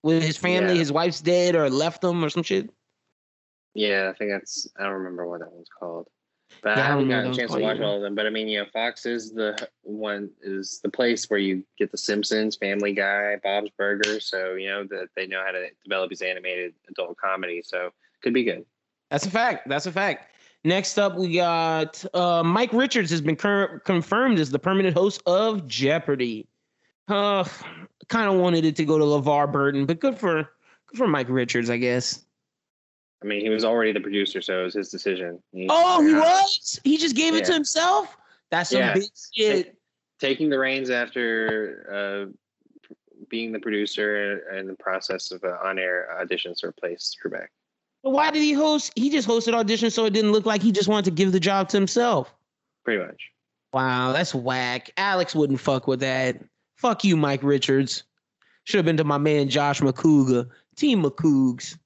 [0.02, 0.80] with his family, yeah.
[0.80, 2.70] his wife's dead or left him or some shit.
[3.74, 6.08] Yeah, I think that's I don't remember what that one's called.
[6.62, 8.14] But yeah, I haven't gotten a chance to watch all of them.
[8.14, 11.98] But I mean, yeah, Fox is the one is the place where you get the
[11.98, 14.26] Simpsons, Family Guy, Bob's Burgers.
[14.26, 17.62] So you know that they know how to develop these animated adult comedy.
[17.64, 17.90] So
[18.22, 18.64] could be good.
[19.10, 19.68] That's a fact.
[19.68, 20.34] That's a fact.
[20.64, 25.22] Next up, we got uh, Mike Richards has been cur- confirmed as the permanent host
[25.26, 26.46] of Jeopardy.
[27.06, 27.44] Uh,
[28.09, 30.50] kind of wanted it to go to LeVar Burton, but good for
[30.86, 32.24] good for Mike Richards, I guess.
[33.22, 35.42] I mean, he was already the producer, so it was his decision.
[35.52, 36.80] He, oh, he was?
[36.84, 38.16] He just gave it to himself?
[38.50, 38.94] That's some yeah.
[38.94, 39.76] big shit.
[40.20, 42.92] taking the reins after uh,
[43.28, 47.48] being the producer and the process of uh, on-air auditions to replace Trebek.
[48.03, 48.92] Why did he host?
[48.96, 51.40] He just hosted auditions so it didn't look like he just wanted to give the
[51.40, 52.32] job to himself.
[52.84, 53.30] Pretty much.
[53.72, 54.90] Wow, that's whack.
[54.96, 56.42] Alex wouldn't fuck with that.
[56.76, 58.05] Fuck you, Mike Richards.
[58.64, 61.76] Should have been to my man Josh McCouga, Team McCougs.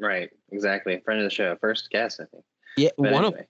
[0.00, 1.00] Right, exactly.
[1.04, 2.44] Friend of the show, first guest, I think.
[2.76, 3.48] Yeah, But one of anyway.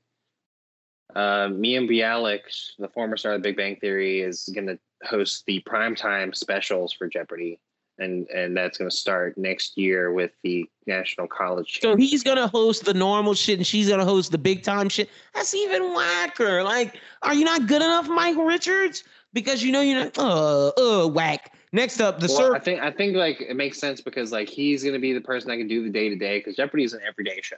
[1.14, 2.42] Uh, Mayim Bialik,
[2.78, 6.92] the former star of The Big Bang Theory, is going to host the primetime specials
[6.92, 7.58] for Jeopardy,
[7.98, 11.80] and and that's going to start next year with the National College.
[11.80, 15.10] So he's gonna host the normal shit, and she's gonna host the big time shit.
[15.34, 16.62] That's even whacker.
[16.62, 19.04] Like, are you not good enough, Mike Richards?
[19.32, 20.18] Because you know you're not.
[20.18, 21.54] Uh, uh, whack.
[21.72, 22.54] Next up, the well, sir.
[22.54, 25.20] I think I think like it makes sense because like he's going to be the
[25.20, 27.56] person that can do the day to day because Jeopardy is an everyday show.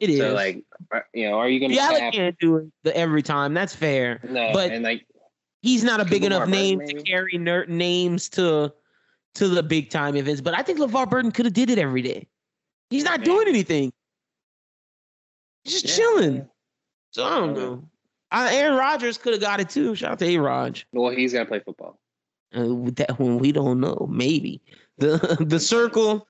[0.00, 0.18] It is.
[0.18, 0.64] So like,
[1.12, 3.54] you know, are you going to have can't do it the every time.
[3.54, 4.20] That's fair.
[4.24, 4.50] no?
[4.52, 5.06] but- and like,
[5.62, 8.70] He's not a big enough name to carry ner- names to
[9.34, 10.40] to the big time events.
[10.40, 12.26] But I think LeVar Burton could have did it every day.
[12.90, 13.24] He's not Yeah.
[13.24, 13.92] doing anything.
[15.64, 16.04] He's just Yeah.
[16.04, 16.48] chilling.
[17.10, 17.84] So I don't know.
[18.30, 19.94] Uh, Aaron Rodgers could have got it too.
[19.94, 20.38] Shout out to A.
[20.38, 20.86] Raj.
[20.92, 21.98] well, he's got to play football.
[22.54, 24.06] Uh, that one, we don't know.
[24.10, 24.60] Maybe
[24.98, 26.26] the the circle.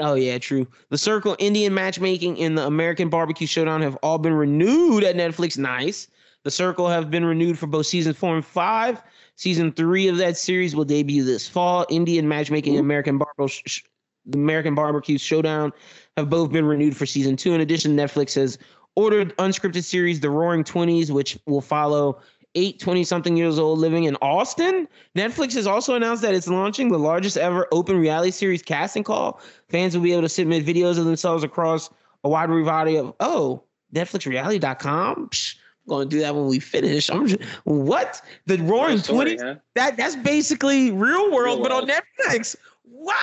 [0.00, 0.66] Oh yeah, true.
[0.90, 5.56] The circle, Indian matchmaking, and the American Barbecue Showdown have all been renewed at Netflix.
[5.56, 6.08] Nice.
[6.44, 9.02] The circle have been renewed for both season four and five.
[9.36, 11.86] Season three of that series will debut this fall.
[11.90, 13.82] Indian matchmaking, and American Barbecue, sh-
[14.24, 15.72] the American Barbecue Showdown
[16.16, 17.52] have both been renewed for season two.
[17.52, 18.58] In addition, Netflix has
[18.96, 22.20] ordered unscripted series The Roaring Twenties, which will follow
[22.56, 24.88] eight 20 something years old living in Austin.
[25.14, 29.40] Netflix has also announced that it's launching the largest ever open reality series casting call.
[29.68, 31.90] Fans will be able to submit videos of themselves across
[32.24, 33.62] a wide variety of oh,
[33.94, 35.28] NetflixReality.com.
[35.28, 35.56] Psh,
[35.88, 37.10] going to do that when we finish.
[37.10, 39.42] I'm just, what the Roaring Twenties?
[39.42, 39.56] huh?
[39.74, 41.88] That that's basically real world, Real but on.
[41.88, 42.56] Netflix.
[42.84, 43.14] Wow,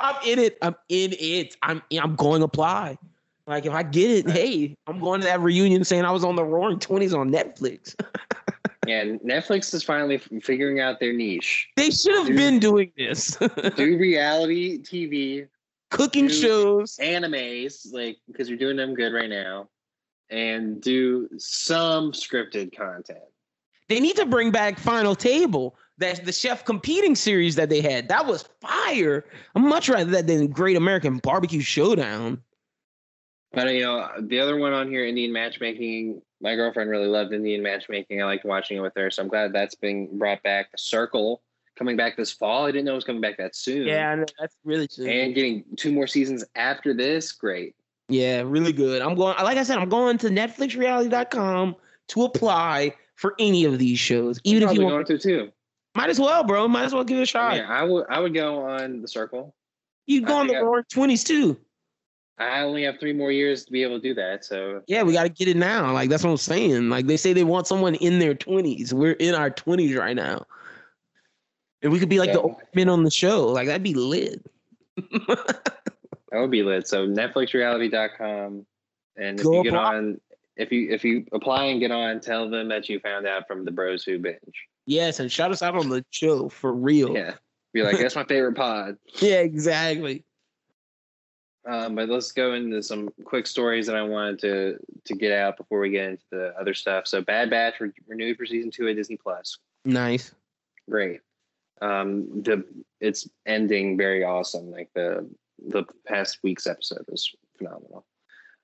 [0.00, 0.58] I'm in it.
[0.62, 1.56] I'm in it.
[1.62, 2.98] I'm I'm going to apply.
[3.46, 6.34] Like if I get it, hey, I'm going to that reunion saying I was on
[6.36, 7.94] the Roaring Twenties on Netflix.
[8.86, 11.68] Yeah, Netflix is finally figuring out their niche.
[11.76, 12.36] They should have Dude.
[12.36, 13.36] been doing this.
[13.74, 15.48] Do reality TV,
[15.90, 16.96] Cooking shows.
[16.98, 19.68] animes, like because you're doing them good right now,
[20.30, 23.18] and do some scripted content.
[23.88, 25.76] They need to bring back Final Table.
[25.98, 28.08] That's the chef competing series that they had.
[28.08, 29.24] That was fire.
[29.54, 32.42] I'm much rather that than Great American Barbecue Showdown.
[33.52, 36.20] But you know, the other one on here, Indian matchmaking.
[36.42, 38.20] My girlfriend really loved Indian matchmaking.
[38.20, 40.70] I liked watching it with her, so I'm glad that's being brought back.
[40.72, 41.40] The Circle
[41.78, 42.66] coming back this fall.
[42.66, 43.86] I didn't know it was coming back that soon.
[43.86, 47.32] Yeah, that's really and getting two more seasons after this.
[47.32, 47.74] Great.
[48.08, 49.02] Yeah, really good.
[49.02, 51.76] I'm going, like I said, I'm going to NetflixReality.com
[52.08, 54.40] to apply for any of these shows.
[54.44, 55.50] Even if you want, to too.
[55.96, 56.68] might as well, bro.
[56.68, 57.56] Might as well give it a shot.
[57.56, 58.06] Yeah, I would.
[58.08, 59.54] I would go on the Circle.
[60.06, 61.58] You'd go I on the Roaring Twenties too.
[62.38, 64.44] I only have three more years to be able to do that.
[64.44, 65.92] So Yeah, we got to get it now.
[65.92, 66.90] Like that's what I'm saying.
[66.90, 68.92] Like they say they want someone in their 20s.
[68.92, 70.44] We're in our 20s right now,
[71.82, 73.46] and we could be like the old men on the show.
[73.46, 74.44] Like that'd be lit.
[76.30, 76.88] That would be lit.
[76.88, 78.66] So NetflixReality.com,
[79.16, 79.96] and if Go you get apply.
[79.96, 80.20] on,
[80.56, 83.64] if you if you apply and get on, tell them that you found out from
[83.64, 84.38] the Bros Who Binge.
[84.86, 87.14] yes, and shout us out on the show for real.
[87.14, 87.34] Yeah,
[87.72, 88.96] be like that's my favorite pod.
[89.20, 90.24] Yeah, exactly.
[91.68, 95.56] Um, but let's go into some quick stories that I wanted to to get out
[95.56, 97.06] before we get into the other stuff.
[97.08, 99.58] So Bad Batch re- renewed for season two at Disney Plus.
[99.84, 100.32] Nice.
[100.88, 101.20] Great.
[101.82, 102.64] Um, the
[103.00, 104.70] it's ending very awesome.
[104.70, 108.06] Like the the past week's episode was phenomenal.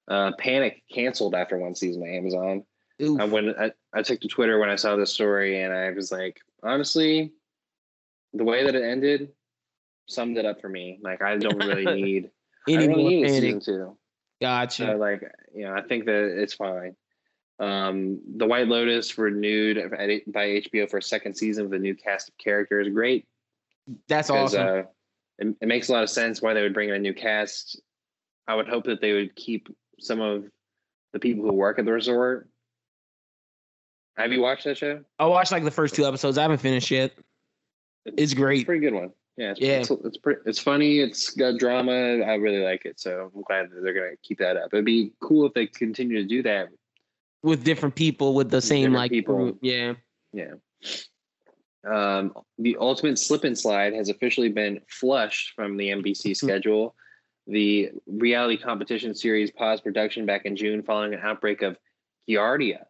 [0.09, 2.64] Uh, Panic canceled after one season of Amazon.
[3.01, 3.20] Oof.
[3.20, 3.57] I went.
[3.59, 7.32] I, I took to Twitter when I saw this story, and I was like, honestly,
[8.32, 9.30] the way that it ended
[10.09, 10.99] summed it up for me.
[11.03, 12.30] Like I don't really need.
[12.68, 13.43] Any really more panic?
[13.43, 13.97] season two.
[14.40, 14.86] Gotcha.
[14.86, 15.22] So like,
[15.55, 16.95] you know, I think that it's fine.
[17.59, 19.90] Um, the White Lotus renewed
[20.26, 22.88] by HBO for a second season with a new cast of characters.
[22.88, 23.26] Great,
[24.09, 24.66] That's awesome.
[24.66, 24.82] uh,
[25.39, 27.80] it, it makes a lot of sense why they would bring in a new cast.
[28.47, 29.68] I would hope that they would keep
[30.01, 30.45] some of
[31.12, 32.49] the people who work at the resort.
[34.16, 35.01] Have you watched that show?
[35.18, 36.37] I watched like the first two episodes.
[36.39, 37.12] I haven't finished yet.
[38.05, 38.66] It's It's a great.
[38.66, 39.11] pretty good one.
[39.39, 39.78] Yeah, it's, Yeah.
[39.78, 40.41] it's, it's pretty.
[40.45, 40.99] It's funny.
[41.01, 41.93] It's got drama.
[41.93, 43.01] I really like it.
[43.01, 44.68] So I'm glad that they're gonna keep that up.
[44.72, 46.68] It'd be cool if they continue to do that
[47.43, 49.37] With different people with the same like people.
[49.37, 49.59] group.
[49.62, 49.95] Yeah.
[50.35, 50.55] Yeah.
[51.85, 56.95] Um, the Ultimate Slip and Slide has officially been flushed from the NBC schedule.
[57.47, 61.76] The reality competition series paused production back in June following an outbreak of
[62.28, 62.85] Giardia.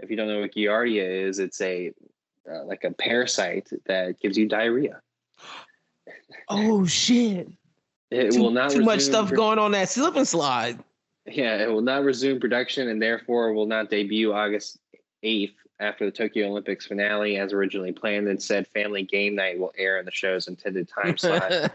[0.00, 1.92] If you don't know what Giardia is, it's a
[2.50, 5.00] uh, like a parasite that gives you diarrhea.
[6.48, 7.48] Oh shit!
[8.10, 10.78] It Too, will not too much stuff pro- going on that slip and slide.
[11.26, 14.78] Yeah, it will not resume production and therefore will not debut August
[15.24, 18.28] 8th after the Tokyo Olympics finale as originally planned.
[18.28, 21.50] and said Family Game Night will air in the show's intended time slot.
[21.52, 21.70] uh,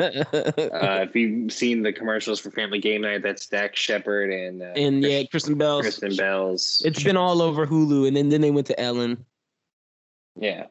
[1.08, 5.04] if you've seen the commercials for Family Game Night, that's Dax Shepard and, uh, and
[5.04, 5.82] yeah, Chris- Kristen Bell.
[5.82, 6.82] Kristen Bell's.
[6.86, 9.26] It's been all over Hulu, and then then they went to Ellen.
[10.40, 10.68] Yeah.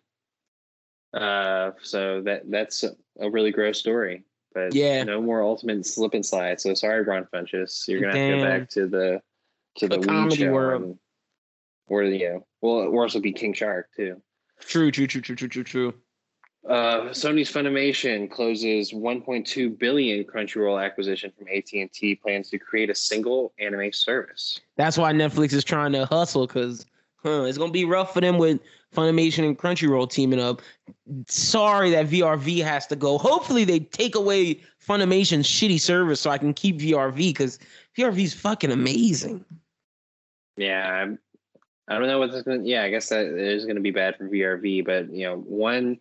[1.13, 2.85] Uh, so that that's
[3.19, 4.25] a, really gross story.
[4.55, 5.05] But Yeah.
[5.05, 6.61] no more ultimate slip and slide.
[6.61, 7.87] So sorry, Ron Funches.
[7.89, 9.23] You're gonna have to go back to the
[9.77, 10.83] to the, The comedy world.
[10.83, 10.99] and-
[11.91, 14.21] or the you know, well, or else it'll be King Shark too.
[14.61, 15.95] True, true, true, true, true, true, true.
[16.69, 22.17] Uh, Sony's Funimation closes 1.2 billion Crunchyroll acquisition from AT&T.
[22.17, 24.61] Plans to create a single anime service.
[24.77, 26.85] That's why Netflix is trying to hustle because
[27.25, 28.61] huh, it's gonna be rough for them with
[28.95, 30.61] Funimation and Crunchyroll teaming up.
[31.29, 33.19] Sorry that VRV has to go.
[33.19, 37.59] Hopefully they take away Funimation's shitty service so I can keep VRV because
[37.97, 39.45] VRV is fucking amazing.
[40.57, 41.19] Yeah, I'm,
[41.89, 42.43] I don't know what this.
[42.43, 45.37] Gonna, yeah, I guess that is going to be bad for VRV, but you know,
[45.37, 45.99] one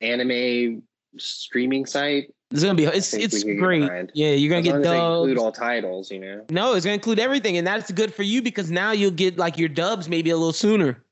[0.00, 0.82] anime
[1.18, 2.32] streaming site.
[2.50, 4.10] It's gonna be it's it's get great.
[4.14, 6.44] Yeah, you're gonna As get they include all titles, you know.
[6.50, 9.58] No, it's gonna include everything, and that's good for you because now you'll get like
[9.58, 11.02] your dubs maybe a little sooner.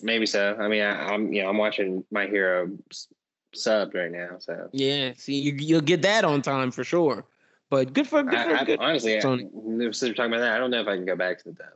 [0.00, 0.56] Maybe so.
[0.60, 2.70] I mean, I, I'm you know I'm watching My Hero
[3.56, 7.24] subbed right now, so Yeah, see, you, you'll get that on time for sure.
[7.68, 8.78] But good for good for I, I, good.
[8.80, 9.94] honestly, I, Sony.
[9.94, 11.52] since we're talking about that, I don't know if I can go back to the
[11.52, 11.68] dub.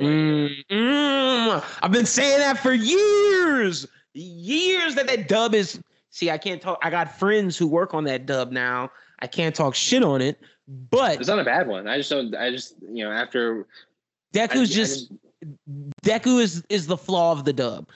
[0.00, 5.80] Mm, mm, I've been saying that for years, years that that dub is.
[6.10, 6.78] See, I can't talk.
[6.82, 8.90] I got friends who work on that dub now.
[9.20, 10.40] I can't talk shit on it,
[10.90, 11.86] but It's not a bad one.
[11.86, 12.34] I just don't.
[12.34, 13.66] I just you know after
[14.34, 15.12] I- Deku's I just
[16.04, 17.88] Deku is is the flaw of the dub.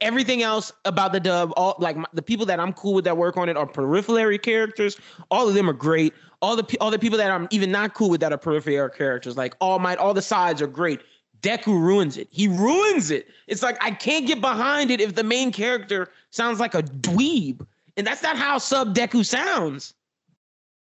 [0.00, 3.16] Everything else about the dub, all like my, the people that I'm cool with that
[3.16, 4.98] work on it are periphery characters.
[5.30, 6.14] All of them are great.
[6.40, 9.36] All the all the people that I'm even not cool with that are periphery characters,
[9.36, 11.00] like All Might, all the sides are great.
[11.42, 12.28] Deku ruins it.
[12.30, 13.28] He ruins it.
[13.48, 17.66] It's like I can't get behind it if the main character sounds like a dweeb,
[17.96, 19.94] and that's not how sub Deku sounds.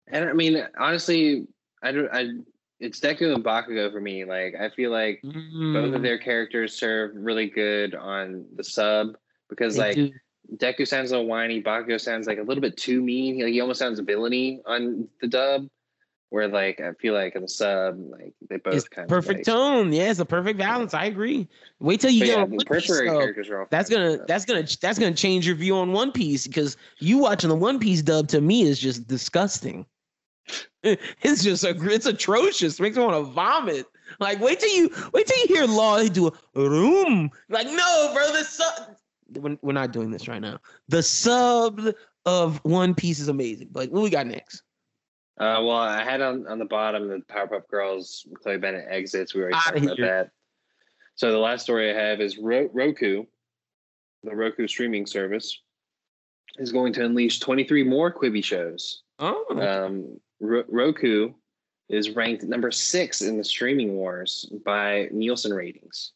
[0.09, 1.47] And I mean, honestly,
[1.83, 2.09] I don't.
[2.13, 2.31] I
[2.81, 4.25] it's Deku and Bakugo for me.
[4.25, 9.17] Like, I feel like both Mm, of their characters serve really good on the sub
[9.49, 10.13] because, they like, do.
[10.57, 11.63] Deku sounds a little whiny.
[11.63, 13.43] Bakugo sounds like a little bit too mean.
[13.43, 15.69] Like, he almost sounds villainy on the dub.
[16.31, 19.55] Where, like, I feel like in the sub, like they both it's kind perfect of
[19.55, 19.93] like, tone.
[19.93, 20.93] Yeah, it's a perfect balance.
[20.93, 21.49] I agree.
[21.79, 23.19] Wait till you get yeah, on One Piece, periphery though.
[23.21, 23.67] characters are all.
[23.71, 27.49] That's gonna that's gonna that's gonna change your view on One Piece because you watching
[27.49, 29.87] the One Piece dub to me is just disgusting.
[31.23, 32.79] It's just a, it's atrocious.
[32.79, 33.87] makes me want to vomit.
[34.21, 37.31] Like wait till you wait till you hear Law do a room.
[37.49, 38.97] Like no, bro, the sub.
[39.35, 40.61] We're, we're not doing this right now.
[40.89, 41.81] The sub
[42.25, 43.69] of One Piece is amazing.
[43.73, 44.63] But what we got next?
[45.39, 49.35] Uh, well, I had on, on the bottom the Powerpuff Girls Chloe Bennet exits.
[49.35, 50.31] We already Outta talked about that.
[51.15, 53.25] So the last story I have is Ro- Roku,
[54.23, 55.61] the Roku streaming service,
[56.59, 59.03] is going to unleash 23 more Quibi shows.
[59.19, 61.33] Oh, Um, Ro- Roku
[61.89, 66.13] is ranked number six in the streaming wars by Nielsen ratings,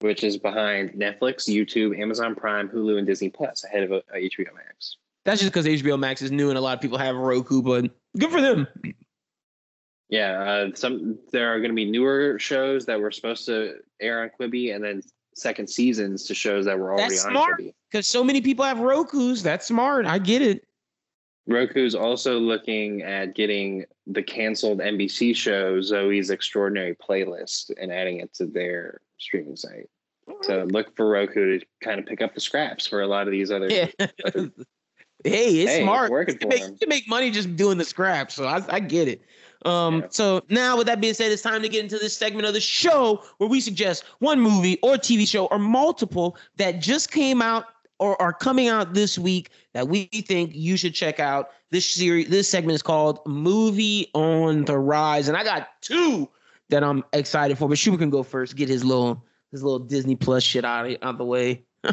[0.00, 4.54] which is behind Netflix, YouTube, Amazon Prime, Hulu, and Disney Plus, ahead of uh, HBO
[4.54, 4.96] Max.
[5.24, 7.90] that's just because HBO Max is new and a lot of people have Roku, but
[8.18, 8.66] good for them.
[10.08, 14.22] Yeah, uh, some there are going to be newer shows that were supposed to air
[14.22, 15.02] on Quibi, and then
[15.34, 17.60] second seasons to shows that were already That's on smart.
[17.60, 17.74] Quibi.
[17.90, 19.42] Because so many people have Roku's.
[19.42, 20.04] That's smart.
[20.06, 20.66] I get it.
[21.46, 28.32] Roku's also looking at getting the canceled NBC show Zoey's Extraordinary Playlist and adding it
[28.34, 29.88] to their streaming site.
[30.42, 33.32] So look for Roku to kind of pick up the scraps for a lot of
[33.32, 33.68] these other.
[33.68, 33.86] Yeah.
[35.24, 36.10] hey, it's Hey, it's smart.
[36.10, 38.34] working you, can for you make money just doing the scraps.
[38.34, 39.22] So I, I get it.
[39.64, 40.06] Um, Yeah.
[40.10, 42.60] so now with that being said, it's time to get into this segment of the
[42.60, 47.66] show where we suggest one movie or TV show or multiple that just came out
[48.00, 51.50] or are coming out this week that we think you should check out.
[51.70, 56.28] This series, this segment is called Movie on the Rise, and I got two
[56.68, 57.68] that I'm excited for.
[57.68, 58.56] But Shuba can go first.
[58.56, 61.64] Get his little his little Disney Plus shit out of, out the way.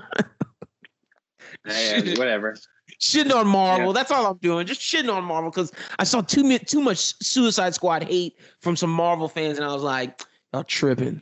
[1.65, 2.55] Hey, whatever.
[2.99, 3.87] Shitting on Marvel.
[3.87, 3.93] Yeah.
[3.93, 4.65] That's all I'm doing.
[4.67, 8.89] Just shitting on Marvel because I saw too too much Suicide Squad hate from some
[8.89, 10.21] Marvel fans, and I was like,
[10.53, 11.21] y'all tripping.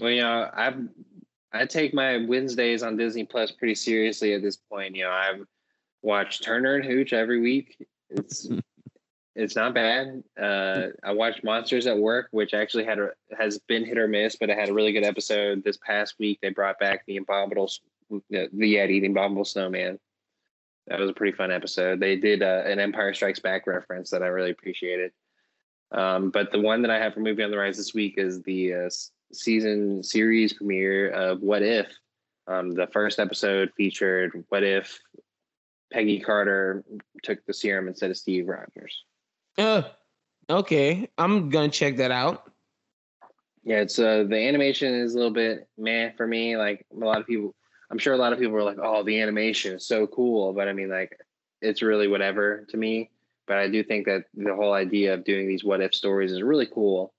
[0.00, 0.74] Well, you know, I
[1.52, 4.94] I take my Wednesdays on Disney Plus pretty seriously at this point.
[4.94, 5.46] You know, I've
[6.02, 7.86] watched Turner and Hooch every week.
[8.08, 8.48] It's
[9.34, 10.22] it's not bad.
[10.40, 14.36] Uh, I watched Monsters at Work, which actually had a has been hit or miss,
[14.36, 16.38] but it had a really good episode this past week.
[16.42, 17.70] They brought back the abominable,
[18.10, 19.98] the, the Yeti, the abominable snowman.
[20.90, 22.00] That was a pretty fun episode.
[22.00, 25.12] They did uh, an Empire Strikes Back reference that I really appreciated.
[25.92, 28.42] Um, but the one that I have for movie on the rise this week is
[28.42, 28.90] the uh,
[29.32, 31.86] season series premiere of What If.
[32.48, 34.98] Um, the first episode featured What If
[35.92, 36.84] Peggy Carter
[37.22, 39.04] took the serum instead of Steve Rogers.
[39.56, 39.82] Uh,
[40.48, 42.50] okay, I'm gonna check that out.
[43.62, 46.56] Yeah, it's uh the animation is a little bit meh for me.
[46.56, 47.54] Like a lot of people,
[47.90, 50.68] I'm sure a lot of people are like, "Oh, the animation is so cool," but
[50.68, 51.18] I mean, like,
[51.60, 53.10] it's really whatever to me.
[53.46, 56.42] But I do think that the whole idea of doing these what if stories is
[56.42, 57.12] really cool,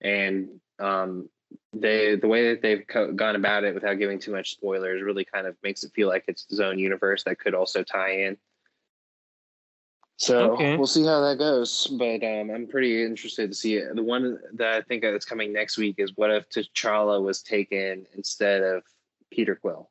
[0.00, 1.28] and um,
[1.72, 5.24] they the way that they've co- gone about it without giving too much spoilers really
[5.24, 8.36] kind of makes it feel like it's its own universe that could also tie in.
[10.18, 10.76] So Okay.
[10.76, 11.88] we'll see how that goes.
[11.88, 13.96] But um, I'm pretty interested to see it.
[13.96, 18.06] The one that I think that's coming next week is what if T'Challa was taken
[18.14, 18.84] instead of
[19.32, 19.90] Peter Quill?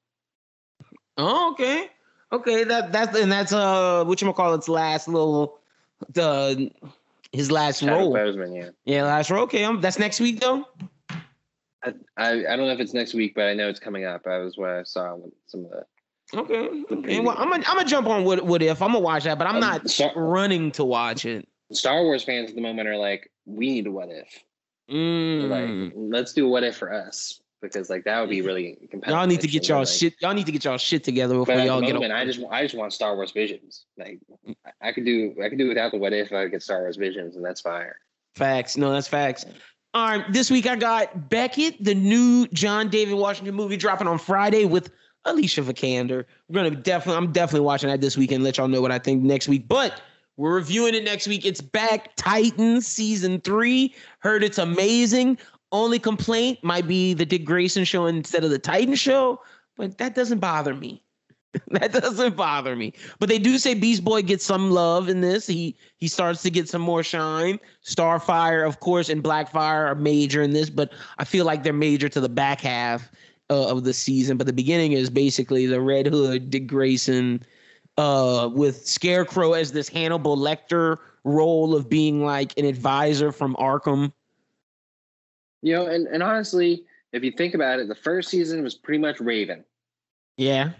[1.18, 1.90] Oh, okay,
[2.32, 2.64] okay.
[2.64, 5.60] That that's and that's uh, what you call its last little
[6.14, 6.72] the
[7.32, 8.14] his last Chadwick role.
[8.14, 8.70] Boseman, yeah.
[8.86, 9.44] Yeah, last role.
[9.44, 10.66] Okay, um, that's next week though.
[11.84, 14.28] I, I I don't know if it's next week, but I know it's coming up.
[14.28, 15.86] I was what I saw some of the
[16.34, 16.84] Okay.
[16.90, 17.20] okay.
[17.20, 19.48] Well, I'm gonna I'm gonna jump on what what if I'm gonna watch that, but
[19.48, 21.48] I'm Um, not Star- running to watch it.
[21.74, 24.44] Star Wars fans at the moment are like, we need a what if.
[24.90, 25.50] Mm.
[25.50, 29.18] Like, let's do a what if for us because like that would be really compelling.
[29.18, 30.14] y'all need to get y'all like- shit.
[30.22, 31.94] Y'all need to get y'all shit together before y'all the get.
[31.94, 33.86] moment, I just I just want Star Wars visions.
[33.98, 34.20] Like
[34.82, 36.32] I- could do I could do without the what if.
[36.32, 37.98] I get Star Wars visions, and that's fire.
[38.36, 38.78] Facts.
[38.78, 39.46] No, that's facts.
[39.94, 40.34] All right.
[40.34, 44.90] This week I got Beckett, the new John David Washington movie dropping on Friday with
[45.26, 46.26] Alicia Vikander.
[46.48, 48.44] We're gonna definitely, I'm definitely watching that this weekend.
[48.44, 49.68] Let y'all know what I think next week.
[49.68, 50.02] But
[50.38, 51.46] we're reviewing it next week.
[51.46, 53.94] It's back, Titans season three.
[54.20, 55.38] Heard it's amazing.
[55.72, 59.42] Only complaint might be the Dick Grayson show instead of the Titan show,
[59.78, 61.04] but that doesn't bother me.
[61.72, 62.94] that doesn't bother me.
[63.20, 65.48] But they do say Beast Boy gets some love in this.
[65.48, 67.60] He he starts to get some more shine.
[67.84, 72.08] Starfire, of course, and Blackfire are major in this, but I feel like they're major
[72.10, 73.12] to the back half
[73.50, 74.38] uh, of the season.
[74.38, 77.44] But the beginning is basically the Red Hood, Dick Grayson,
[77.98, 84.14] uh, with Scarecrow as this Hannibal Lecter role of being like an advisor from Arkham.
[85.62, 89.00] You know, and and honestly, if you think about it, the first season was pretty
[89.00, 89.64] much Raven.
[90.38, 90.72] Yeah,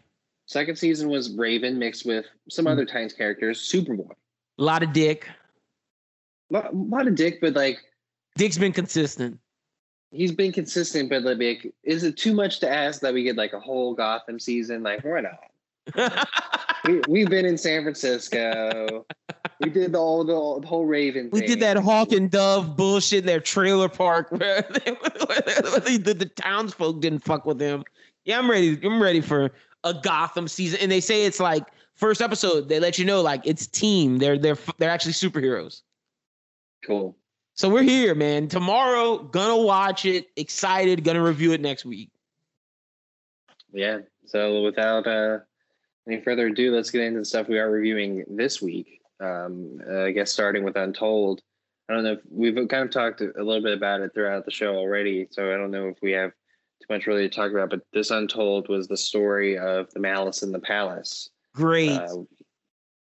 [0.48, 2.72] Second season was Raven mixed with some Hmm.
[2.72, 4.10] other Titans characters, Superboy.
[4.60, 5.28] a lot of Dick.
[6.54, 7.80] A lot of Dick, but like
[8.36, 9.40] Dick's been consistent.
[10.12, 11.10] he's been consistent.
[11.10, 14.40] But like, is it too much to ask that we get like a whole Gotham
[14.40, 14.84] season?
[14.84, 16.28] Like, why not?
[16.88, 19.06] we, we've been in San Francisco.
[19.62, 21.30] We did the whole the, whole Raven.
[21.32, 21.50] We thing.
[21.50, 27.02] did that Hawk and Dove bullshit in their trailer park where the, the, the townsfolk
[27.02, 27.84] didn't fuck with him.
[28.26, 28.80] Yeah, I'm ready.
[28.84, 29.52] I'm ready for
[29.84, 30.80] a Gotham season.
[30.82, 32.70] And they say it's like first episode.
[32.70, 34.18] They let you know like it's team.
[34.18, 35.82] They're they're they're actually superheroes.
[36.86, 37.16] Cool.
[37.54, 38.48] So we're here, man.
[38.48, 40.28] Tomorrow, gonna watch it.
[40.36, 41.04] Excited.
[41.04, 42.10] Gonna review it next week.
[43.72, 44.00] Yeah.
[44.26, 45.40] So without uh,
[46.08, 49.01] any further ado, let's get into the stuff we are reviewing this week.
[49.22, 51.42] Um, I guess starting with Untold.
[51.90, 54.52] I don't know if we've kind of talked a little bit about it throughout the
[54.52, 57.70] show already, so I don't know if we have too much really to talk about.
[57.70, 61.30] But this Untold was the story of the Malice in the Palace.
[61.54, 61.92] Great.
[61.92, 62.24] Uh,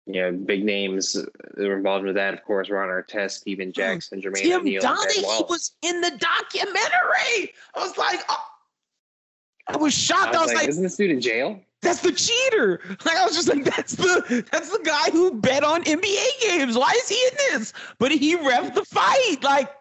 [0.07, 1.27] you know, big names that
[1.57, 5.71] were involved with that, of course, Ron Artest, Stephen Jackson, Jermaine Tim O'Neal, Donaghy was
[5.81, 7.53] in the documentary.
[7.75, 8.45] I was like, oh.
[9.67, 10.35] I was shocked.
[10.35, 11.59] I was like, like isn't this dude in jail?
[11.81, 12.81] That's the cheater.
[13.05, 16.77] Like I was just like, that's the that's the guy who bet on NBA games.
[16.77, 17.73] Why is he in this?
[17.99, 19.37] But he ref the fight.
[19.43, 19.71] Like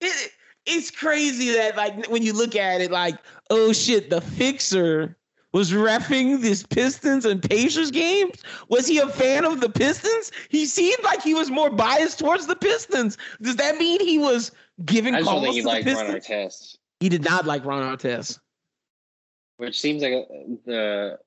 [0.00, 0.32] it,
[0.66, 3.16] it's crazy that like when you look at it, like
[3.50, 5.16] oh shit, the fixer
[5.52, 8.42] was refing this Pistons and Pacers games.
[8.68, 10.32] Was he a fan of the Pistons?
[10.48, 13.16] He seemed like he was more biased towards the Pistons.
[13.40, 14.50] Does that mean he was
[14.84, 16.26] giving I just calls think he to the liked Ron Pistons?
[16.26, 16.78] Artest.
[16.98, 18.40] He did not like Ron Artest.
[19.58, 20.24] which seems like a,
[20.66, 21.18] the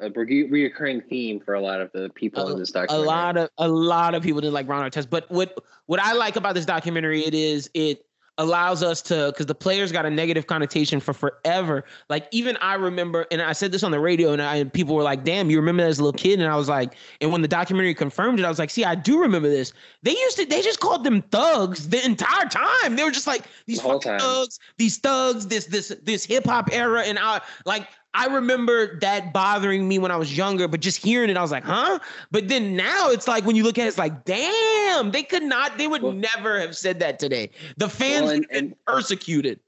[0.00, 3.04] a re- reoccurring theme for a lot of the people in this documentary.
[3.04, 5.08] a lot of a lot of people didn't like Ron Artest.
[5.08, 8.06] But what what I like about this documentary, it is it
[8.38, 11.84] allows us to because the players got a negative connotation for forever.
[12.10, 14.94] Like even I remember, and I said this on the radio, and, I, and people
[14.94, 17.32] were like, "Damn, you remember that as a little kid?" And I was like, and
[17.32, 19.72] when the documentary confirmed it, I was like, "See, I do remember this."
[20.02, 22.96] They used to they just called them thugs the entire time.
[22.96, 27.02] They were just like these The thugs, these thugs, this this this hip hop era,
[27.02, 27.88] and I like
[28.18, 31.50] I remember that bothering me when I was younger, but just hearing it, I was
[31.50, 31.98] like, huh?
[32.30, 35.42] But then now it's like when you look at it, it's like, damn, they could
[35.42, 37.50] not, they would Well- never have said that today.
[37.76, 39.60] The fans Well, and- have been and- persecuted.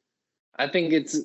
[0.58, 1.20] I think it's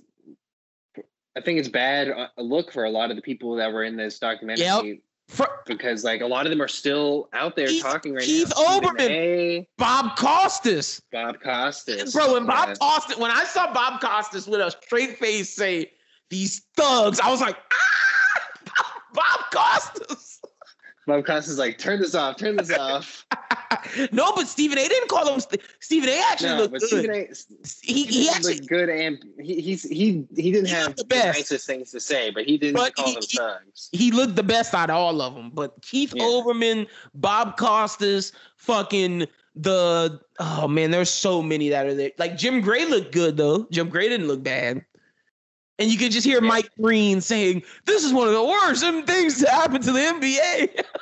[1.36, 3.96] I think it's bad uh, look for a lot of the people that were in
[3.98, 5.02] this documentary.
[5.30, 8.50] For, because like a lot of them are still out there Keith- talking right Keith
[8.56, 8.64] now.
[8.78, 9.10] Stephen Olbermann.
[9.10, 11.02] A, Bob Costas.
[11.12, 12.76] Bob Costas, Bro, when Bob Yeah.
[12.76, 15.92] Costas, when I saw Bob Costas with a straight face say
[16.30, 20.42] these thugs, I was like, ah, Bob Costas.
[21.06, 23.26] Bob Costas is like, turn this off, turn this off.
[24.12, 24.88] no, but Stephen A.
[24.88, 25.40] didn't call him.
[25.40, 26.24] St- Stephen A.
[26.32, 26.88] actually no, looked good.
[26.88, 27.28] Stephen A.
[27.82, 31.38] he he actually looked good and he he's he he didn't He have the best.
[31.38, 33.90] nicest things to say, but he didn't But call he- them he- thugs.
[33.92, 35.52] he looked the best out of all of them.
[35.54, 36.24] But Keith Yeah.
[36.24, 42.12] Olbermann, Bob Costas, fucking the oh man, there's so many that are there.
[42.18, 43.68] Like Jim Gray looked good though.
[43.72, 44.86] Jim Gray didn't look bad.
[45.80, 46.40] And you can just hear.
[46.40, 50.84] Mike Green saying, "This is one of the worst things to happen to the NBA."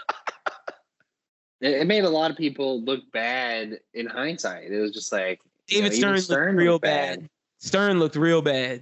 [1.62, 4.72] It, made a lot of people look bad in hindsight.
[4.72, 7.30] It was just like you know, David Stern, looked real looked bad.
[7.60, 8.82] Stern looked real bad.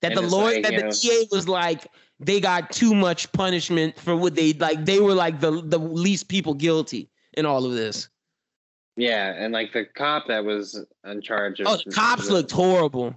[0.00, 1.86] That And the lawyer, like, that the know- DA was like,
[2.18, 4.84] they got too much punishment for what they like.
[4.84, 8.08] They were like the the least people guilty in all of this.
[8.96, 13.14] Yeah, and like the cop that was in charge of Oh, the cops looked horrible.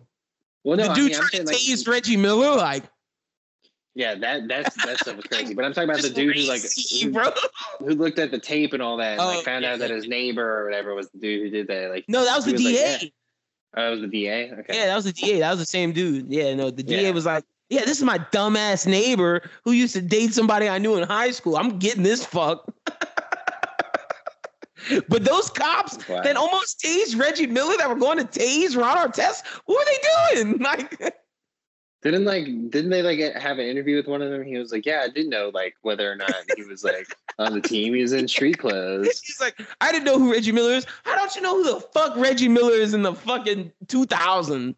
[0.66, 2.84] Well, no, the dude mean, I'm trying saying to like, tase Reggie Miller, like
[3.94, 5.54] yeah, that that's that stuff was crazy.
[5.54, 6.62] But I'm talking about the dude who like
[7.80, 9.74] who, who looked at the tape and all that, and Oh, like found yeah.
[9.74, 11.92] out that his neighbor or whatever was the dude who did that.
[11.92, 12.98] Like, No, that was the was like, DA.
[13.02, 13.08] yeah.
[13.78, 14.52] oh, it was the DA.
[14.52, 14.78] Okay.
[14.78, 15.40] Yeah, that was the DA.
[15.40, 16.26] That was the same dude.
[16.28, 20.02] Yeah, no, the DA was like, yeah, this is my dumbass neighbor who used to
[20.02, 21.56] date somebody I knew in high school.
[21.56, 22.66] I'm getting this fuck.
[25.10, 26.22] but those cops Wow.
[26.22, 30.44] that almost tased Reggie Miller that were going to tase Ron Artest, what were they
[30.44, 30.60] doing?
[30.66, 31.00] Like,
[32.04, 34.44] Didn't like didn't they like have an interview with one of them?
[34.44, 37.08] He was like, "Yeah, I didn't know like whether or not he was like
[37.40, 37.96] on the team.
[37.96, 40.86] He was in street clothes." he's like, I didn't know who Reggie Miller is.
[41.04, 44.76] How don't you know who the fuck Reggie Miller is in the fucking 2000?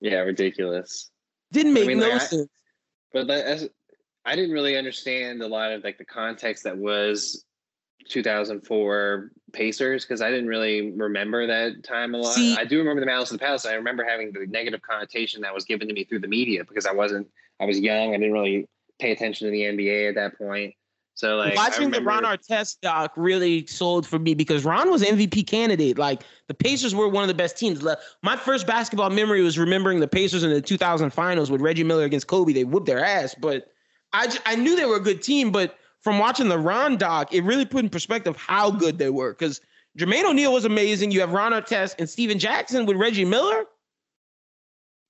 [0.00, 1.10] Yeah, ridiculous.
[1.52, 2.48] Didn't make mean, no like, I- sense.
[3.12, 3.68] But that, as,
[4.24, 7.44] I didn't really understand a lot of like the context that was
[8.08, 12.34] 2004 Pacers because I didn't really remember that time a lot.
[12.34, 13.66] See- I do remember the Malice of the Palace.
[13.66, 16.86] I remember having the negative connotation that was given to me through the media because
[16.86, 17.28] I wasn't.
[17.60, 18.10] I was young.
[18.14, 20.74] I didn't really pay attention to the NBA at that point.
[21.16, 24.90] So like I Watching the Ron remember- Artest doc really sold for me because Ron
[24.90, 25.96] was MVP candidate.
[25.96, 27.80] Like the Pacers were one of the best teams.
[27.82, 31.84] Le- My first basketball memory was remembering the Pacers in the 2000 finals with Reggie
[31.84, 32.52] Miller against Kobe.
[32.52, 33.68] They whooped their ass, but
[34.12, 35.52] I I knew they were a good team.
[35.52, 39.32] But from watching the Ron doc, it really put in perspective how good they were.
[39.32, 39.60] Because
[39.98, 41.10] Jermaine O'Neal was amazing.
[41.10, 43.64] You have Ron Artest and Stephen Jackson with Reggie Miller.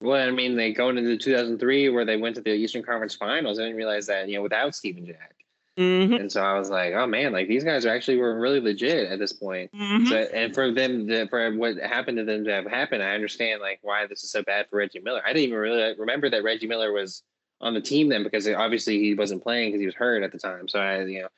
[0.01, 3.15] Well, I mean, they going into the 2003 where they went to the Eastern Conference
[3.15, 3.59] Finals.
[3.59, 5.35] I didn't realize that you know without Stephen Jack,
[5.79, 6.21] Mhm.
[6.21, 9.11] and so I was like, oh man, like these guys are actually were really legit
[9.11, 9.73] at this point.
[9.73, 10.07] Mhm.
[10.09, 13.63] So, and for them, to, for what happened to them to have happened, I understand
[13.63, 15.23] like why this is so bad for Reggie Miller.
[15.25, 17.23] I didn't even really remember that Reggie Miller was
[17.61, 20.39] on the team then because obviously he wasn't playing because he was hurt at the
[20.39, 20.69] time.
[20.69, 21.29] So I, you know,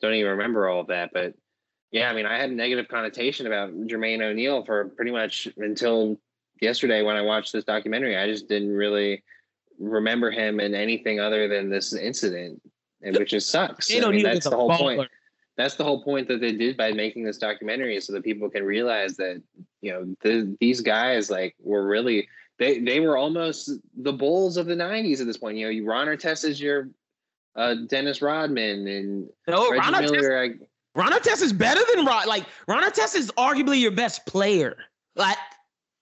[0.00, 1.10] don't even remember all of that.
[1.12, 1.34] But
[1.92, 6.18] yeah, I mean, I had a negative connotation about Jermaine O'Neal for pretty much until
[6.60, 8.16] yesterday when I watched this documentary.
[8.16, 9.22] I just didn't really
[9.78, 12.60] remember him in anything other than this incident,
[13.02, 13.92] and which just sucks.
[13.92, 15.08] I mean, that's the whole point baller.
[15.56, 18.64] that's the whole point that they did by making this documentary so that people can
[18.64, 19.42] realize that
[19.80, 22.28] you know the, these guys like were really
[22.60, 25.84] they they were almost the bulls of the 90s at this point you know you
[25.84, 26.88] ron artest is your
[27.56, 30.50] uh dennis rodman and No, reggie Ron Artest miller I,
[30.94, 32.26] Ron Artest is better than Rod.
[32.26, 34.76] Like Ron Artest is arguably your best player.
[35.16, 35.36] Like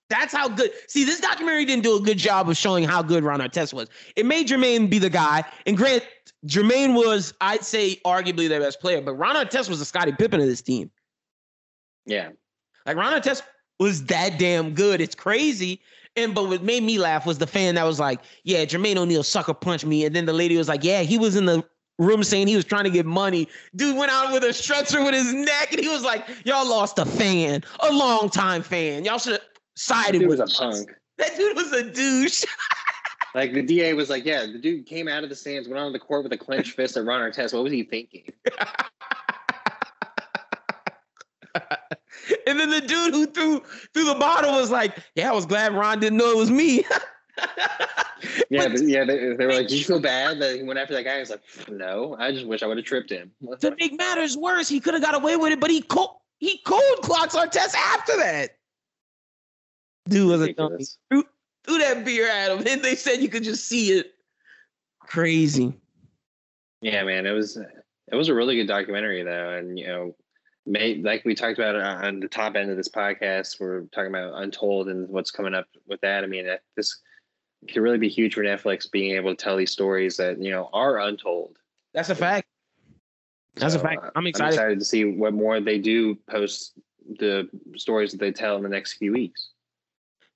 [0.09, 0.71] that's how good.
[0.87, 3.89] See, this documentary didn't do a good job of showing how good Ron Artest was.
[4.15, 5.43] It made Jermaine be the guy.
[5.67, 6.03] And Grant,
[6.47, 9.01] Jermaine was, I'd say, arguably their best player.
[9.01, 10.89] But Ron Artest was the Scottie Pippen of this team.
[12.07, 12.29] yeah
[12.87, 13.43] Like Ron Artest
[13.79, 14.99] was that damn good.
[14.99, 15.81] It's crazy.
[16.19, 19.23] And but what made me laugh was the fan that was like, "Yeah, Jermaine O'Neal
[19.23, 21.63] sucker punched me," and then the lady was like, "Yeah, he was in the
[21.97, 25.13] room saying he was trying to get money." Dude went out with a stretcher with
[25.13, 29.05] his neck, and he was like, "Y'all lost a fan, a long time fan.
[29.05, 29.41] Y'all should have
[29.75, 32.43] sided he with was a punk That dude was a douche.
[33.35, 35.93] like the da was like yeah the dude came out of the stands went on
[35.93, 38.23] the court with a clenched fist at ron artest what was he thinking
[42.47, 43.61] and then the dude who threw
[43.93, 46.83] threw the bottle was like, "Yeah, I was glad Ron didn't know it was me."
[48.49, 50.93] yeah But- yeah they, they were like do you feel bad that he went after
[50.93, 53.73] that guy i was like no i just wish i would have tripped him to
[53.79, 57.01] make matters worse, he could have got away with it, but he cold he cold
[57.01, 58.57] clocks Artest after that.
[60.07, 60.71] Dude was a dummy.
[60.75, 60.97] Ridiculous.
[61.65, 64.13] Threw that beer at him, and they said you could just see it.
[65.01, 65.73] Crazy.
[66.81, 70.15] Yeah, man, it was it was a really good documentary though, and you know,
[70.69, 74.87] like we talked about on the top end of this podcast, we're talking about Untold
[74.89, 76.23] and what's coming up with that.
[76.23, 77.01] I mean, that- this
[77.67, 80.69] could really be huge for Netflix being able to tell these stories that you know
[80.71, 81.57] are untold.
[81.93, 82.47] That's a fact.
[83.55, 84.01] That's So, a fact.
[84.15, 84.47] I'm excited.
[84.47, 86.79] I'm excited to see what more they do post
[87.17, 89.49] the stories that they tell in the next few weeks.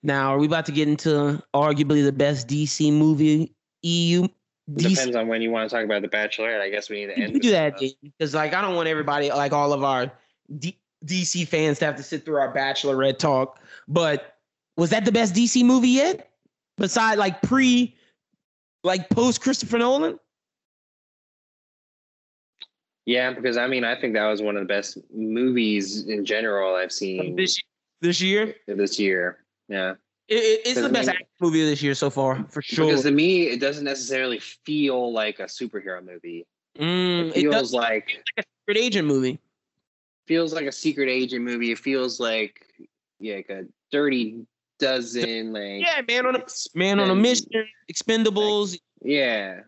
[0.02, 4.28] Now, are we about to get into arguably the best DC movie EU?
[4.72, 4.90] DC.
[4.90, 6.60] Depends on when you want to talk about the Bachelorette.
[6.62, 7.40] I guess we need to end.
[7.40, 10.12] do that, because like I don't want everybody, like all of our
[10.60, 13.60] D- DC fans, to have to sit through our Bachelorette talk.
[13.88, 14.38] But
[14.78, 16.30] was that the best DC movie yet?
[16.78, 17.96] Besides, like pre,
[18.84, 20.20] like post Christopher Nolan.
[23.06, 26.76] Yeah, because I mean, I think that was one of the best movies in general
[26.76, 27.60] I've seen This
[28.02, 29.40] this year, this year.
[29.68, 29.92] Yeah,
[30.30, 32.88] it, it- it's the I best mean- movie of this year so far, for sure.
[32.88, 36.46] because to me, it doesn't necessarily feel like a superhero movie.
[36.80, 39.38] Mm, It it feels does like like a secret agent movie.
[40.28, 41.72] Feels like a secret agent movie.
[41.72, 42.66] It feels like
[43.20, 44.46] yeah, like a dirty
[44.80, 45.54] dozen.
[45.54, 46.46] Like Yeah, man on a
[46.76, 47.48] man on a mission,
[47.92, 48.78] Expendables.
[49.02, 49.62] Yeah,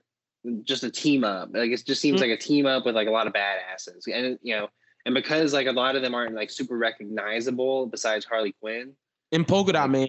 [0.63, 1.49] just a team up.
[1.53, 2.23] Like it just seems Mm.
[2.29, 4.67] like a team up with like a lot of badasses, and you know,
[5.05, 8.93] and because like a lot of them aren't like super recognizable besides Harley Quinn.
[9.31, 10.07] and Polka Dot Man.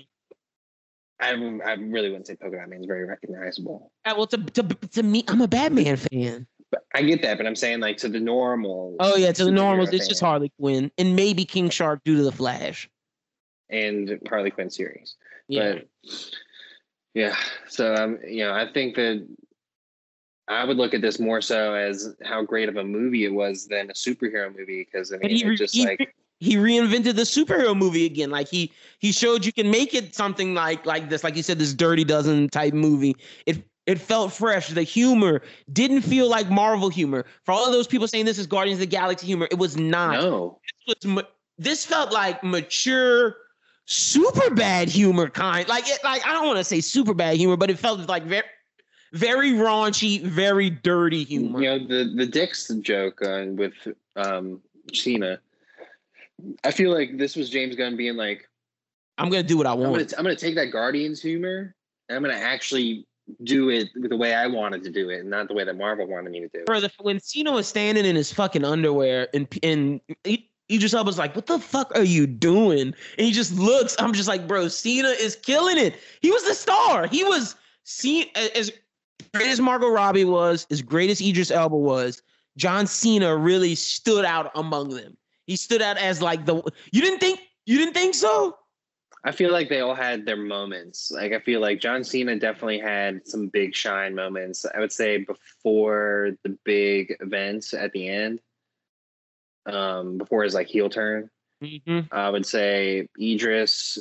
[1.21, 3.91] I I really wouldn't say Polka Dot Man is very recognizable.
[4.05, 6.47] Uh, Well, to, to to me, I'm a Batman fan.
[6.95, 8.97] I get that, but I'm saying like to the normal.
[9.01, 12.23] Oh yeah, to the normals, it's just Harley Quinn and maybe King Shark due to
[12.23, 12.89] the Flash.
[13.71, 15.17] and Harley Quinn series.
[15.49, 16.31] Yeah, But
[17.15, 17.37] yeah,
[17.69, 19.27] so um, you know, I think that
[20.49, 23.67] I would look at this more so as how great of a movie it was
[23.67, 27.23] than a superhero movie because I mean, he it just he like he reinvented the
[27.23, 28.31] superhero movie again.
[28.31, 31.59] Like he he showed you can make it something like like this, like you said,
[31.59, 33.17] this Dirty Dozen type movie.
[33.47, 34.69] It it felt fresh.
[34.69, 37.25] The humor didn't feel like Marvel humor.
[37.45, 39.77] For all of those people saying this is Guardians of the Galaxy humor, it was
[39.77, 40.23] not.
[40.23, 41.25] no, This was
[41.59, 43.37] this felt like mature,
[43.87, 45.67] super bad humor kind.
[45.69, 48.25] Like it, like I don't want to say super bad humor, but it felt like
[48.25, 48.43] very
[49.13, 51.63] very raunchy, very dirty humor.
[51.63, 53.75] you know the the Dix joke uh, with
[54.17, 54.61] um
[54.93, 55.39] Cena.
[56.65, 58.47] I feel like this was James Gunn being like,
[59.17, 60.15] I'm gonna do what I I'm gonna want.
[60.19, 61.75] I'm gonna take that Guardians humor
[62.09, 63.07] and I'm gonna actually
[63.43, 66.07] do it the way I wanted to do it, and not the way that Marvel
[66.07, 66.67] wanted me to do it.
[66.67, 71.35] Brother, when Cena was standing in his fucking underwear and and he, Idris Elba's like,
[71.35, 73.97] "What the fuck are you doing?" And he just looks.
[73.99, 75.97] I'm just like, "Bro, Cena is killing it.
[76.21, 77.07] He was the star.
[77.07, 78.73] He was seen as
[79.35, 82.23] great as Margot Robbie was, as great as Idris Elba was.
[82.57, 85.17] John Cena really stood out among them.
[85.47, 86.57] He stood out as like the.
[86.91, 88.57] You didn't think you didn't think so?
[89.27, 91.11] I feel like they all had their moments.
[91.11, 94.65] Like I feel like John Cena definitely had some big shine moments.
[94.73, 98.41] I would say before the big events at the end,
[99.67, 101.29] um, before his like heel turn.
[101.63, 102.01] Mm-hmm.
[102.13, 103.99] I would say Idris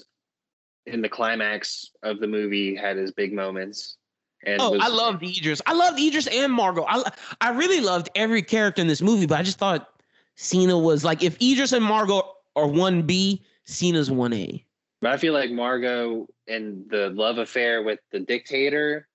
[0.86, 3.98] in the climax of the movie had his big moments.
[4.46, 5.60] And Oh, was- I loved Idris.
[5.66, 6.86] I loved Idris and Margot.
[6.88, 7.04] I
[7.42, 9.90] I really loved every character in this movie, but I just thought
[10.36, 12.22] Cena was like if Idris and Margot
[12.56, 14.64] are one B, Cena's one A.
[15.02, 19.08] But I feel like Margot and the love affair with the dictator,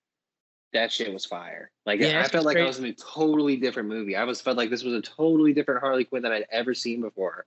[0.73, 1.71] that shit was fire.
[1.85, 2.57] Like Yeah, I felt like.
[2.57, 4.15] I was in a totally different movie.
[4.15, 7.01] I was felt like this was a totally different Harley Quinn that I'd ever seen
[7.01, 7.45] before.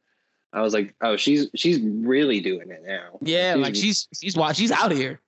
[0.53, 3.19] I was like, oh, she's she's really doing it now.
[3.23, 5.21] Yeah, like she's she's why she's out here.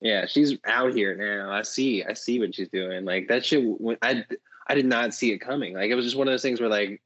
[0.00, 1.52] yeah, she's out here now.
[1.52, 3.04] I see, I see what she's doing.
[3.04, 3.64] Like that shit.
[4.02, 4.24] I
[4.66, 5.74] I did not see it coming.
[5.74, 7.00] Like it was just one of those things where like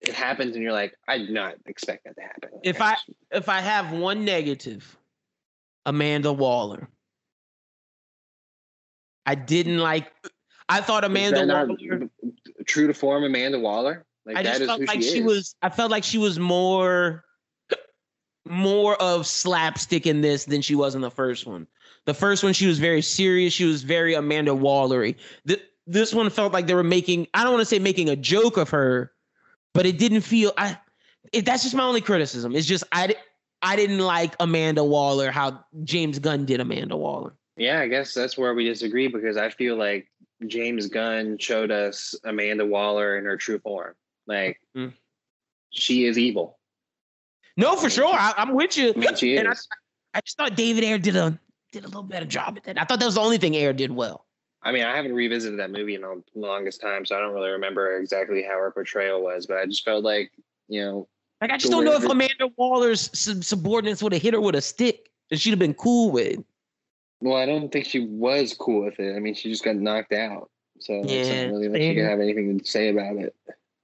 [0.00, 2.50] it happens and you're like, I did not expect that to happen.
[2.52, 2.96] Like, If I
[3.30, 4.96] if I have one negative,
[5.86, 6.88] Amanda Waller.
[9.24, 10.12] I didn't like.
[10.68, 12.08] I thought Amanda Waller.
[12.66, 14.04] true to form, Amanda Waller.
[14.24, 15.54] Like I just felt like she, she was.
[15.62, 17.24] I felt like she was more,
[18.44, 21.66] more of slapstick in this than she was in the first one.
[22.04, 23.52] The first one, she was very serious.
[23.52, 25.16] She was very Amanda Wallery.
[25.46, 27.28] Th- this one felt like they were making.
[27.34, 29.12] I don't want to say making a joke of her,
[29.76, 30.52] but it didn't feel.
[30.58, 30.78] I.
[31.32, 32.54] It, that's just my only criticism.
[32.56, 33.14] It's just I.
[33.62, 37.34] I didn't like Amanda Waller how James Gunn did Amanda Waller.
[37.56, 40.06] Yeah, I guess that's where we disagree because I feel like
[40.46, 43.94] James Gunn showed us Amanda Waller in her true form.
[44.26, 44.92] Like Mm.
[45.70, 46.58] she is evil.
[47.56, 48.12] No, for sure.
[48.12, 48.92] I, I'm with you.
[48.94, 49.54] I mean, she And I-
[50.14, 51.38] I just thought David Ayer did a
[51.72, 52.80] did a little better job at that.
[52.80, 54.25] I thought that was the only thing Ayer did well.
[54.66, 57.50] I mean, I haven't revisited that movie in the longest time, so I don't really
[57.50, 59.46] remember exactly how her portrayal was.
[59.46, 60.32] But I just felt like,
[60.68, 61.08] you know,
[61.40, 64.56] Like I just don't know if Amanda Waller's sub- subordinates would have hit her with
[64.56, 66.26] a stick and she'd have been cool with.
[66.40, 66.44] it.
[67.20, 69.14] well, I don't think she was cool with it.
[69.14, 72.04] I mean, she just got knocked out, so it's Yeah, not really like she could
[72.04, 73.36] have anything to say about it.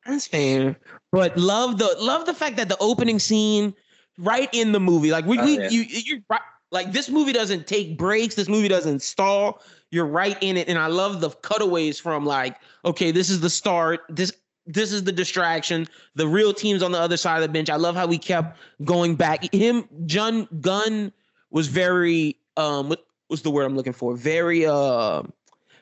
[0.04, 0.76] That's fair.
[1.12, 3.72] But love the love the fact that the opening scene
[4.18, 5.68] right in the movie, like we, Oh, we yeah.
[5.70, 6.40] you you right,
[6.72, 8.34] Like this movie doesn't take breaks.
[8.34, 9.62] This movie doesn't stall.
[9.92, 13.50] You're right in it, and I love the cutaways from like, okay, this is the
[13.50, 14.00] start.
[14.08, 14.32] This
[14.66, 15.86] this is the distraction.
[16.14, 17.68] The real team's on the other side of the bench.
[17.68, 19.52] I love how we kept going back.
[19.52, 21.12] Him, John Gunn
[21.50, 24.16] was very um, what was the word I'm looking for?
[24.16, 25.24] Very uh,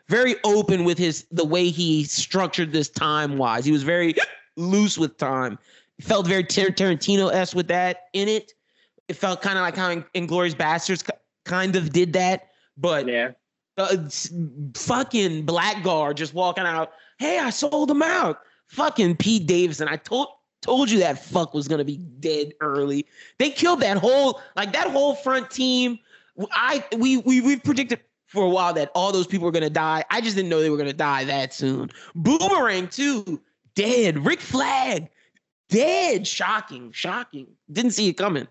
[0.09, 3.65] very open with his the way he structured this time wise.
[3.65, 4.16] He was very
[4.57, 5.57] loose with time.
[6.01, 8.55] Felt very Tar- Tarantino s with that in it.
[9.07, 11.09] It felt kind of like how Inglourious Basterds
[11.45, 13.32] kind of did that, but Yeah.
[13.85, 14.09] Uh,
[14.74, 16.93] fucking Blackguard just walking out.
[17.19, 18.40] Hey, I sold him out.
[18.69, 19.89] Fucking Pete Davidson.
[19.89, 20.28] I told
[20.62, 23.07] told you that fuck was gonna be dead early.
[23.39, 25.98] They killed that whole like that whole front team.
[26.52, 30.05] I we we we predicted for a while that all those people were gonna die.
[30.11, 31.90] I just didn't know they were gonna die that soon.
[32.15, 33.40] Boomerang too,
[33.74, 34.24] dead.
[34.24, 35.09] Rick Flag,
[35.69, 36.27] dead.
[36.27, 37.48] Shocking, shocking.
[37.73, 38.47] Didn't see it coming.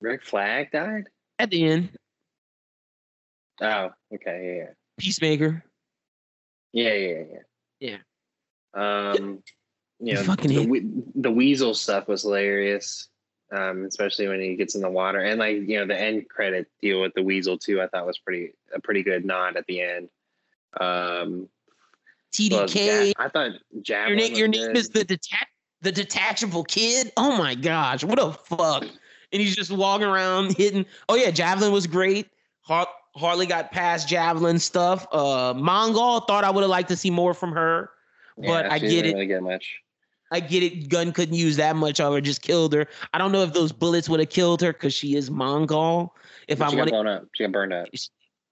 [0.00, 1.08] Rick Flag died?
[1.38, 1.90] At the end,
[3.60, 5.64] Oh, okay, yeah, Peacemaker.
[6.72, 6.92] yeah.
[6.92, 7.22] Yeah, yeah,
[7.80, 7.96] yeah.
[8.74, 9.14] Yeah.
[9.16, 9.42] Um
[10.00, 10.86] you know, fucking the, we-
[11.16, 13.08] the weasel stuff was hilarious.
[13.50, 15.20] Um, especially when he gets in the water.
[15.20, 18.18] And like, you know, the end credit deal with the weasel too, I thought was
[18.18, 20.08] pretty a pretty good nod at the end.
[20.78, 21.48] Um
[22.50, 23.06] well, TDK.
[23.08, 24.76] Ja- I thought Your Javelin name, your name good.
[24.76, 25.48] is the detach,
[25.80, 27.10] the detachable kid.
[27.16, 28.82] Oh my gosh, what a fuck!
[29.32, 30.84] And he's just walking around hitting.
[31.08, 32.26] Oh yeah, Javelin was great.
[32.60, 32.86] Har-
[33.18, 35.06] Harley got past Javelin stuff.
[35.12, 37.90] Uh, Mongal thought I would have liked to see more from her,
[38.36, 39.14] but Yeah, I get it.
[39.14, 39.80] Really get much.
[40.30, 40.88] I get it.
[40.88, 42.86] Gunn couldn't use that much of her, just killed her.
[43.14, 46.10] I don't know if those bullets would have killed her because she is Mongal.
[46.48, 47.24] If But I she got wanted, blown up.
[47.34, 47.88] She got burned up.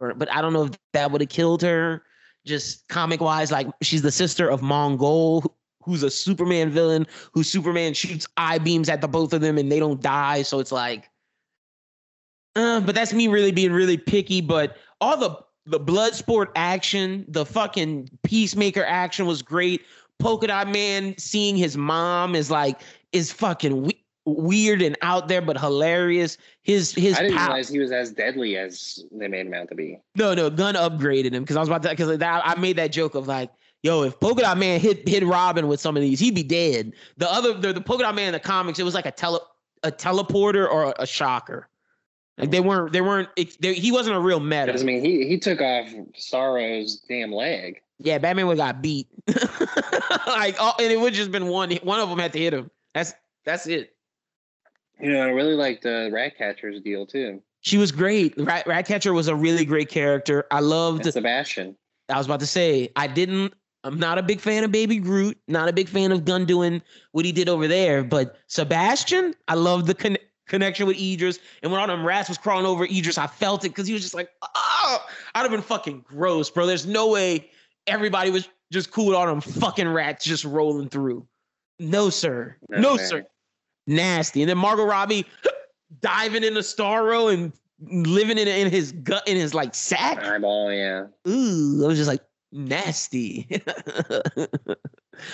[0.01, 2.03] but I don't know if that would have killed her.
[2.47, 5.47] Just comic wise, like she's the sister of Mongul,
[5.83, 9.71] who's a Superman villain, who Superman shoots eye beams at the both of them and
[9.71, 10.43] they don't die.
[10.43, 11.11] So it's like,
[12.57, 14.41] uh, but that's me really being really picky.
[14.41, 19.83] But all the the Bloodsport action, the fucking peacemaker action was great.
[20.19, 22.81] Polka Dot Man seeing his mom is like
[23.13, 26.39] is fucking we- weird and out there, but hilarious.
[26.63, 29.69] His his I didn't pow- realize he was as deadly as they made him out
[29.69, 30.01] to be.
[30.15, 32.93] no, no, Gunn upgraded him because I was about to because that I made that
[32.93, 33.51] joke of like,
[33.83, 36.93] yo, if Polka Dot Man hit hit Robin with some of these, he'd be dead.
[37.19, 39.41] The other the, the Polka Dot Man in the comics, it was like a tele
[39.83, 41.69] a teleporter or a, shocker.
[42.39, 43.29] Like they weren't they weren't
[43.61, 44.79] they, he wasn't a real meta.
[44.79, 47.81] I mean, he he took off Starro's damn leg.
[47.99, 49.09] Yeah, Batman would got beat.
[50.27, 52.71] like oh, and it would just been one one of them had to hit him.
[52.95, 53.15] That's
[53.45, 53.95] that's it.
[55.01, 57.43] You know, I really liked the Ratcatcher's deal too.
[57.61, 58.35] She was great.
[58.37, 60.47] Rat, Ratcatcher was a really great character.
[60.51, 61.77] I loved And Sebastian.
[62.09, 63.55] I was about to say, I didn't.
[63.83, 65.39] I'm not a big fan of Baby Groot.
[65.49, 66.83] Not a big fan of Gunn doing
[67.13, 68.05] what he did over there.
[68.05, 70.17] But Sebastian, I love the con-
[70.47, 71.39] connection with Idris.
[71.63, 74.03] And when all them rats was crawling over Idris, I felt it because he was
[74.03, 75.05] just like, oh,
[75.35, 76.67] I'd have been fucking gross, bro.
[76.67, 77.51] There's no way
[77.87, 81.27] everybody was just cool with all them fucking rats just rolling through.
[81.79, 82.57] No, sir.
[82.71, 83.27] No, No, sir.
[83.87, 84.43] Nasty.
[84.43, 85.27] And then Margot Robbie
[86.01, 91.07] diving into Starro and living in, in his gut, in his like sack Eyeball, yeah.
[91.29, 93.63] ooh, I was just like nasty.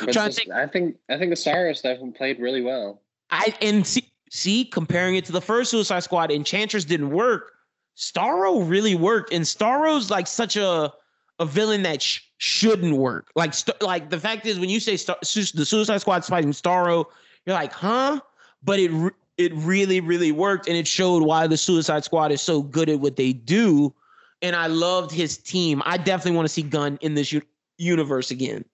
[0.07, 3.03] To think- I think I think the Starro stuff played really well.
[3.31, 7.53] I and see, see, comparing it to the first Suicide Squad, Enchantress didn't work.
[7.97, 10.93] Starro really worked, and Starro's like such a
[11.39, 13.31] a villain that sh- shouldn't work.
[13.35, 16.53] Like, st- like the fact is, when you say Star- Su- the Suicide Squad's fighting
[16.53, 17.07] Starro,
[17.45, 18.21] you're like, huh?
[18.63, 22.41] But it re- it really really worked, and it showed why the Suicide Squad is
[22.41, 23.93] so good at what they do.
[24.41, 25.83] And I loved his team.
[25.85, 27.43] I definitely want to see Gunn in this u-
[27.77, 28.65] universe again,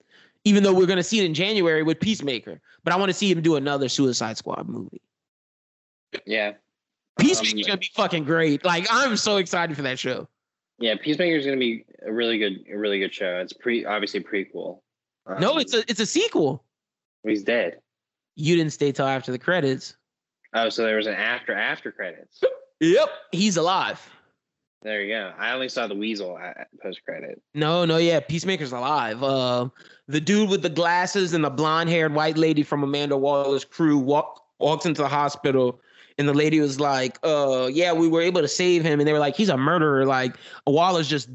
[0.45, 2.61] even though we're gonna see it in January with Peacemaker.
[2.85, 5.01] But I want to see him do another Suicide Squad movie.
[6.25, 6.53] Yeah.
[7.19, 8.63] Peacemaker's Um, gonna be fucking great.
[8.63, 10.27] Like I'm so excited for that show.
[10.79, 13.37] Yeah, Peacemaker is going to be a really good, a really good show.
[13.39, 14.79] It's pre, obviously prequel.
[15.39, 16.63] no, Um, it's a it's a sequel.
[17.23, 17.79] he's dead.
[18.35, 19.97] You didn't stay till after the credits.
[20.53, 22.41] Oh, so there was an after after credits.
[22.79, 23.99] Yep, he's alive.
[24.81, 25.33] There you go.
[25.37, 26.39] I only saw the Weasel
[26.81, 27.41] post credit.
[27.53, 29.21] No, no, yeah, Peacemaker's alive.
[29.21, 29.67] Uh,
[30.07, 34.41] the dude with the glasses and the blonde-haired white lady from Amanda Waller's crew walk,
[34.59, 35.81] walks into the hospital,
[36.19, 39.13] and the lady was like, "Uh, yeah, we were able to save him," and they
[39.13, 40.35] were like, "He's a murderer." Like
[40.67, 41.29] Waller's just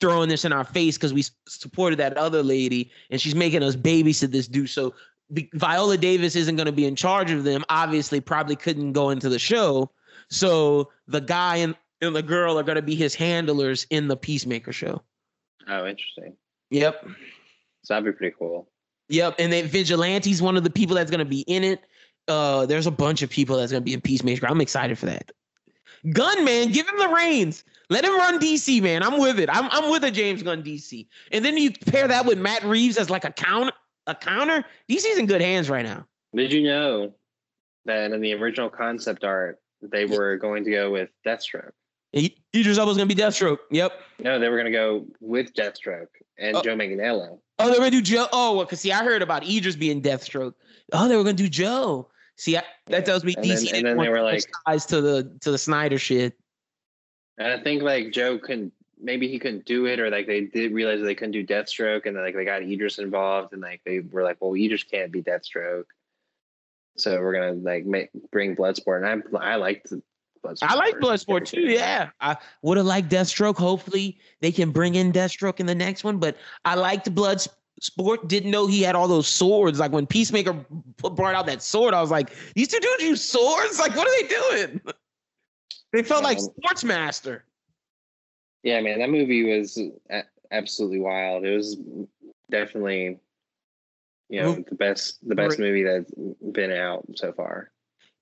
[0.00, 3.76] throwing this in our face because we supported that other lady, and she's making us
[3.76, 4.68] babysit this dude.
[4.68, 4.92] So
[5.32, 7.64] be- Viola Davis isn't going to be in charge of them.
[7.68, 9.90] Obviously, probably couldn't go into the show.
[10.28, 14.16] So the guy and, and the girl are going to be his handlers in the
[14.16, 15.00] Peacemaker show.
[15.68, 16.36] Oh, interesting.
[16.70, 17.06] Yep.
[17.84, 18.68] So that'd be pretty cool.
[19.08, 19.36] Yep.
[19.38, 21.84] And then Vigilante's one of the people that's going to be in it.
[22.28, 24.46] Uh, there's a bunch of people that's going to be in Peacemaker.
[24.48, 25.30] I'm excited for that.
[26.12, 27.64] Gunn, man, give him the reins.
[27.90, 29.02] Let him run DC, man.
[29.02, 29.48] I'm with it.
[29.50, 31.06] I'm I'm with a James Gunn DC.
[31.32, 33.72] And then you pair that with Matt Reeves as like a counter,
[34.06, 34.64] a counter.
[34.88, 36.06] DC's in good hands right now.
[36.34, 37.12] Did you know
[37.86, 41.72] that in the original concept art they were going to go with Deathstroke?
[42.14, 43.58] Idris Elba's gonna be Deathstroke.
[43.70, 43.92] Yep.
[44.20, 46.06] No, they were gonna go with Deathstroke
[46.38, 46.62] and Oh.
[46.62, 47.38] Joe Manganiello.
[47.58, 48.28] Oh, they were gonna do Joe.
[48.32, 50.54] Oh, well, cause see, I heard about Idris being Deathstroke.
[50.92, 52.08] Oh, they were gonna do Joe.
[52.36, 54.42] See, I, that tells me And DC and didn't then want they were to like-
[54.66, 56.34] ties to the to the Snyder shit.
[57.38, 60.72] And I think like Joe couldn't maybe he couldn't do it or like they did
[60.72, 64.00] realize they couldn't do Deathstroke and then, like they got Idris involved and like they
[64.00, 65.84] were like, well, Idris can't be Deathstroke.
[66.96, 69.92] So we're gonna like make bring Bloodsport and I I liked
[70.44, 70.58] Bloodsport.
[70.62, 71.62] I like Bloodsport too.
[71.62, 73.56] Yeah, I would have liked Deathstroke.
[73.56, 76.18] Hopefully, they can bring in Deathstroke in the next one.
[76.18, 77.54] But I liked Bloodsport.
[77.80, 79.78] Sport didn't know he had all those swords.
[79.78, 80.52] Like when Peacemaker
[80.98, 83.78] brought out that sword, I was like, "These two dudes use swords.
[83.78, 84.80] Like, what are they doing?"
[85.92, 87.40] They felt like Um, Sportsmaster.
[88.62, 89.78] Yeah, man, that movie was
[90.50, 91.44] absolutely wild.
[91.44, 91.76] It was
[92.50, 93.18] definitely,
[94.28, 95.68] you know, the best the best Great.
[95.68, 96.10] movie that's
[96.52, 97.70] been out so far.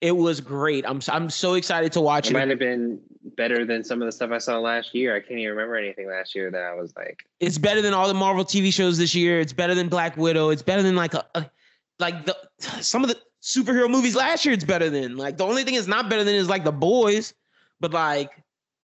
[0.01, 0.85] It was great.
[0.87, 2.35] I'm I'm so excited to watch It it.
[2.35, 3.01] might have been
[3.37, 5.15] better than some of the stuff I saw last year.
[5.17, 8.09] I can't even remember anything last year that I was like, It's better than all
[8.09, 9.41] the Marvel TV shows this year.
[9.41, 10.51] It's better than Black Widow.
[10.51, 11.51] It's better than like a, a
[11.99, 12.37] like the
[12.81, 14.55] some of the superhero movies last year.
[14.55, 17.35] It's better than like the only thing it's not better than is like the boys,
[17.81, 18.31] but like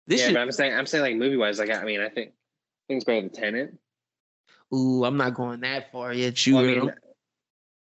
[0.07, 0.27] this yeah.
[0.27, 0.35] shit.
[0.35, 2.33] But I'm saying, I'm saying like movie wise, like I mean, I think
[2.89, 3.75] things better than Tenet.
[4.75, 6.37] Ooh, I'm not going that far yet.
[6.37, 6.93] Shoot, Well, I mean,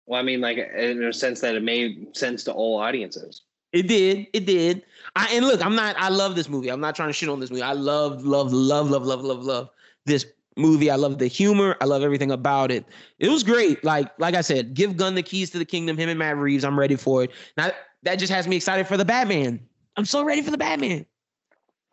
[0.06, 3.42] well, I mean, like in a sense that it made sense to all audiences.
[3.72, 4.82] It did, it did.
[5.16, 5.96] I and look, I'm not.
[5.98, 6.70] I love this movie.
[6.70, 7.62] I'm not trying to shit on this movie.
[7.62, 9.70] I love, love, love, love, love, love, love
[10.06, 10.26] this
[10.56, 10.90] movie.
[10.90, 11.76] I love the humor.
[11.80, 12.84] I love everything about it.
[13.18, 13.82] It was great.
[13.84, 15.96] Like, like I said, give Gunn the keys to the kingdom.
[15.96, 16.64] Him and Matt Reeves.
[16.64, 17.30] I'm ready for it.
[17.56, 17.70] Now
[18.02, 19.60] that just has me excited for the Batman.
[19.96, 21.06] I'm so ready for the Batman.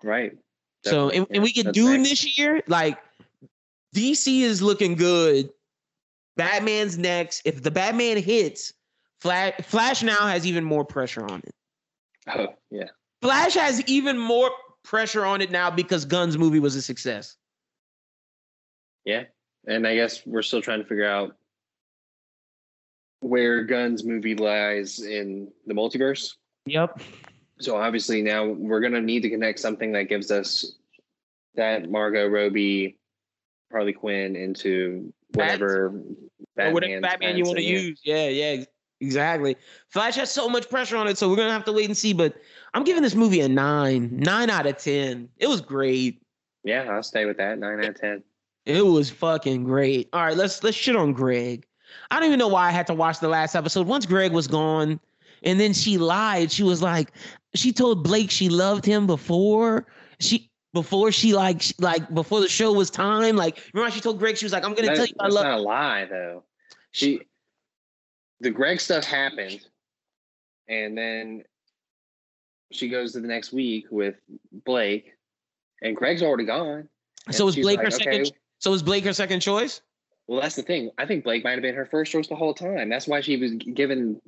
[0.03, 0.37] Right.
[0.85, 2.09] So and, Definitely, and we get Dune next.
[2.09, 2.61] this year.
[2.67, 2.97] Like
[3.95, 5.49] DC is looking good.
[6.37, 7.41] Batman's next.
[7.43, 8.73] If the Batman hits,
[9.19, 11.53] Flash, Flash now has even more pressure on it.
[12.27, 12.89] Oh yeah.
[13.21, 14.49] Flash has even more
[14.83, 17.35] pressure on it now because Gunn's movie was a success.
[19.05, 19.23] Yeah.
[19.67, 21.35] And I guess we're still trying to figure out
[23.21, 26.35] where Gunn's movie lies in the multiverse.
[26.65, 27.01] Yep.
[27.59, 30.75] So obviously now we're gonna need to connect something that gives us
[31.55, 32.97] that Margot Robbie,
[33.71, 35.93] Harley Quinn into whatever
[36.57, 37.99] Or whatever Batman you want to use.
[38.03, 38.67] Yeah, yeah, ex-
[39.01, 39.55] exactly.
[39.89, 42.13] Flash has so much pressure on it, so we're gonna have to wait and see.
[42.13, 42.35] But
[42.73, 45.29] I'm giving this movie a nine, nine out of ten.
[45.37, 46.21] It was great.
[46.63, 47.57] Yeah, I'll stay with that.
[47.59, 48.23] Nine out of ten.
[48.65, 50.09] It was fucking great.
[50.13, 51.65] All right, let's let's shit on Greg.
[52.11, 53.87] I don't even know why I had to watch the last episode.
[53.87, 54.99] Once Greg was gone,
[55.43, 56.51] and then she lied.
[56.51, 57.11] She was like,
[57.55, 59.87] she told Blake she loved him before
[60.19, 63.35] she before she like sh- like before the show was time.
[63.35, 65.35] Like remember she told Greg she was like, I'm gonna That- tell you I that's
[65.35, 65.45] love.
[65.45, 66.43] not a lie though.
[66.91, 67.21] She
[68.39, 69.65] the Greg stuff happened
[70.67, 71.43] and then
[72.71, 74.15] she goes to the next week with
[74.65, 75.13] Blake
[75.81, 76.87] and Greg's already gone.
[77.31, 78.21] So was Blake like, her second?
[78.21, 79.81] "Okay." So was Blake her second choice?
[80.27, 80.91] Well, that's the thing.
[80.97, 82.89] I think Blake might have been her first choice the whole time.
[82.89, 84.21] That's why she was giving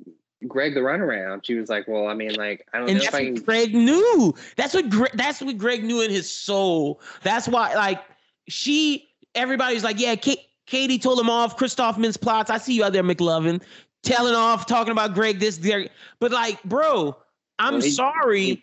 [0.48, 1.44] Greg the runaround.
[1.44, 3.74] She was like, "Well, I mean, like, I don't And know if I can." Greg
[3.74, 4.34] knew.
[4.56, 7.00] That's what Greg, that's what Greg knew in his soul.
[7.22, 8.02] That's why, like,
[8.48, 11.56] she, everybody's like, yeah, Kate, Katie told him off.
[11.56, 12.50] Christoph Mintz plots.
[12.50, 13.62] I see you out there, McLovin,
[14.02, 15.88] telling off, talking about Greg this, there.
[16.20, 17.16] But like, bro,
[17.58, 18.42] I'm Well, he- sorry.
[18.42, 18.62] He,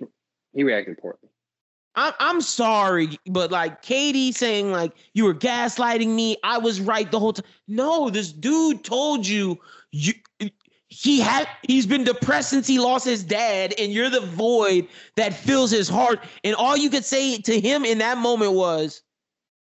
[0.53, 1.17] he reacted poorly.
[1.95, 7.09] I'm, I'm sorry, but like Katie saying like you were gaslighting me, I was right
[7.09, 7.45] the whole time.
[7.67, 9.59] No, this dude told you
[9.91, 10.13] you
[10.87, 15.33] he had he's been depressed since he lost his dad, and you're the void that
[15.33, 16.23] fills his heart.
[16.43, 19.01] And all you could say to him in that moment was,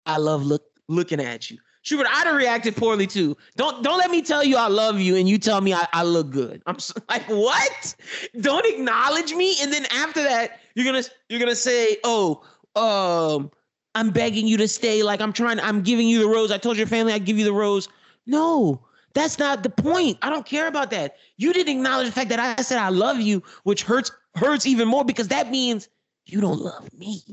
[0.06, 1.58] "I love look looking at you."
[1.88, 3.38] Schubert, I'd have reacted poorly too.
[3.56, 6.04] Don't don't let me tell you I love you and you tell me I, I
[6.04, 6.62] look good.
[6.66, 7.96] I'm s- like, what?
[8.42, 12.44] Don't acknowledge me, and then after that, you're gonna you're gonna say, oh,
[12.76, 13.50] um,
[13.96, 15.02] I'm begging you to stay.
[15.02, 16.52] Like I'm trying, I'm giving you the rose.
[16.52, 17.88] I told your family I'd give you the rose.
[18.26, 20.18] No, that's not the point.
[20.22, 21.16] I don't care about that.
[21.38, 24.90] You didn't acknowledge the fact that I said I love you, which hurts hurts even
[24.90, 25.88] more because that means
[26.26, 27.24] you don't love me.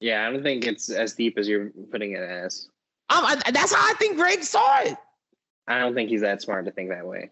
[0.00, 2.68] Yeah, I don't think it's as deep as you're putting it as.
[3.08, 4.96] Um, I, that's how I think Greg saw it.
[5.68, 7.30] I don't think he's that smart to think that way.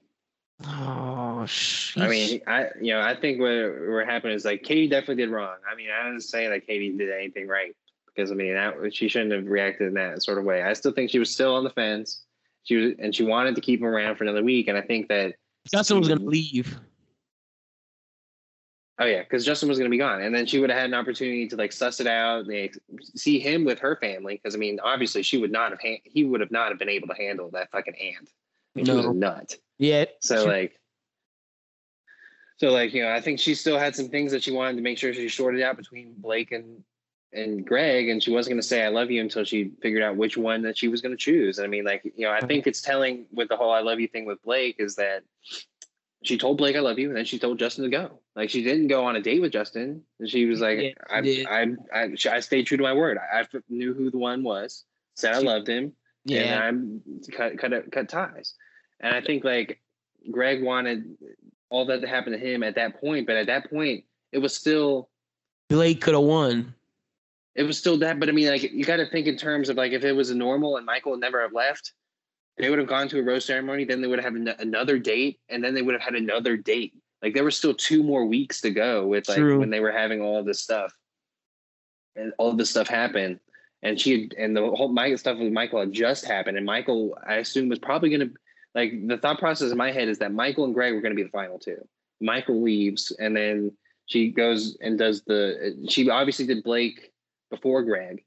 [0.66, 4.88] Oh, sh- I mean, I you know, I think what what happened is like Katie
[4.88, 5.56] definitely did wrong.
[5.70, 7.74] I mean, I didn't say that Katie did anything right
[8.06, 10.62] because I mean that she shouldn't have reacted in that sort of way.
[10.62, 12.22] I still think she was still on the fence.
[12.62, 14.68] She was, and she wanted to keep him around for another week.
[14.68, 15.34] And I think that
[15.70, 16.78] Justin was gonna leave.
[18.98, 20.88] Oh yeah, because Justin was going to be gone, and then she would have had
[20.88, 22.70] an opportunity to like suss it out, they
[23.16, 24.36] see him with her family.
[24.36, 26.88] Because I mean, obviously, she would not have ha- he would have not have been
[26.88, 28.30] able to handle that fucking aunt.
[28.30, 29.10] I mean, She was No.
[29.10, 29.56] a nut.
[29.78, 30.04] Yeah.
[30.20, 30.80] So she- like,
[32.58, 34.82] so like you know, I think she still had some things that she wanted to
[34.82, 36.84] make sure she sorted out between Blake and
[37.32, 40.16] and Greg, and she wasn't going to say "I love you" until she figured out
[40.16, 41.58] which one that she was going to choose.
[41.58, 43.98] And I mean, like you know, I think it's telling with the whole "I love
[43.98, 45.24] you" thing with Blake is that
[46.24, 48.18] she told Blake "I love you," and then she told Justin to go.
[48.34, 51.46] Like she didn't go on a date with Justin, and she was like, Yeah, she
[51.46, 51.62] I.
[51.92, 53.18] I, I, I stayed true to my word.
[53.18, 54.84] I, I knew who the one was,
[55.14, 55.92] said I loved him,
[56.24, 56.40] yeah.
[56.40, 58.55] and I'm cut cut cut ties.
[59.01, 59.80] And I think like
[60.30, 61.16] Greg wanted
[61.68, 64.55] all that to happen to him at that point, but at that point it was
[64.55, 65.10] still
[65.68, 66.74] Blake could have won.
[67.55, 68.18] it was still that.
[68.18, 70.30] But I mean, like you got to think in terms of like if it was
[70.30, 71.92] a normal and Michael would never have left,
[72.59, 74.98] they would have gone to a rose ceremony, then they would have had an- another
[74.98, 76.94] date, and then they would have had another date.
[77.22, 79.59] Like there were still two more weeks to go with like True.
[79.59, 80.93] when they were having all this stuff,
[82.16, 83.40] and all of this stuff happened.
[83.82, 87.18] And she had, and the whole Michael stuff with Michael had just happened, and Michael,
[87.26, 88.35] I assume, was probably going to
[88.74, 91.16] like the thought process in my head is that Michael and Greg were going to
[91.16, 91.86] be the final two.
[92.20, 93.72] Michael leaves, and then
[94.06, 95.85] she goes and does the.
[95.89, 97.12] She obviously did Blake
[97.51, 98.24] before Greg,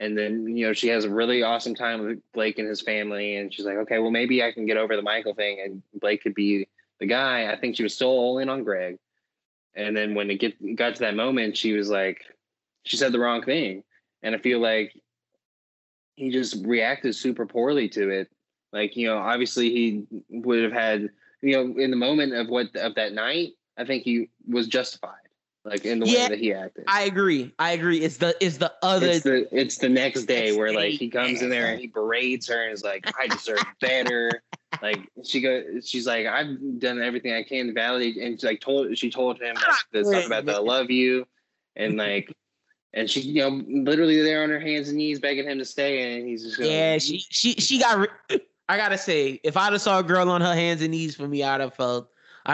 [0.00, 3.36] and then you know she has a really awesome time with Blake and his family,
[3.36, 6.22] and she's like, okay, well maybe I can get over the Michael thing, and Blake
[6.22, 6.66] could be
[6.98, 7.52] the guy.
[7.52, 8.98] I think she was still all in on Greg,
[9.74, 12.22] and then when it get got to that moment, she was like,
[12.84, 13.84] she said the wrong thing,
[14.22, 14.98] and I feel like
[16.16, 18.30] he just reacted super poorly to it.
[18.72, 21.10] Like you know, obviously he would have had
[21.42, 25.19] you know in the moment of what of that night, I think he was justified,
[25.64, 26.84] like in the Yeah, way that he acted.
[26.86, 27.52] I agree.
[27.58, 28.00] I agree.
[28.00, 30.96] It's the it's the other it's the it's the next day Next where like day,
[30.96, 34.42] he comes in there and he berates her and is like, I deserve better.
[34.82, 38.60] like she goes, she's like, I've done everything I can to validate, and she like
[38.60, 41.26] told she told him like, ah, the stuff about the I love you,
[41.76, 42.34] and like,
[42.94, 46.16] and she you know literally there on her hands and knees begging him to stay,
[46.16, 47.98] and he's just going, Yeah, she she she got.
[47.98, 48.38] Re-
[48.68, 51.26] I gotta say, if I'd have saw a girl on her hands and knees for
[51.28, 52.08] me, I'd have felt.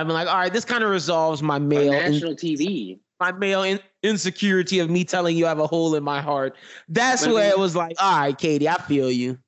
[0.05, 2.99] Been like, all right, this kind of resolves my on male in- national TV.
[3.21, 6.57] my male in- insecurity of me telling you I have a hole in my heart.
[6.89, 9.39] That's But- where it was like, all right, Katie, I feel you.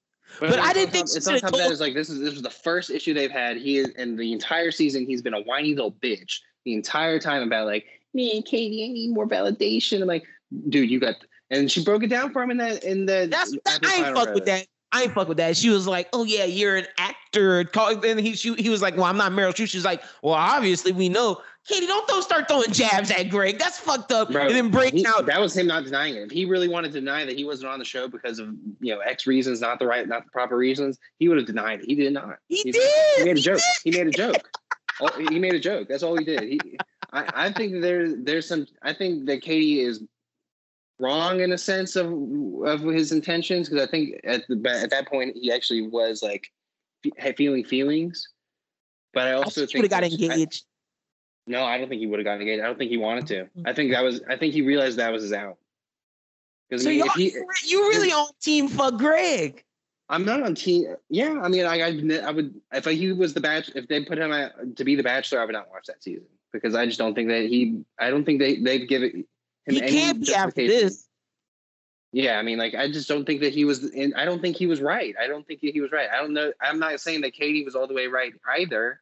[0.40, 1.94] But I didn't think top- she it's on should've top of that told- is like
[1.94, 3.56] this is this was the first issue they've had.
[3.56, 7.42] He is and the entire season he's been a whiny little bitch the entire time
[7.42, 10.00] about like me and Katie, I need more validation.
[10.00, 10.24] I'm like,
[10.68, 11.16] dude, you got
[11.50, 14.06] and she broke it down for him in that in the That's at the I
[14.06, 14.66] ain't fuck with that.
[14.92, 15.56] I ain't fuck with that.
[15.56, 19.04] She was like, "Oh yeah, you're an actor." And he she, he was like, "Well,
[19.04, 22.72] I'm not Meryl Streep." She's like, "Well, obviously we know." Katie, don't throw, start throwing
[22.72, 23.58] jabs at Greg.
[23.58, 24.30] That's fucked up.
[24.32, 25.26] Bro, and then breaking he- out.
[25.26, 26.22] that was him not denying it.
[26.22, 28.48] If he really wanted to deny that he wasn't on the show because of
[28.80, 31.80] you know X reasons, not the right, not the proper reasons, he would have denied
[31.80, 31.86] it.
[31.86, 32.38] He did not.
[32.48, 33.18] He He's- did.
[33.18, 33.60] He made a joke.
[33.84, 34.48] He made a joke.
[35.02, 35.88] Oh, he made a joke.
[35.88, 36.42] That's all he did.
[36.42, 36.60] He,
[37.12, 38.66] I, I think there, there's some.
[38.82, 40.02] I think that Katie is
[40.98, 42.06] wrong in a sense of
[42.64, 46.46] of his intentions because I think at the at that point he actually was like
[47.02, 48.26] fe- feeling feelings.
[49.14, 50.64] But I I also think he would have got that- I- engaged.
[51.46, 52.62] no, I don't think he would have gotten engaged.
[52.62, 53.34] I don't think he wanted to.
[53.44, 53.62] Mm-hmm.
[53.66, 54.20] I think that was.
[54.28, 55.56] I think he realized that was his out.
[56.76, 57.34] So I mean, he,
[57.66, 59.64] you really on team for Greg?
[60.10, 60.94] I'm not on team.
[61.08, 63.70] Yeah, I mean, I, I, I would if he was the batch.
[63.74, 66.26] If they put him at, to be the bachelor, I would not watch that season
[66.52, 67.82] because I just don't think that he.
[67.98, 69.24] I don't think they they've given.
[69.68, 71.06] He can't be after this.
[72.12, 73.84] Yeah, I mean, like I just don't think that he was.
[73.90, 75.14] In, I don't think he was right.
[75.20, 76.08] I don't think he was right.
[76.10, 76.52] I don't know.
[76.60, 79.00] I'm not saying that Katie was all the way right either.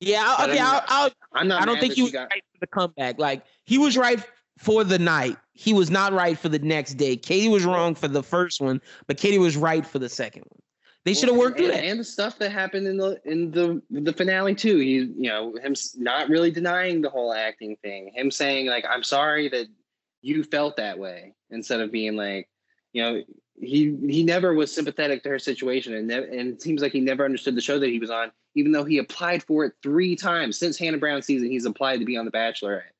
[0.00, 0.58] Yeah, okay.
[0.58, 1.62] I'll, I'll, I'm not.
[1.62, 2.30] I don't think he was got.
[2.30, 3.18] right for the comeback.
[3.18, 4.22] Like he was right
[4.58, 5.36] for the night.
[5.52, 7.16] He was not right for the next day.
[7.16, 10.60] Katie was wrong for the first one, but Katie was right for the second one.
[11.04, 11.84] They should have worked and, that.
[11.84, 14.78] and the stuff that happened in the in the the finale too.
[14.78, 18.10] He, you know, him not really denying the whole acting thing.
[18.14, 19.66] Him saying like, "I'm sorry that
[20.24, 22.48] you felt that way," instead of being like,
[22.92, 23.22] you know,
[23.60, 27.00] he he never was sympathetic to her situation, and ne- and it seems like he
[27.00, 30.16] never understood the show that he was on, even though he applied for it three
[30.16, 31.50] times since Hannah Brown season.
[31.50, 32.90] He's applied to be on The Bachelorette.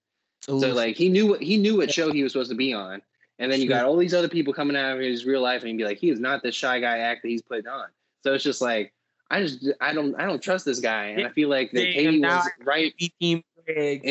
[0.47, 3.01] So like he knew what he knew what show he was supposed to be on.
[3.39, 5.71] And then you got all these other people coming out of his real life and
[5.71, 7.89] he'd be like, he is not this shy guy act that he's putting on.
[8.23, 8.93] So it's just like
[9.31, 11.07] I just I don't I don't trust this guy.
[11.07, 14.03] And I feel like that Katie was right team Greg.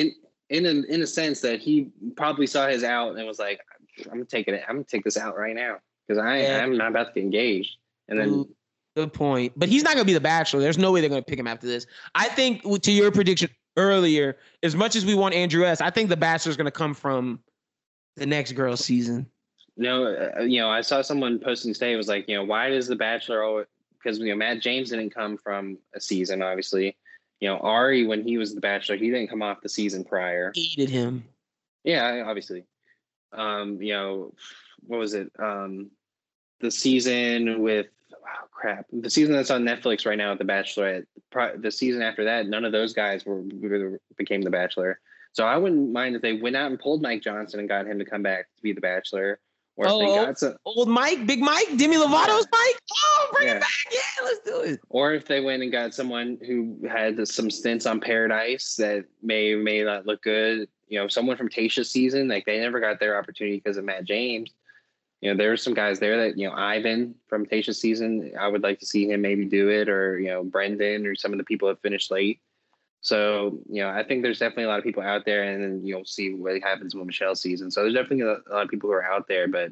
[0.53, 3.59] In a, in a sense that he probably saw his out and was like,
[4.05, 5.77] I'm gonna it I'm gonna take this out right now.
[6.07, 6.63] Because I Yeah.
[6.63, 7.77] I'm not about to get engaged.
[8.07, 8.55] And then Ooh,
[8.95, 9.53] Good point.
[9.55, 10.59] But he's not going to be the bachelor.
[10.59, 11.87] There's no way they're going to pick him after this.
[12.13, 16.09] I think to your prediction earlier, as much as we want Andrew S, I think
[16.09, 17.39] the bachelor is going to come from
[18.17, 19.25] the next girl season.
[19.75, 21.93] No, uh, you know, I saw someone posting today.
[21.93, 23.65] It was like, you know, why does the Bachelor always?
[23.97, 26.95] Because you know, Matt James didn't come from a season, obviously.
[27.43, 30.53] You know, Arie when he was the Bachelor, he didn't come off the season prior.
[30.55, 31.25] Hated him.
[31.83, 32.63] Yeah, obviously.
[33.33, 34.33] Um, you know,
[34.87, 35.29] what was it?
[35.37, 35.91] Um,
[36.61, 41.05] the season with oh, crap, the season that's on Netflix right now, at The Bachelorette.
[41.61, 43.43] The season after that, none of those guys were
[44.15, 45.01] became the Bachelor.
[45.33, 47.99] So I wouldn't mind if they went out and pulled Mike Johnson and got him
[47.99, 49.41] to come back to be the Bachelor.
[49.75, 52.59] Or oh, if they got some old Mike, Big Mike, Demi Lovato's yeah.
[52.59, 52.79] Mike.
[52.91, 53.55] Oh, bring yeah.
[53.55, 53.69] it back.
[53.91, 54.79] Yeah, let's do it.
[54.89, 59.53] Or if they went and got someone who had some stints on Paradise that may
[59.53, 60.67] or may not look good.
[60.89, 64.03] You know, someone from Tayshia's season, like they never got their opportunity because of Matt
[64.03, 64.51] James.
[65.21, 68.47] You know, there there's some guys there that, you know, Ivan from Tayshia's season, I
[68.47, 71.37] would like to see him maybe do it, or, you know, Brendan or some of
[71.37, 72.41] the people that finished late.
[73.03, 75.85] So, you know, I think there's definitely a lot of people out there, and then
[75.85, 77.69] you'll see what happens with Michelle's season.
[77.69, 79.71] So there's definitely a, lot of people who are out there, but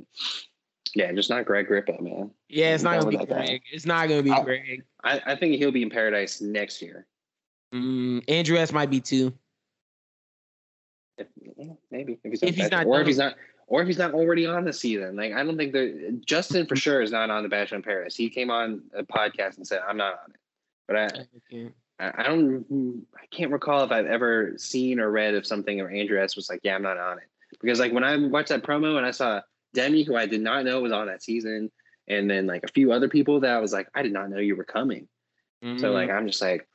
[0.96, 2.32] yeah, just not Greg Grippo, man.
[2.50, 3.62] Yeah, it's not gonna be Greg.
[3.72, 4.84] It's not gonna be I'll, Greg.
[5.06, 7.08] I, I think he'll be in Paradise next year.
[7.74, 9.34] Mm, Andrew S might be too.
[11.18, 11.28] If,
[11.90, 13.36] maybe if he's, if he's not, or if he's not,
[13.68, 15.16] or if he's not already on the season.
[15.16, 18.18] Like I don't think that Justin for sure is not on the Bachelor in Paradise.
[18.18, 20.40] He came on a podcast and said, "I'm not on it,"
[20.86, 21.06] but I.
[21.54, 21.72] Okay.
[22.02, 23.06] I don't.
[23.16, 26.50] I can't recall if I've ever seen or read of something where Andrew S was
[26.50, 27.30] like, "Yeah, I'm not on it,"
[27.62, 29.42] because like when I watched that promo and I saw
[29.74, 31.70] Demi, who I did not know was on that season,
[32.08, 34.40] and then like a few other people that I was like, I did not know
[34.40, 35.08] you were coming.
[35.64, 35.80] Mm-hmm.
[35.80, 36.68] So like, I'm just like,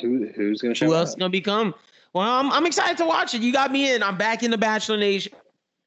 [0.00, 0.86] who who's gonna show?
[0.86, 1.18] Who else up?
[1.18, 1.74] gonna become?
[2.12, 3.42] Well, I'm I'm excited to watch it.
[3.42, 4.02] You got me in.
[4.02, 5.32] I'm back in the Bachelor Nation.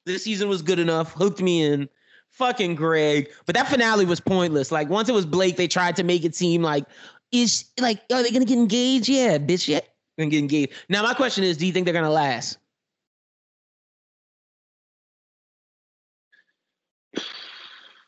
[0.06, 1.14] This season was good enough.
[1.14, 1.90] Hooked me in
[2.36, 3.30] fucking Greg.
[3.46, 4.72] But that finale was pointless.
[4.72, 6.86] Like once it was Blake, they tried to make it seem like,
[7.32, 9.10] is like, are they gonna get engaged?
[9.10, 9.82] Yeah, bitch, yeah.
[10.18, 10.74] Gonna get engaged.
[10.90, 12.58] Now my question is, do you think they're gonna last?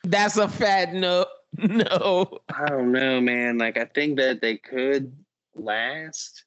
[0.03, 1.25] That's a fat no.
[1.57, 2.39] No.
[2.53, 3.57] I don't know, man.
[3.57, 5.11] Like I think that they could
[5.55, 6.43] last,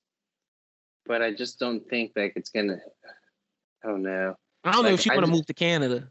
[1.06, 2.78] but I just don't think that it's gonna.
[3.82, 4.36] I don't know.
[4.62, 6.08] I don't like, know if she's gonna move to Canada.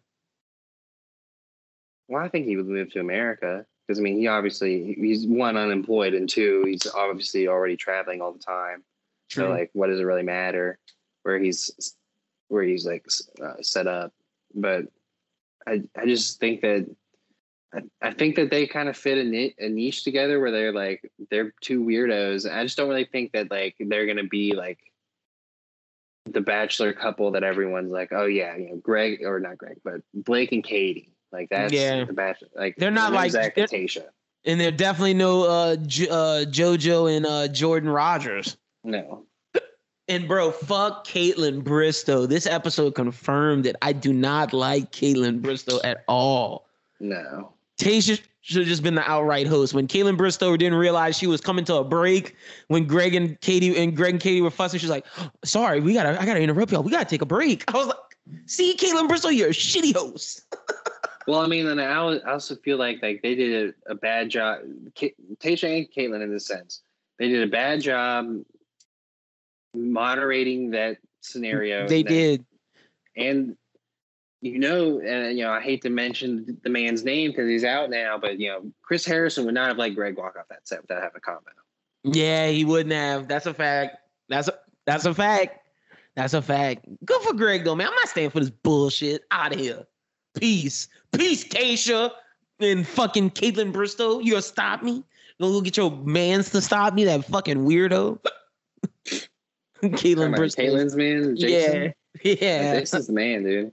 [2.08, 5.58] Well, I think he would move to America because I mean, he obviously he's one
[5.58, 8.84] unemployed and two he's obviously already traveling all the time.
[9.32, 9.46] True.
[9.46, 10.78] So like, what does it really matter
[11.24, 11.96] where he's
[12.50, 13.08] where he's like
[13.44, 14.14] uh, set up?
[14.54, 14.86] But
[15.66, 16.88] I I just think that
[17.74, 21.12] I, I think that they kind of fit a, a niche together where they're like
[21.32, 22.48] they're two weirdos.
[22.48, 24.78] I just don't really think that like they're gonna be like
[26.28, 30.02] the bachelor couple that everyone's like, oh yeah, you know, Greg or not Greg, but
[30.14, 32.04] Blake and Katie like that's yeah.
[32.06, 32.44] the best.
[32.56, 34.06] Like they're not like and Tayshia.
[34.46, 38.58] And they're definitely no uh, J- uh JoJo and uh Jordan Rodgers.
[38.84, 39.26] No.
[40.08, 42.28] And bro, fuck Kaitlyn Bristowe.
[42.28, 46.66] This episode confirmed that I do not like Kaitlyn Bristowe at all.
[47.00, 47.54] No.
[47.80, 49.76] Tayshia should have just been the outright host.
[49.76, 52.36] When Kaitlyn Bristowe didn't realize she was coming to a break,
[52.70, 55.06] when Greg and Katie and Greg and Katie were fussing, she's like,
[55.46, 56.82] "Sorry, we gotta, I gotta interrupt y'all.
[56.82, 57.98] We gotta take a break." I was like,
[58.48, 60.44] "See, Kaitlyn Bristowe, you're a shitty host."
[61.30, 61.96] Well, I mean, and I
[62.28, 64.62] also feel like like they did a, a bad job.
[64.96, 66.82] Tayshia and Kaitlyn, in this sense,
[67.20, 68.42] they did a bad job
[69.76, 71.88] moderating that scenario.
[71.88, 72.46] They that, did,
[73.16, 73.56] and
[74.42, 77.92] you know, and you know, I hate to mention the man's name because he's out
[77.92, 80.82] now, but you know, Chris Harrison would not have let Greg walk off that set
[80.82, 81.56] without having a comment.
[82.06, 83.28] Yeah, he wouldn't have.
[83.28, 83.98] That's a fact.
[84.30, 84.56] That's a
[84.88, 85.60] that's a fact.
[86.16, 86.88] That's a fact.
[87.06, 87.86] Good for Greg though, man.
[87.86, 89.26] I'm not staying for this bullshit.
[89.30, 89.86] Out of here.
[90.36, 90.88] Peace.
[91.12, 92.12] Peace, Keisha
[92.60, 94.24] and fucking Kaitlyn Bristowe.
[94.24, 95.04] You gonna stop me?
[95.40, 97.06] Gonna get your mans to stop me?
[97.06, 98.20] That fucking weirdo.
[99.82, 100.58] Kaitlyn Bristowe.
[100.58, 101.36] Kaitlyn's man?
[101.36, 101.94] Jason?
[102.24, 102.36] Yeah.
[102.42, 102.80] Yeah.
[102.80, 103.72] Jason's the man, dude.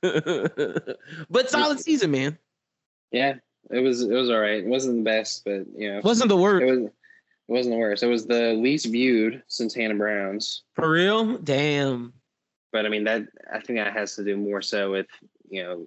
[1.30, 2.38] but solid season, man.
[3.12, 3.34] Yeah.
[3.70, 4.64] It was it was all right.
[4.64, 5.98] It wasn't the best, but you know.
[5.98, 6.62] It wasn't the worst.
[6.62, 6.92] It was it
[7.46, 8.02] wasn't the worst.
[8.02, 10.62] It was the least viewed since Hannah Brown's.
[10.74, 11.36] For real?
[11.38, 12.14] Damn.
[12.72, 13.22] But I mean that
[13.52, 15.06] I think that has to do more so with,
[15.48, 15.86] you know,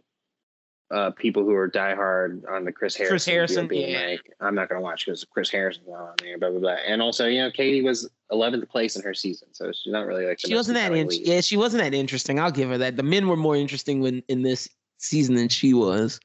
[0.93, 3.11] uh, people who are diehard on the Chris Harrison.
[3.13, 4.07] Chris Harrison being yeah.
[4.07, 6.77] like, I'm not going to watch because Chris Harrison's not on there, blah blah blah.
[6.85, 10.25] And also, you know, Katie was 11th place in her season, so she's not really
[10.25, 10.39] like.
[10.39, 12.39] she wasn't that in- yeah, she wasn't that interesting.
[12.39, 12.95] I'll give her that.
[12.95, 16.19] The men were more interesting when in this season than she was.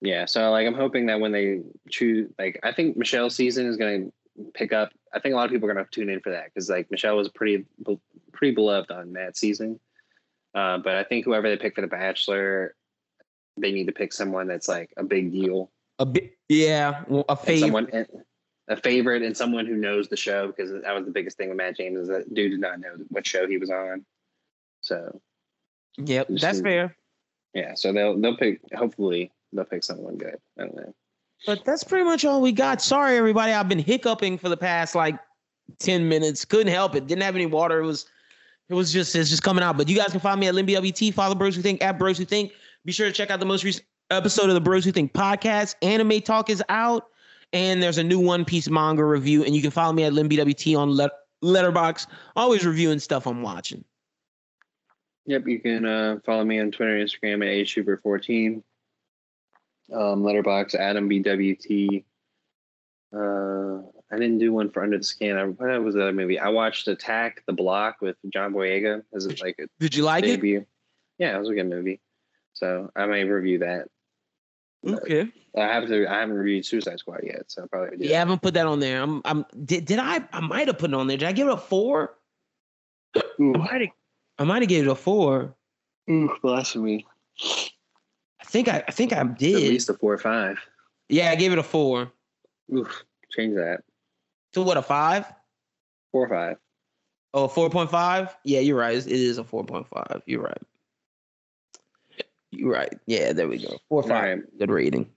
[0.00, 1.60] Yeah, so like I'm hoping that when they
[1.90, 4.12] choose, like I think Michelle's season is going to
[4.54, 4.90] pick up.
[5.12, 6.90] I think a lot of people are going to tune in for that because like
[6.90, 7.64] Michelle was pretty
[8.32, 9.80] pretty beloved on that season.
[10.54, 12.74] Uh, but I think whoever they pick for the Bachelor,
[13.56, 15.70] they need to pick someone that's like a big deal.
[15.98, 18.10] A bit, yeah, well, a favorite.
[18.68, 21.58] a favorite and someone who knows the show because that was the biggest thing with
[21.58, 24.04] Matt James is that dude did not know what show he was on.
[24.80, 25.20] So,
[25.96, 26.96] yep, that's fair.
[27.54, 28.60] Yeah, so they'll they'll pick.
[28.74, 30.36] Hopefully, they'll pick someone good.
[30.58, 30.94] I don't know.
[31.46, 32.82] But that's pretty much all we got.
[32.82, 33.52] Sorry, everybody.
[33.52, 35.18] I've been hiccuping for the past like
[35.78, 36.44] 10 minutes.
[36.44, 37.06] Couldn't help it.
[37.06, 37.80] Didn't have any water.
[37.80, 38.06] It was
[38.68, 39.76] it was just it's just coming out.
[39.76, 42.24] But you guys can find me at LimbWT, follow Bros Who Think at Bros Who
[42.24, 42.52] Think.
[42.84, 45.74] Be sure to check out the most recent episode of the Bros Who Think podcast.
[45.82, 47.06] Anime Talk is out,
[47.52, 49.44] and there's a new One Piece manga review.
[49.44, 51.12] And you can follow me at LimbWT on Let-
[51.42, 52.08] Letterboxd.
[52.36, 53.84] Always reviewing stuff I'm watching.
[55.26, 58.62] Yep, you can uh, follow me on Twitter and Instagram at HSuper14.
[59.92, 62.04] Um, Letterboxd Adam BWT.
[63.14, 65.36] Uh, I didn't do one for Under the Skin.
[65.36, 66.38] I, what was that movie?
[66.38, 69.02] I watched Attack the Block with John Boyega.
[69.12, 70.64] Is it like a Did you like debut?
[71.18, 72.00] Yeah, it was a good movie.
[72.52, 73.86] So I may review that.
[74.82, 74.94] it?
[74.94, 75.28] Okay.
[75.56, 76.06] I have to.
[76.06, 78.04] I haven't reviewed Suicide Squad yet, so I'll probably do.
[78.04, 79.02] Yeah, I haven't put that on there.
[79.02, 81.16] I'm I'm did, did I I might have put it on there.
[81.16, 82.14] Did I give it a four?
[83.40, 83.90] Ooh, I might have
[84.38, 85.54] I might have gave it a four.
[86.10, 87.06] ooh, blasphemy!
[88.48, 90.58] I think I I think I did At least a four or five.
[91.10, 92.10] Yeah, I gave it a four.
[92.74, 93.82] Oof, change that.
[94.54, 95.26] So what a five?
[96.12, 96.56] Four or five.
[97.34, 98.34] Oh, 4.5?
[98.44, 98.96] Yeah, you're right.
[98.96, 100.22] It is a 4.5.
[100.24, 100.62] You're right.
[102.50, 102.92] You're right.
[103.06, 103.78] Yeah, there we go.
[103.88, 104.38] Four All five.
[104.38, 104.58] right.
[104.58, 105.10] Good rating.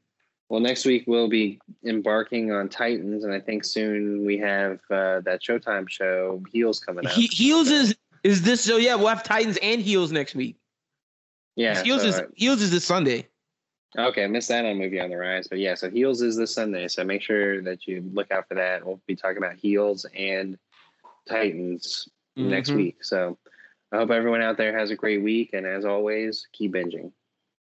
[0.49, 5.21] Well, next week we'll be embarking on Titans, and I think soon we have uh,
[5.21, 7.13] that Showtime show Heels coming out.
[7.13, 7.95] He, Heels is
[8.25, 10.57] is this so yeah, we'll have Titans and Heels next week.
[11.55, 11.83] Yeah.
[11.83, 13.27] Heels so, is Heels is this Sunday.
[13.97, 14.23] okay.
[14.23, 15.75] I missed that on Movie on the Rise, but yeah.
[15.75, 18.85] So Heels is this Sunday, so make sure that you look out for that.
[18.85, 20.57] We'll be talking about Heels and
[21.27, 22.75] Titans next Mhm.
[22.75, 23.03] week.
[23.03, 23.37] So
[23.91, 27.11] I hope everyone out there has a great week, and as always, keep binging.